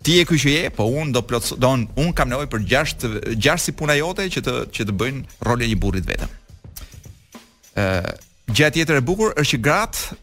Ti 0.00 0.14
je 0.16 0.24
ky 0.24 0.38
që 0.40 0.52
je, 0.54 0.62
po 0.72 0.86
un 0.96 1.10
do 1.12 1.20
plotso, 1.28 1.58
do 1.60 1.70
un 1.74 2.14
kam 2.16 2.30
nevojë 2.32 2.48
për 2.52 2.62
gjashtë 2.70 3.10
gjashtë 3.36 3.66
si 3.66 3.74
puna 3.76 3.96
jote 3.98 4.24
që 4.32 4.42
të 4.46 4.54
që 4.72 4.86
të 4.88 4.94
bëjnë 5.02 5.36
rolin 5.48 5.66
e 5.68 5.74
një 5.74 5.80
burrit 5.82 6.08
vetëm. 6.08 6.32
ë 7.76 7.84
uh, 7.84 8.10
Gjatë 8.50 8.74
tjetër 8.80 8.96
e 8.98 9.02
bukur 9.06 9.30
është 9.38 9.52
që 9.58 9.60
gratë 9.62 10.16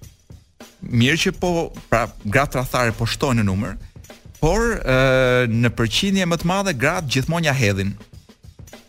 mirë 0.99 1.19
që 1.21 1.31
po 1.39 1.51
pra 1.91 2.09
gratë 2.27 2.57
rathare 2.59 2.91
po 2.97 3.05
shtojnë 3.07 3.39
në 3.39 3.45
numër, 3.47 3.77
por 4.41 4.65
ë 4.83 4.97
uh, 4.97 5.43
në 5.47 5.71
përqindje 5.77 6.25
më 6.27 6.39
të 6.41 6.49
madhe 6.49 6.73
gratë 6.81 7.07
gjithmonë 7.13 7.47
ja 7.51 7.55
hedhin. 7.55 7.93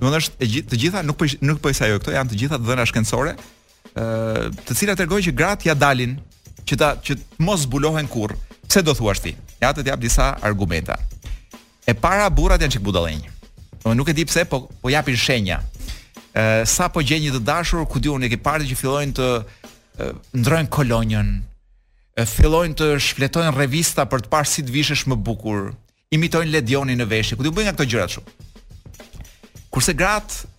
Do 0.02 0.08
të 0.08 0.24
thotë 0.24 0.64
të 0.72 0.80
gjitha 0.82 1.04
nuk 1.06 1.20
po 1.20 1.28
nuk 1.46 1.60
po 1.62 1.70
isajo 1.70 2.00
këto 2.02 2.16
janë 2.16 2.32
të 2.32 2.40
gjitha 2.42 2.58
dhëna 2.64 2.88
shkencore, 2.90 3.36
ë 3.98 4.48
të 4.68 4.76
cilat 4.78 5.00
tregojnë 5.00 5.28
që 5.28 5.34
gratë 5.38 5.68
ja 5.70 5.74
dalin 5.78 6.16
që 6.68 6.78
ta 6.78 6.90
që 7.02 7.16
mos 7.46 7.64
zbulohen 7.66 8.08
kurrë. 8.12 8.36
Pse 8.68 8.82
do 8.84 8.94
thua 8.94 9.14
ti? 9.16 9.32
Ja 9.62 9.72
të 9.74 9.86
jap 9.88 10.00
disa 10.02 10.32
argumenta. 10.44 10.96
E 11.88 11.94
para 11.96 12.28
burrat 12.28 12.62
janë 12.62 12.76
çik 12.76 12.84
budallënj. 12.86 13.24
Do 13.24 13.80
po, 13.82 13.94
nuk 13.96 14.08
e 14.10 14.14
di 14.14 14.24
pse, 14.28 14.44
po 14.44 14.68
po 14.82 14.90
japin 14.92 15.16
shenja. 15.16 15.62
ë 16.38 16.66
sa 16.68 16.86
po 16.92 17.00
gjej 17.00 17.20
një 17.24 17.32
të 17.36 17.44
dashur 17.46 17.86
ku 17.88 17.98
diun 17.98 18.22
e 18.22 18.28
ke 18.28 18.38
parë 18.38 18.68
që 18.68 18.76
fillojnë 18.78 19.14
të 19.18 19.28
ndrojnë 20.38 20.68
kolonjën, 20.70 21.28
e 22.14 22.22
fillojnë 22.26 22.74
të 22.80 22.86
shfletojnë 23.02 23.54
revista 23.56 24.04
për 24.06 24.24
të 24.24 24.28
parë 24.30 24.46
si 24.52 24.62
të 24.62 24.70
vishesh 24.76 25.06
më 25.10 25.16
bukur, 25.26 25.72
imitojnë 26.14 26.52
ledionin 26.52 27.00
në 27.00 27.06
veshje, 27.10 27.34
ku 27.36 27.42
do 27.42 27.50
bëjnë 27.50 27.72
këto 27.74 27.88
gjëra 27.90 28.06
shumë. 28.12 29.66
Kurse 29.74 29.94
gratë 29.98 30.57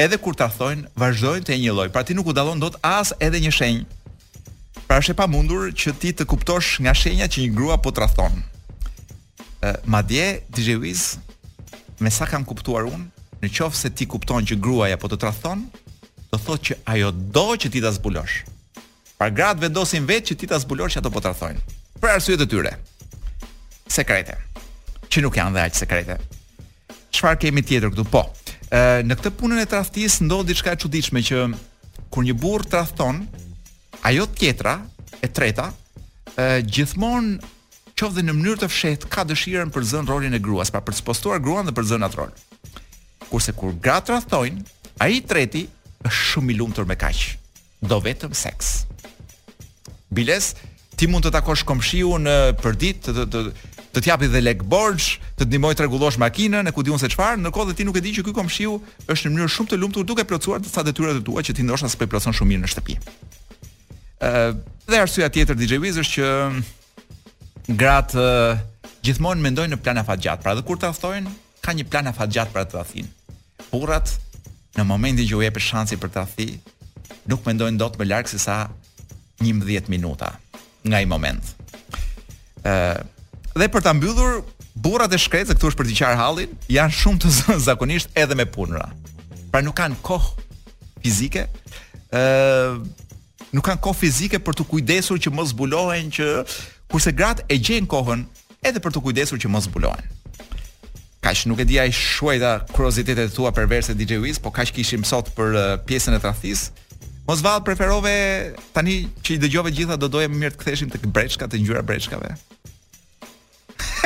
edhe 0.00 0.16
kur 0.22 0.32
ta 0.36 0.48
thojnë 0.52 0.88
vazhdojnë 0.98 1.44
të 1.44 1.56
njëjë 1.60 1.74
lloj. 1.76 1.88
Pra 1.92 2.02
ti 2.08 2.14
nuk 2.16 2.30
u 2.30 2.34
dallon 2.36 2.60
dot 2.62 2.78
as 2.86 3.12
edhe 3.20 3.40
një 3.42 3.52
shenjë. 3.56 3.86
Pra 4.88 4.96
është 5.00 5.12
e 5.14 5.18
pamundur 5.18 5.68
që 5.76 5.92
ti 6.02 6.12
të 6.16 6.24
kuptosh 6.30 6.80
nga 6.82 6.94
shenja 6.96 7.28
që 7.30 7.44
një 7.44 7.56
grua 7.56 7.78
po 7.82 7.92
të 7.92 8.30
Ë 9.60 9.74
madje 9.92 10.26
DJ 10.56 10.78
Wiz 10.80 11.18
me 12.00 12.08
sa 12.08 12.24
kam 12.24 12.46
kuptuar 12.48 12.86
unë, 12.88 13.02
në 13.42 13.50
qoftë 13.58 13.76
se 13.76 13.90
ti 13.92 14.06
kupton 14.08 14.40
që 14.48 14.56
gruaja 14.56 14.96
po 14.96 15.04
të 15.12 15.18
rrethon, 15.20 15.66
do 16.32 16.38
thotë 16.40 16.64
që 16.70 16.76
ajo 16.92 17.10
do 17.36 17.42
që 17.60 17.68
ti 17.74 17.82
ta 17.84 17.92
zbulosh. 17.92 18.38
Pra 19.20 19.28
grat 19.28 19.60
vendosin 19.60 20.08
vetë 20.08 20.30
që 20.30 20.38
ti 20.40 20.48
ta 20.48 20.56
zbulosh 20.64 20.96
që 20.96 21.02
ato 21.02 21.12
po 21.12 21.20
të 21.20 21.34
rrethon. 21.34 21.60
Për 22.00 22.12
arsye 22.14 22.38
të 22.40 22.46
tyre. 22.48 22.72
Sekrete. 23.98 24.38
Çi 25.12 25.20
nuk 25.20 25.36
janë 25.36 25.52
dhe 25.58 25.66
aq 25.68 25.76
sekrete. 25.76 26.16
Çfarë 27.12 27.40
kemi 27.44 27.60
tjetër 27.60 27.92
këtu? 27.92 28.06
Po. 28.08 28.24
Ë 28.70 29.02
në 29.02 29.16
këtë 29.18 29.32
punën 29.34 29.58
e 29.58 29.66
tradhtis 29.66 30.20
ndodh 30.22 30.46
diçka 30.52 30.76
e 30.76 30.78
çuditshme 30.78 31.20
që 31.26 31.40
kur 32.14 32.22
një 32.22 32.36
burr 32.38 32.62
tradhton, 32.70 33.24
ajo 34.06 34.26
tjetra, 34.38 34.76
e 35.18 35.26
treta, 35.26 35.72
ë 36.38 36.62
gjithmonë 36.70 37.40
qoftë 37.98 38.14
dhe 38.20 38.24
në 38.28 38.32
mënyrë 38.38 38.62
të 38.62 38.68
fshehtë 38.70 39.10
ka 39.12 39.26
dëshirën 39.28 39.74
për 39.74 39.84
të 39.84 39.90
zënë 39.92 40.08
rolin 40.10 40.38
e 40.38 40.42
gruas, 40.42 40.70
pra 40.72 40.78
për 40.80 40.94
të 40.96 41.00
spostuar 41.02 41.42
gruan 41.44 41.66
dhe 41.68 41.74
për 41.76 41.82
të 41.84 41.90
zënë 41.96 42.06
atë 42.08 42.18
rol. 42.22 42.30
Kurse 43.28 43.52
kur 43.58 43.74
gratë 43.84 44.06
tradhtojnë, 44.12 44.62
ai 45.02 45.10
i 45.18 45.26
treti 45.26 45.66
është 46.04 46.16
shumë 46.30 46.54
i 46.54 46.58
lumtur 46.60 46.86
me 46.88 46.94
kaq. 46.98 47.26
Do 47.82 47.98
vetëm 48.04 48.32
seks. 48.38 48.70
Biles 50.14 50.54
ti 50.96 51.08
mund 51.10 51.26
të 51.26 51.34
takosh 51.34 51.66
komshiu 51.68 52.14
në 52.22 52.38
përdit 52.62 53.02
të, 53.04 53.18
të, 53.26 53.26
të, 53.34 53.44
të 53.92 54.00
tjapi 54.06 54.28
dhe 54.30 54.40
lek 54.42 54.60
borxh, 54.70 55.18
të 55.34 55.42
të 55.44 55.48
ndihmoj 55.50 55.72
të 55.74 55.82
rregullosh 55.84 56.18
makinën, 56.22 56.68
e 56.68 56.72
ku 56.74 56.82
diun 56.86 56.98
se 57.00 57.08
çfarë, 57.10 57.40
ndërkohë 57.42 57.72
që 57.72 57.78
ti 57.80 57.86
nuk 57.88 57.96
e 57.98 58.02
di 58.04 58.12
që 58.18 58.24
ky 58.28 58.34
komshiu 58.36 58.76
është 59.10 59.26
në 59.30 59.34
mënyrë 59.34 59.52
shumë 59.54 59.70
të 59.72 59.78
lumtur 59.82 60.04
duke 60.06 60.24
plotësuar 60.28 60.62
disa 60.62 60.84
detyrat 60.86 61.18
e 61.18 61.22
tua 61.26 61.42
që 61.42 61.54
ti 61.58 61.64
ndoshta 61.66 61.90
s'po 61.90 62.06
i 62.06 62.20
shumë 62.20 62.48
mirë 62.52 62.62
në 62.66 62.70
shtëpi. 62.70 62.96
Ë 64.22 64.30
dhe 64.90 65.00
arsyeja 65.02 65.30
tjetër 65.34 65.56
DJ 65.58 65.78
Wiz 65.82 65.98
është 65.98 66.14
që 66.14 66.30
mm, 66.46 66.64
grat 67.80 68.14
gjithmonë 69.02 69.42
mendojnë 69.44 69.74
në 69.74 69.80
plan 69.82 69.98
afatgjat, 70.02 70.42
pra 70.42 70.54
edhe 70.54 70.62
kur 70.66 70.76
ta 70.78 70.92
aftojnë, 70.92 71.30
ka 71.64 71.74
një 71.74 71.86
plan 71.90 72.10
afatgjat 72.12 72.52
për 72.54 72.62
atë 72.66 72.78
vathin. 72.78 73.08
Burrat 73.72 74.12
në 74.76 74.84
momentin 74.86 75.26
që 75.26 75.38
u 75.38 75.42
jepë 75.46 75.62
shansi 75.66 75.98
për 76.02 76.12
ta 76.14 76.26
thënë, 76.28 76.58
nuk 77.32 77.46
mendojnë 77.48 77.80
dot 77.80 77.96
më 78.00 78.06
lart 78.12 78.30
se 78.30 78.38
sa 78.38 78.66
11 79.42 79.88
minuta 79.90 80.30
nga 80.84 81.00
ai 81.00 81.08
moment. 81.08 81.56
Ëh, 82.66 83.00
dhe 83.58 83.66
për 83.70 83.82
ta 83.84 83.92
mbyllur 83.96 84.40
burrat 84.80 85.12
e 85.14 85.18
shkretë 85.18 85.56
këtu 85.56 85.70
është 85.72 85.80
për 85.80 85.88
të 85.90 85.96
qarë 85.98 86.18
hallin 86.20 86.52
janë 86.70 86.94
shumë 87.00 87.22
të 87.22 87.58
zakonisht 87.64 88.12
edhe 88.18 88.36
me 88.38 88.46
punra 88.46 88.84
pra 89.50 89.62
nuk 89.66 89.74
kanë 89.80 89.98
kohë 90.06 90.98
fizike 91.02 91.46
ë 92.14 92.22
nuk 93.50 93.66
kanë 93.66 93.82
kohë 93.82 94.00
fizike 94.04 94.38
për 94.46 94.60
të 94.60 94.68
kujdesur 94.70 95.18
që 95.24 95.32
mos 95.34 95.50
zbulohen 95.50 96.12
që 96.14 96.28
kurse 96.90 97.14
gratë 97.18 97.48
e 97.50 97.58
gjejnë 97.58 97.90
kohën 97.90 98.22
edhe 98.70 98.82
për 98.84 98.94
të 98.96 99.02
kujdesur 99.08 99.42
që 99.42 99.50
mos 99.50 99.66
zbulohen 99.70 100.18
Kaq 101.20 101.36
nuk 101.50 101.58
e 101.60 101.66
di 101.68 101.76
ai 101.76 101.90
shuajta 101.92 102.62
kuriozitetet 102.72 103.26
e 103.28 103.34
tua 103.34 103.50
perverse 103.52 103.92
DJ 103.92 104.16
Wiz, 104.22 104.38
po 104.40 104.48
kaq 104.56 104.70
kishim 104.72 105.02
sot 105.04 105.26
për 105.36 105.52
pjesën 105.84 106.16
e 106.16 106.20
tradhtis. 106.22 106.62
Mos 107.28 107.42
vallë 107.44 107.60
preferove 107.66 108.12
tani 108.72 109.02
që 109.20 109.34
i 109.36 109.40
dëgjove 109.42 109.74
gjitha 109.76 109.98
do 110.00 110.08
doje 110.08 110.30
më 110.32 110.40
mirë 110.40 110.54
të 110.56 110.62
ktheshim 110.62 110.88
tek 110.94 111.04
breçka, 111.12 111.44
të 111.44 111.60
ngjyra 111.60 111.82
breçkave. 111.84 112.30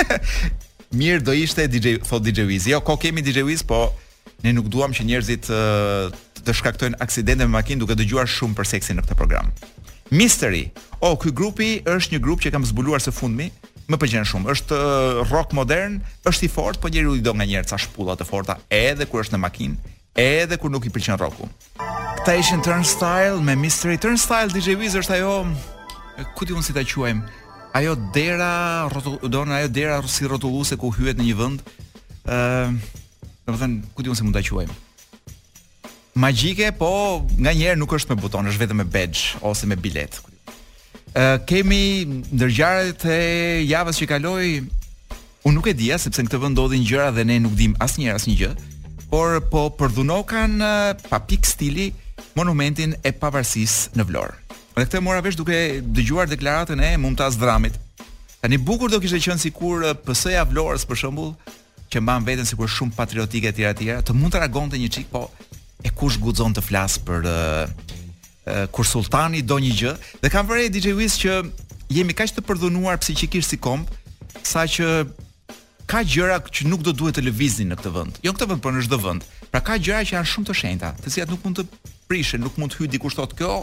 Mirë 0.99 1.23
do 1.27 1.35
ishte 1.37 1.67
DJ 1.69 1.99
thot 2.07 2.25
DJ 2.25 2.47
Wiz. 2.49 2.67
Jo, 2.71 2.81
ko 2.85 2.97
kemi 3.01 3.23
DJ 3.25 3.45
Wiz, 3.47 3.63
po 3.67 3.89
ne 4.45 4.53
nuk 4.55 4.69
duam 4.73 4.93
që 4.95 5.07
njerëzit 5.09 5.49
të, 5.51 5.63
të 6.47 6.57
shkaktojnë 6.61 7.01
aksidente 7.03 7.47
me 7.49 7.57
makinë 7.59 7.83
duke 7.83 7.97
dëgjuar 7.99 8.29
shumë 8.31 8.57
për 8.59 8.71
seksin 8.75 9.01
në 9.01 9.07
këtë 9.07 9.19
program. 9.21 9.51
Mystery. 10.15 10.67
O, 11.01 11.15
oh, 11.15 11.15
ky 11.21 11.33
grupi 11.33 11.77
është 11.89 12.17
një 12.17 12.23
grup 12.27 12.45
që 12.45 12.53
kam 12.55 12.67
zbuluar 12.69 13.03
së 13.03 13.15
fundmi. 13.17 13.51
Më 13.85 13.99
pëlqen 14.01 14.25
shumë. 14.29 14.49
Është 14.53 14.77
rock 15.29 15.53
modern, 15.57 15.99
është 16.29 16.47
i 16.47 16.51
fortë, 16.53 16.81
po 16.81 16.89
njeriu 16.93 17.19
i 17.19 17.25
do 17.25 17.35
nga 17.37 17.65
ca 17.69 17.77
shpulla 17.77 18.15
të 18.17 18.25
forta 18.25 18.57
edhe 18.73 19.05
kur 19.05 19.21
është 19.25 19.35
në 19.37 19.41
makinë, 19.43 19.91
edhe 20.17 20.57
kur 20.57 20.73
nuk 20.73 20.87
i 20.89 20.93
pëlqen 20.95 21.19
rocku. 21.21 21.51
Kta 22.23 22.37
ishin 22.41 22.63
Turnstile 22.65 23.43
me 23.45 23.53
Mystery. 23.61 23.99
Turnstile 24.01 24.49
DJ 24.55 24.77
Wiz 24.81 24.97
është 24.97 25.19
ajo 25.19 25.35
ku 26.39 26.49
diun 26.49 26.65
si 26.65 26.73
ta 26.73 26.81
quajmë 26.85 27.44
ajo 27.75 27.95
dera 28.15 28.87
rotullon 28.93 29.53
ajo 29.53 29.69
dera 29.69 29.97
si 30.09 30.25
rotulluese 30.31 30.77
ku 30.81 30.89
hyet 30.95 31.19
në 31.21 31.27
një 31.31 31.37
vend. 31.41 31.63
ë 32.25 32.37
uh, 32.71 33.59
them 33.59 33.83
ku 33.95 34.01
diun 34.05 34.17
se 34.17 34.25
mund 34.25 34.33
ta 34.37 34.41
quajmë. 34.45 34.75
Magjike, 36.15 36.71
po 36.79 37.21
nganjëherë 37.43 37.77
nuk 37.77 37.93
është 37.97 38.15
me 38.15 38.21
buton, 38.23 38.47
është 38.47 38.63
vetëm 38.63 38.81
me 38.81 38.85
badge 38.87 39.35
ose 39.45 39.67
me 39.69 39.75
biletë. 39.77 40.23
ë 41.13 41.25
Kemi 41.47 42.07
ndërgjarët 42.33 43.05
e 43.05 43.21
javës 43.69 44.01
që 44.01 44.09
kaloi 44.13 44.49
Unë 45.45 45.59
nuk 45.59 45.67
e 45.69 45.75
dija 45.77 45.99
ah, 45.99 46.01
sepse 46.01 46.23
në 46.25 46.31
këtë 46.31 46.39
vend 46.41 46.57
ndodhin 46.57 46.87
gjëra 46.89 47.11
dhe 47.13 47.21
ne 47.29 47.35
nuk 47.45 47.53
dim 47.59 47.75
asnjëherë 47.85 48.17
asnjë 48.17 48.51
por 49.11 49.37
po 49.53 49.67
përdhunokan 49.77 50.57
pa 51.11 51.19
pik 51.29 51.45
stili 51.45 51.91
monumentin 52.33 52.97
e 53.05 53.13
pavarësisë 53.13 53.93
në 53.93 54.09
Vlorë. 54.09 54.41
Dhe 54.75 54.83
këtë 54.89 55.01
mora 55.07 55.21
vesh 55.23 55.37
duke 55.39 55.55
dëgjuar 55.95 56.27
deklaratën 56.27 56.81
e 56.83 56.89
Mumtaz 56.99 57.37
Dramit. 57.39 57.77
Tani 58.43 58.57
bukur 58.59 58.91
do 58.91 58.99
kishte 58.99 59.21
qenë 59.23 59.39
sikur 59.39 59.85
eh, 59.87 59.93
PS-ja 60.07 60.43
Vlorës 60.51 60.83
për 60.91 60.99
shembull, 61.05 61.29
që 61.95 62.03
mban 62.03 62.27
veten 62.27 62.49
sikur 62.49 62.67
shumë 62.67 62.97
patriotike 62.97 63.53
etj 63.53 63.63
etj, 63.71 63.85
të 64.03 64.17
mund 64.19 64.35
të 64.35 64.41
reagonte 64.43 64.81
një 64.83 64.89
çik, 64.97 65.07
po 65.13 65.29
e 65.87 65.93
kush 66.01 66.19
guxon 66.19 66.57
të 66.57 66.65
flas 66.67 66.97
për 67.07 67.29
uh, 67.31 67.61
uh, 67.69 68.65
kur 68.75 68.89
sultani 68.89 69.45
do 69.47 69.61
një 69.63 69.73
gjë. 69.79 69.93
Dhe 70.25 70.31
kam 70.35 70.49
vërej 70.51 70.73
DJ 70.75 70.95
Wiz 70.99 71.15
që 71.23 71.37
jemi 71.95 72.17
kaq 72.19 72.35
të 72.35 72.45
përdhunuar 72.49 72.99
psikikisht 73.05 73.55
si 73.55 73.61
komb, 73.63 73.87
saqë 74.43 74.91
ka 75.87 76.03
gjëra 76.03 76.41
që 76.51 76.67
nuk 76.73 76.83
do 76.83 76.97
duhet 77.03 77.21
të 77.21 77.29
lëviznin 77.29 77.71
në 77.71 77.79
këtë 77.79 77.95
vend. 78.01 78.19
Jo 78.27 78.35
këtë 78.35 78.51
vend, 78.51 78.65
por 78.65 78.75
në 78.75 78.89
çdo 78.89 78.99
vend. 79.07 79.23
Pra 79.55 79.63
ka 79.63 79.79
gjëra 79.79 80.03
që 80.09 80.19
janë 80.19 80.33
shumë 80.35 80.51
të 80.51 80.59
shenjta, 80.65 80.95
të 81.05 81.15
cilat 81.19 81.35
nuk 81.37 81.47
mund 81.47 81.63
të 81.63 81.69
prishin, 82.11 82.43
nuk 82.43 82.57
mund 82.59 82.73
të 82.75 82.81
hyj 82.83 82.95
dikush 82.97 83.21
thotë 83.21 83.39
kjo, 83.39 83.59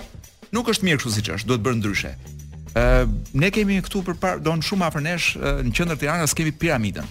nuk 0.55 0.69
është 0.71 0.87
mirë 0.87 0.99
kështu 1.01 1.13
siç 1.17 1.29
është, 1.37 1.49
duhet 1.49 1.65
bërë 1.65 1.79
ndryshe. 1.81 2.11
Ë 2.77 2.83
ne 3.41 3.49
kemi 3.53 3.79
këtu 3.85 4.01
për 4.07 4.41
don 4.43 4.61
shumë 4.63 4.87
afër 4.89 5.05
nesh 5.09 5.29
në 5.67 5.73
qendër 5.75 5.97
të 5.99 6.05
Tiranës 6.05 6.35
kemi 6.37 6.53
piramidën. 6.61 7.07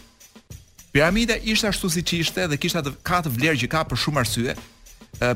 Piramida 0.95 1.37
ishte 1.47 1.69
ashtu 1.71 1.91
siç 1.95 2.15
ishte 2.23 2.47
dhe 2.51 2.59
kishte 2.61 2.81
atë 2.83 3.23
të 3.29 3.35
vlerë 3.37 3.61
që 3.65 3.69
ka 3.73 3.85
për 3.91 4.01
shumë 4.05 4.23
arsye, 4.25 4.55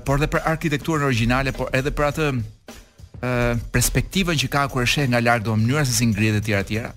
por 0.06 0.18
edhe 0.20 0.30
për 0.32 0.46
arkitekturën 0.52 1.06
origjinale, 1.08 1.52
por 1.54 1.70
edhe 1.78 1.92
për 1.94 2.08
atë 2.10 2.28
ëh 2.34 3.66
perspektivën 3.74 4.40
që 4.42 4.48
ka 4.52 4.66
kur 4.72 4.82
e 4.84 4.88
sheh 4.90 5.06
nga 5.08 5.20
larg 5.22 5.44
do 5.46 5.54
mënyra 5.56 5.84
se 5.86 5.94
si 5.98 6.08
ngrihet 6.10 6.40
e 6.40 6.44
tjera 6.44 6.64
të 6.64 6.72
tjera. 6.72 6.90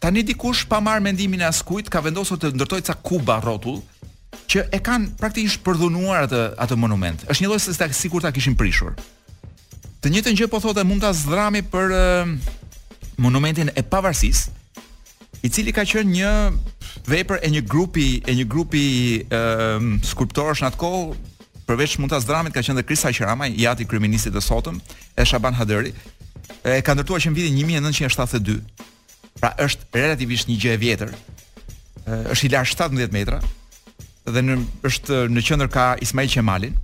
Tani 0.00 0.22
dikush 0.24 0.64
pa 0.68 0.78
marr 0.80 1.02
mendimin 1.04 1.42
e 1.44 1.48
askujt 1.48 1.88
ka 1.92 2.00
vendosur 2.04 2.38
të 2.40 2.52
ndërtojë 2.56 2.86
ca 2.88 2.94
kuba 3.04 3.36
rrotull 3.44 3.80
që 4.50 4.64
e 4.72 4.80
kanë 4.82 5.16
praktikisht 5.20 5.62
përdhunuar 5.66 6.26
atë 6.26 6.44
atë 6.64 6.78
monument. 6.80 7.24
Është 7.28 7.44
një 7.44 7.50
lloj 7.50 7.58
se 7.66 7.74
sikur 8.00 8.22
ta 8.24 8.32
kishin 8.34 8.56
prishur. 8.56 8.94
Të 10.00 10.08
njëjtën 10.08 10.36
gjë 10.38 10.46
po 10.48 10.56
thotë 10.64 10.80
mund 10.88 11.02
ta 11.04 11.10
zdrami 11.12 11.60
për 11.68 11.90
monumentin 13.20 13.68
e 13.76 13.82
pavarësisë, 13.84 14.46
i 15.44 15.50
cili 15.52 15.74
ka 15.76 15.84
qenë 15.88 16.08
një 16.14 16.30
vepër 17.08 17.42
e 17.44 17.50
një 17.52 17.60
grupi 17.68 18.06
e 18.24 18.32
një 18.38 18.46
grupi 18.48 18.84
ë 19.28 19.40
skulptorësh 20.08 20.62
natko 20.64 20.90
përveç 21.68 21.98
mund 22.00 22.14
ta 22.14 22.20
zdramit 22.24 22.56
ka 22.56 22.62
qenë 22.64 22.78
edhe 22.78 22.86
Krisa 22.88 23.12
Qeramaj, 23.12 23.52
i 23.60 23.68
ati 23.68 23.84
kryeministit 23.86 24.32
të 24.34 24.40
sotëm, 24.42 24.80
e 25.16 25.24
Shaban 25.28 25.54
Haderi. 25.58 25.92
e 26.66 26.80
ka 26.82 26.92
ndërtuar 26.96 27.20
që 27.20 27.30
në 27.30 27.36
vitin 27.36 27.84
1972. 27.84 28.56
Pra 29.40 29.52
është 29.64 29.86
relativisht 29.94 30.48
një 30.50 30.56
gjë 30.62 30.72
e 30.74 30.78
vjetër. 30.82 31.12
Ë 32.08 32.24
është 32.34 32.46
i 32.48 32.50
lartë 32.56 32.72
17 32.72 33.12
metra 33.14 33.38
dhe 34.26 34.40
në 34.48 34.56
është 34.84 35.24
në 35.30 35.40
qendër 35.46 35.68
ka 35.72 35.84
Ismail 36.04 36.28
Qemalin, 36.32 36.74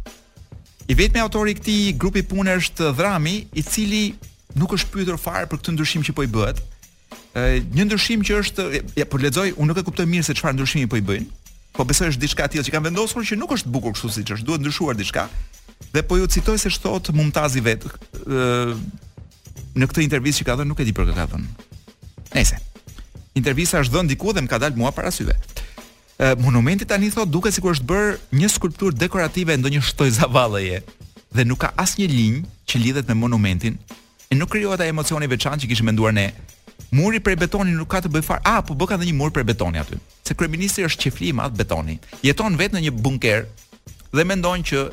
I 0.89 0.95
vetmi 0.95 1.21
autori 1.21 1.51
i 1.51 1.59
këtij 1.59 1.95
grupi 1.99 2.23
pune 2.23 2.53
është 2.61 2.93
Dhrami, 2.95 3.37
i 3.59 3.63
cili 3.67 4.15
nuk 4.55 4.73
është 4.77 4.93
pyetur 4.95 5.19
fare 5.19 5.49
për 5.51 5.59
këtë 5.59 5.75
ndryshim 5.75 6.05
që 6.07 6.15
po 6.15 6.23
i 6.27 6.31
bëhet. 6.31 6.63
një 7.75 7.85
ndryshim 7.85 8.23
që 8.25 8.37
është, 8.41 8.63
ja, 8.97 9.05
po 9.05 9.19
lexoj, 9.19 9.51
unë 9.61 9.69
nuk 9.69 9.79
e 9.79 9.83
kuptoj 9.85 10.07
mirë 10.09 10.25
se 10.25 10.35
çfarë 10.35 10.55
ndryshimi 10.57 10.87
po 10.89 10.97
i 10.97 11.03
bëjnë. 11.05 11.27
Po 11.77 11.85
besoj 11.85 12.09
është 12.13 12.23
diçka 12.23 12.47
tjetër 12.49 12.65
që 12.69 12.73
kanë 12.73 12.85
vendosur 12.89 13.27
që 13.29 13.37
nuk 13.37 13.53
është 13.59 13.69
bukur 13.75 13.93
kështu 13.93 14.09
siç 14.15 14.33
është, 14.39 14.47
duhet 14.49 14.63
ndryshuar 14.65 14.97
diçka. 14.97 15.27
Dhe 15.93 16.01
po 16.09 16.17
ju 16.17 16.25
citoj 16.33 16.57
se 16.63 16.71
shtohet 16.73 17.11
Mumtazi 17.13 17.61
vet. 17.61 17.85
Ë 18.25 18.79
në 19.77 19.85
këtë 19.91 20.07
intervistë 20.07 20.45
që 20.45 20.49
ka 20.49 20.57
dhënë 20.63 20.71
nuk 20.73 20.81
e 20.81 20.89
di 20.89 20.97
për 20.97 21.11
këtë 21.11 21.17
ka 21.21 21.27
dhënë. 21.35 21.69
Nëse. 22.39 22.63
Intervista 23.37 23.83
është 23.85 23.95
dhënë 23.99 24.15
diku 24.15 24.33
dhe 24.33 24.47
më 24.47 24.49
ka 24.55 24.63
dalë 24.65 24.79
mua 24.81 24.95
para 24.97 25.13
syve 25.13 25.37
monumenti 26.39 26.85
tani 26.85 27.11
thot 27.13 27.29
duket 27.29 27.53
sikur 27.55 27.75
është 27.77 27.85
bërë 27.85 28.39
një 28.41 28.49
skulptur 28.49 28.93
dekorative 28.97 29.57
ndonjë 29.61 29.83
shtoj 29.85 30.11
zavalleje 30.17 30.79
dhe 31.37 31.45
nuk 31.45 31.61
ka 31.61 31.71
asnjë 31.77 32.09
linjë 32.09 32.45
që 32.71 32.81
lidhet 32.81 33.09
me 33.11 33.15
monumentin 33.21 33.77
e 34.31 34.35
nuk 34.35 34.49
krijohet 34.49 34.81
ai 34.81 34.89
emocioni 34.89 35.29
veçantë 35.29 35.65
që 35.67 35.71
kishim 35.73 35.87
menduar 35.87 36.15
ne. 36.17 36.31
Muri 36.93 37.21
prej 37.21 37.37
betoni 37.37 37.75
nuk 37.77 37.91
ka 37.93 38.01
të 38.05 38.11
bëjë 38.15 38.25
fare. 38.25 38.43
Ah, 38.45 38.63
po 38.65 38.75
bëka 38.75 38.97
ndonjë 38.97 39.17
mur 39.17 39.31
prej 39.35 39.45
betoni 39.45 39.81
aty. 39.81 39.99
Se 40.25 40.35
kryeministri 40.35 40.87
është 40.89 41.05
qefli 41.05 41.31
i 41.33 41.37
madh 41.37 41.57
betoni. 41.59 41.99
Jeton 42.25 42.57
vetë 42.57 42.79
në 42.79 42.85
një 42.87 42.95
bunker 43.05 43.45
dhe 44.17 44.25
mendon 44.25 44.65
që 44.65 44.87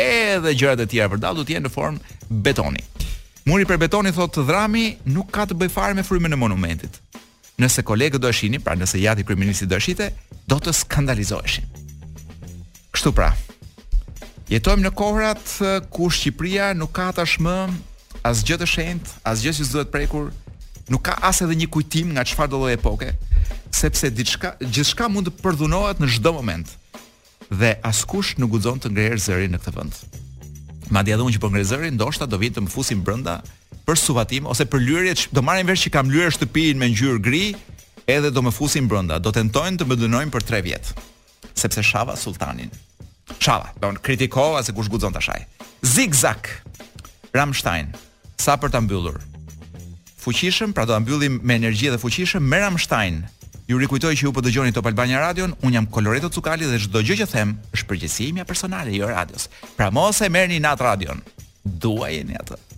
edhe 0.00 0.56
gjërat 0.58 0.82
e 0.82 0.88
tjera 0.90 1.10
vërtet 1.12 1.38
do 1.38 1.46
të 1.46 1.54
jenë 1.56 1.68
në 1.70 1.74
formë 1.74 2.18
betoni. 2.48 2.82
Muri 3.46 3.66
prej 3.68 3.78
betoni 3.86 4.10
thotë 4.16 4.42
Dhrami 4.48 4.86
nuk 5.06 5.30
ka 5.30 5.46
të 5.46 5.54
bëjë 5.60 5.74
fare 5.78 5.94
me 5.94 6.02
frymën 6.06 6.32
e 6.34 6.38
monumentit 6.40 7.02
nëse 7.60 7.82
kolegët 7.86 8.20
do 8.22 8.30
shihnin, 8.34 8.62
pra 8.62 8.74
nëse 8.76 8.98
jati 8.98 9.24
kryeministit 9.26 9.68
do 9.70 9.78
shihte, 9.80 10.10
do 10.50 10.58
të 10.58 10.74
skandalizoheshin. 10.74 11.68
Kështu 12.94 13.12
pra. 13.14 13.30
Jetojmë 14.50 14.84
në 14.88 14.92
kohrat 14.98 15.54
ku 15.94 16.10
Shqipëria 16.12 16.72
nuk 16.76 16.92
ka 16.98 17.08
tashmë 17.16 17.54
gjë 18.22 18.58
të 18.60 18.66
as 19.24 19.42
gjë 19.44 19.54
që 19.58 19.62
s'duhet 19.66 19.92
prekur, 19.94 20.30
nuk 20.92 21.04
ka 21.08 21.14
as 21.24 21.40
edhe 21.44 21.56
një 21.60 21.68
kujtim 21.72 22.12
nga 22.14 22.24
qëfar 22.28 22.50
do 22.52 22.60
e 22.68 22.74
epoke, 22.76 23.10
sepse 23.74 24.10
diçka 24.10 24.54
gjithçka 24.60 25.08
mund 25.12 25.30
të 25.30 25.38
përdhunohet 25.42 26.00
në 26.02 26.10
çdo 26.18 26.32
moment. 26.34 26.68
Dhe 27.50 27.74
askush 27.84 28.36
nuk 28.40 28.54
guxon 28.56 28.80
të 28.80 28.90
ngrejë 28.92 29.22
zërin 29.28 29.52
në 29.54 29.62
këtë 29.64 29.76
vend. 29.78 29.96
Madje 30.92 31.14
edhe 31.14 31.24
unë 31.24 31.36
që 31.36 31.40
po 31.42 31.50
ngrej 31.52 31.66
zërin, 31.70 31.96
ndoshta 31.96 32.26
do 32.28 32.38
vinë 32.40 32.56
të 32.58 32.62
më 32.64 32.72
fusin 32.72 33.00
brenda 33.04 33.38
për 33.84 33.98
suvatim 34.00 34.46
ose 34.48 34.64
për 34.70 34.80
lyerje, 34.80 35.14
do 35.32 35.42
marrin 35.44 35.66
vesh 35.68 35.86
që 35.86 35.92
kam 35.94 36.10
lyer 36.12 36.32
shtëpinë 36.32 36.80
me 36.80 36.88
ngjyrë 36.92 37.22
gri, 37.26 37.42
edhe 38.08 38.30
do 38.32 38.42
më 38.44 38.52
fusin 38.52 38.88
brenda, 38.88 39.18
do 39.20 39.32
tentojnë 39.32 39.80
të 39.80 39.88
më 39.88 39.98
dënojnë 40.04 40.32
për 40.32 40.46
3 40.48 40.62
vjet. 40.66 40.90
Sepse 41.54 41.84
shava 41.84 42.16
sultanin. 42.20 42.72
Shava, 43.38 43.70
do 43.80 43.92
të 43.96 44.04
kritikova 44.04 44.64
se 44.64 44.74
kush 44.76 44.90
guxon 44.92 45.14
tashaj. 45.16 45.44
Zigzag. 45.84 46.48
Ramstein. 47.34 47.92
Sa 48.40 48.56
për 48.60 48.72
ta 48.74 48.80
mbyllur. 48.84 49.20
Fuqishëm, 50.24 50.72
pra 50.72 50.86
do 50.88 50.94
ta 50.96 51.00
mbyllim 51.04 51.38
me 51.42 51.56
energji 51.60 51.92
dhe 51.92 52.00
fuqishëm 52.00 52.44
me 52.48 52.60
Ramstein. 52.64 53.22
Ju 53.68 53.78
rikujtoj 53.80 54.12
që 54.16 54.26
ju 54.26 54.32
po 54.36 54.42
dëgjoni 54.44 54.74
Top 54.76 54.88
Albania 54.90 55.20
Radio, 55.22 55.48
un 55.64 55.72
jam 55.72 55.86
Koloreto 55.88 56.28
Cukali 56.32 56.66
dhe 56.68 56.80
çdo 56.84 57.00
gjë 57.00 57.16
që 57.22 57.28
them 57.32 57.54
është 57.72 57.88
përgjegjësia 57.88 58.44
personale 58.44 58.92
jo 58.92 59.08
radios. 59.08 59.48
Pra 59.76 59.88
mos 59.90 60.20
e 60.24 60.28
merrni 60.28 60.60
nat 60.60 60.80
radion. 60.84 61.24
Duajeni 61.64 62.36
atë. 62.40 62.73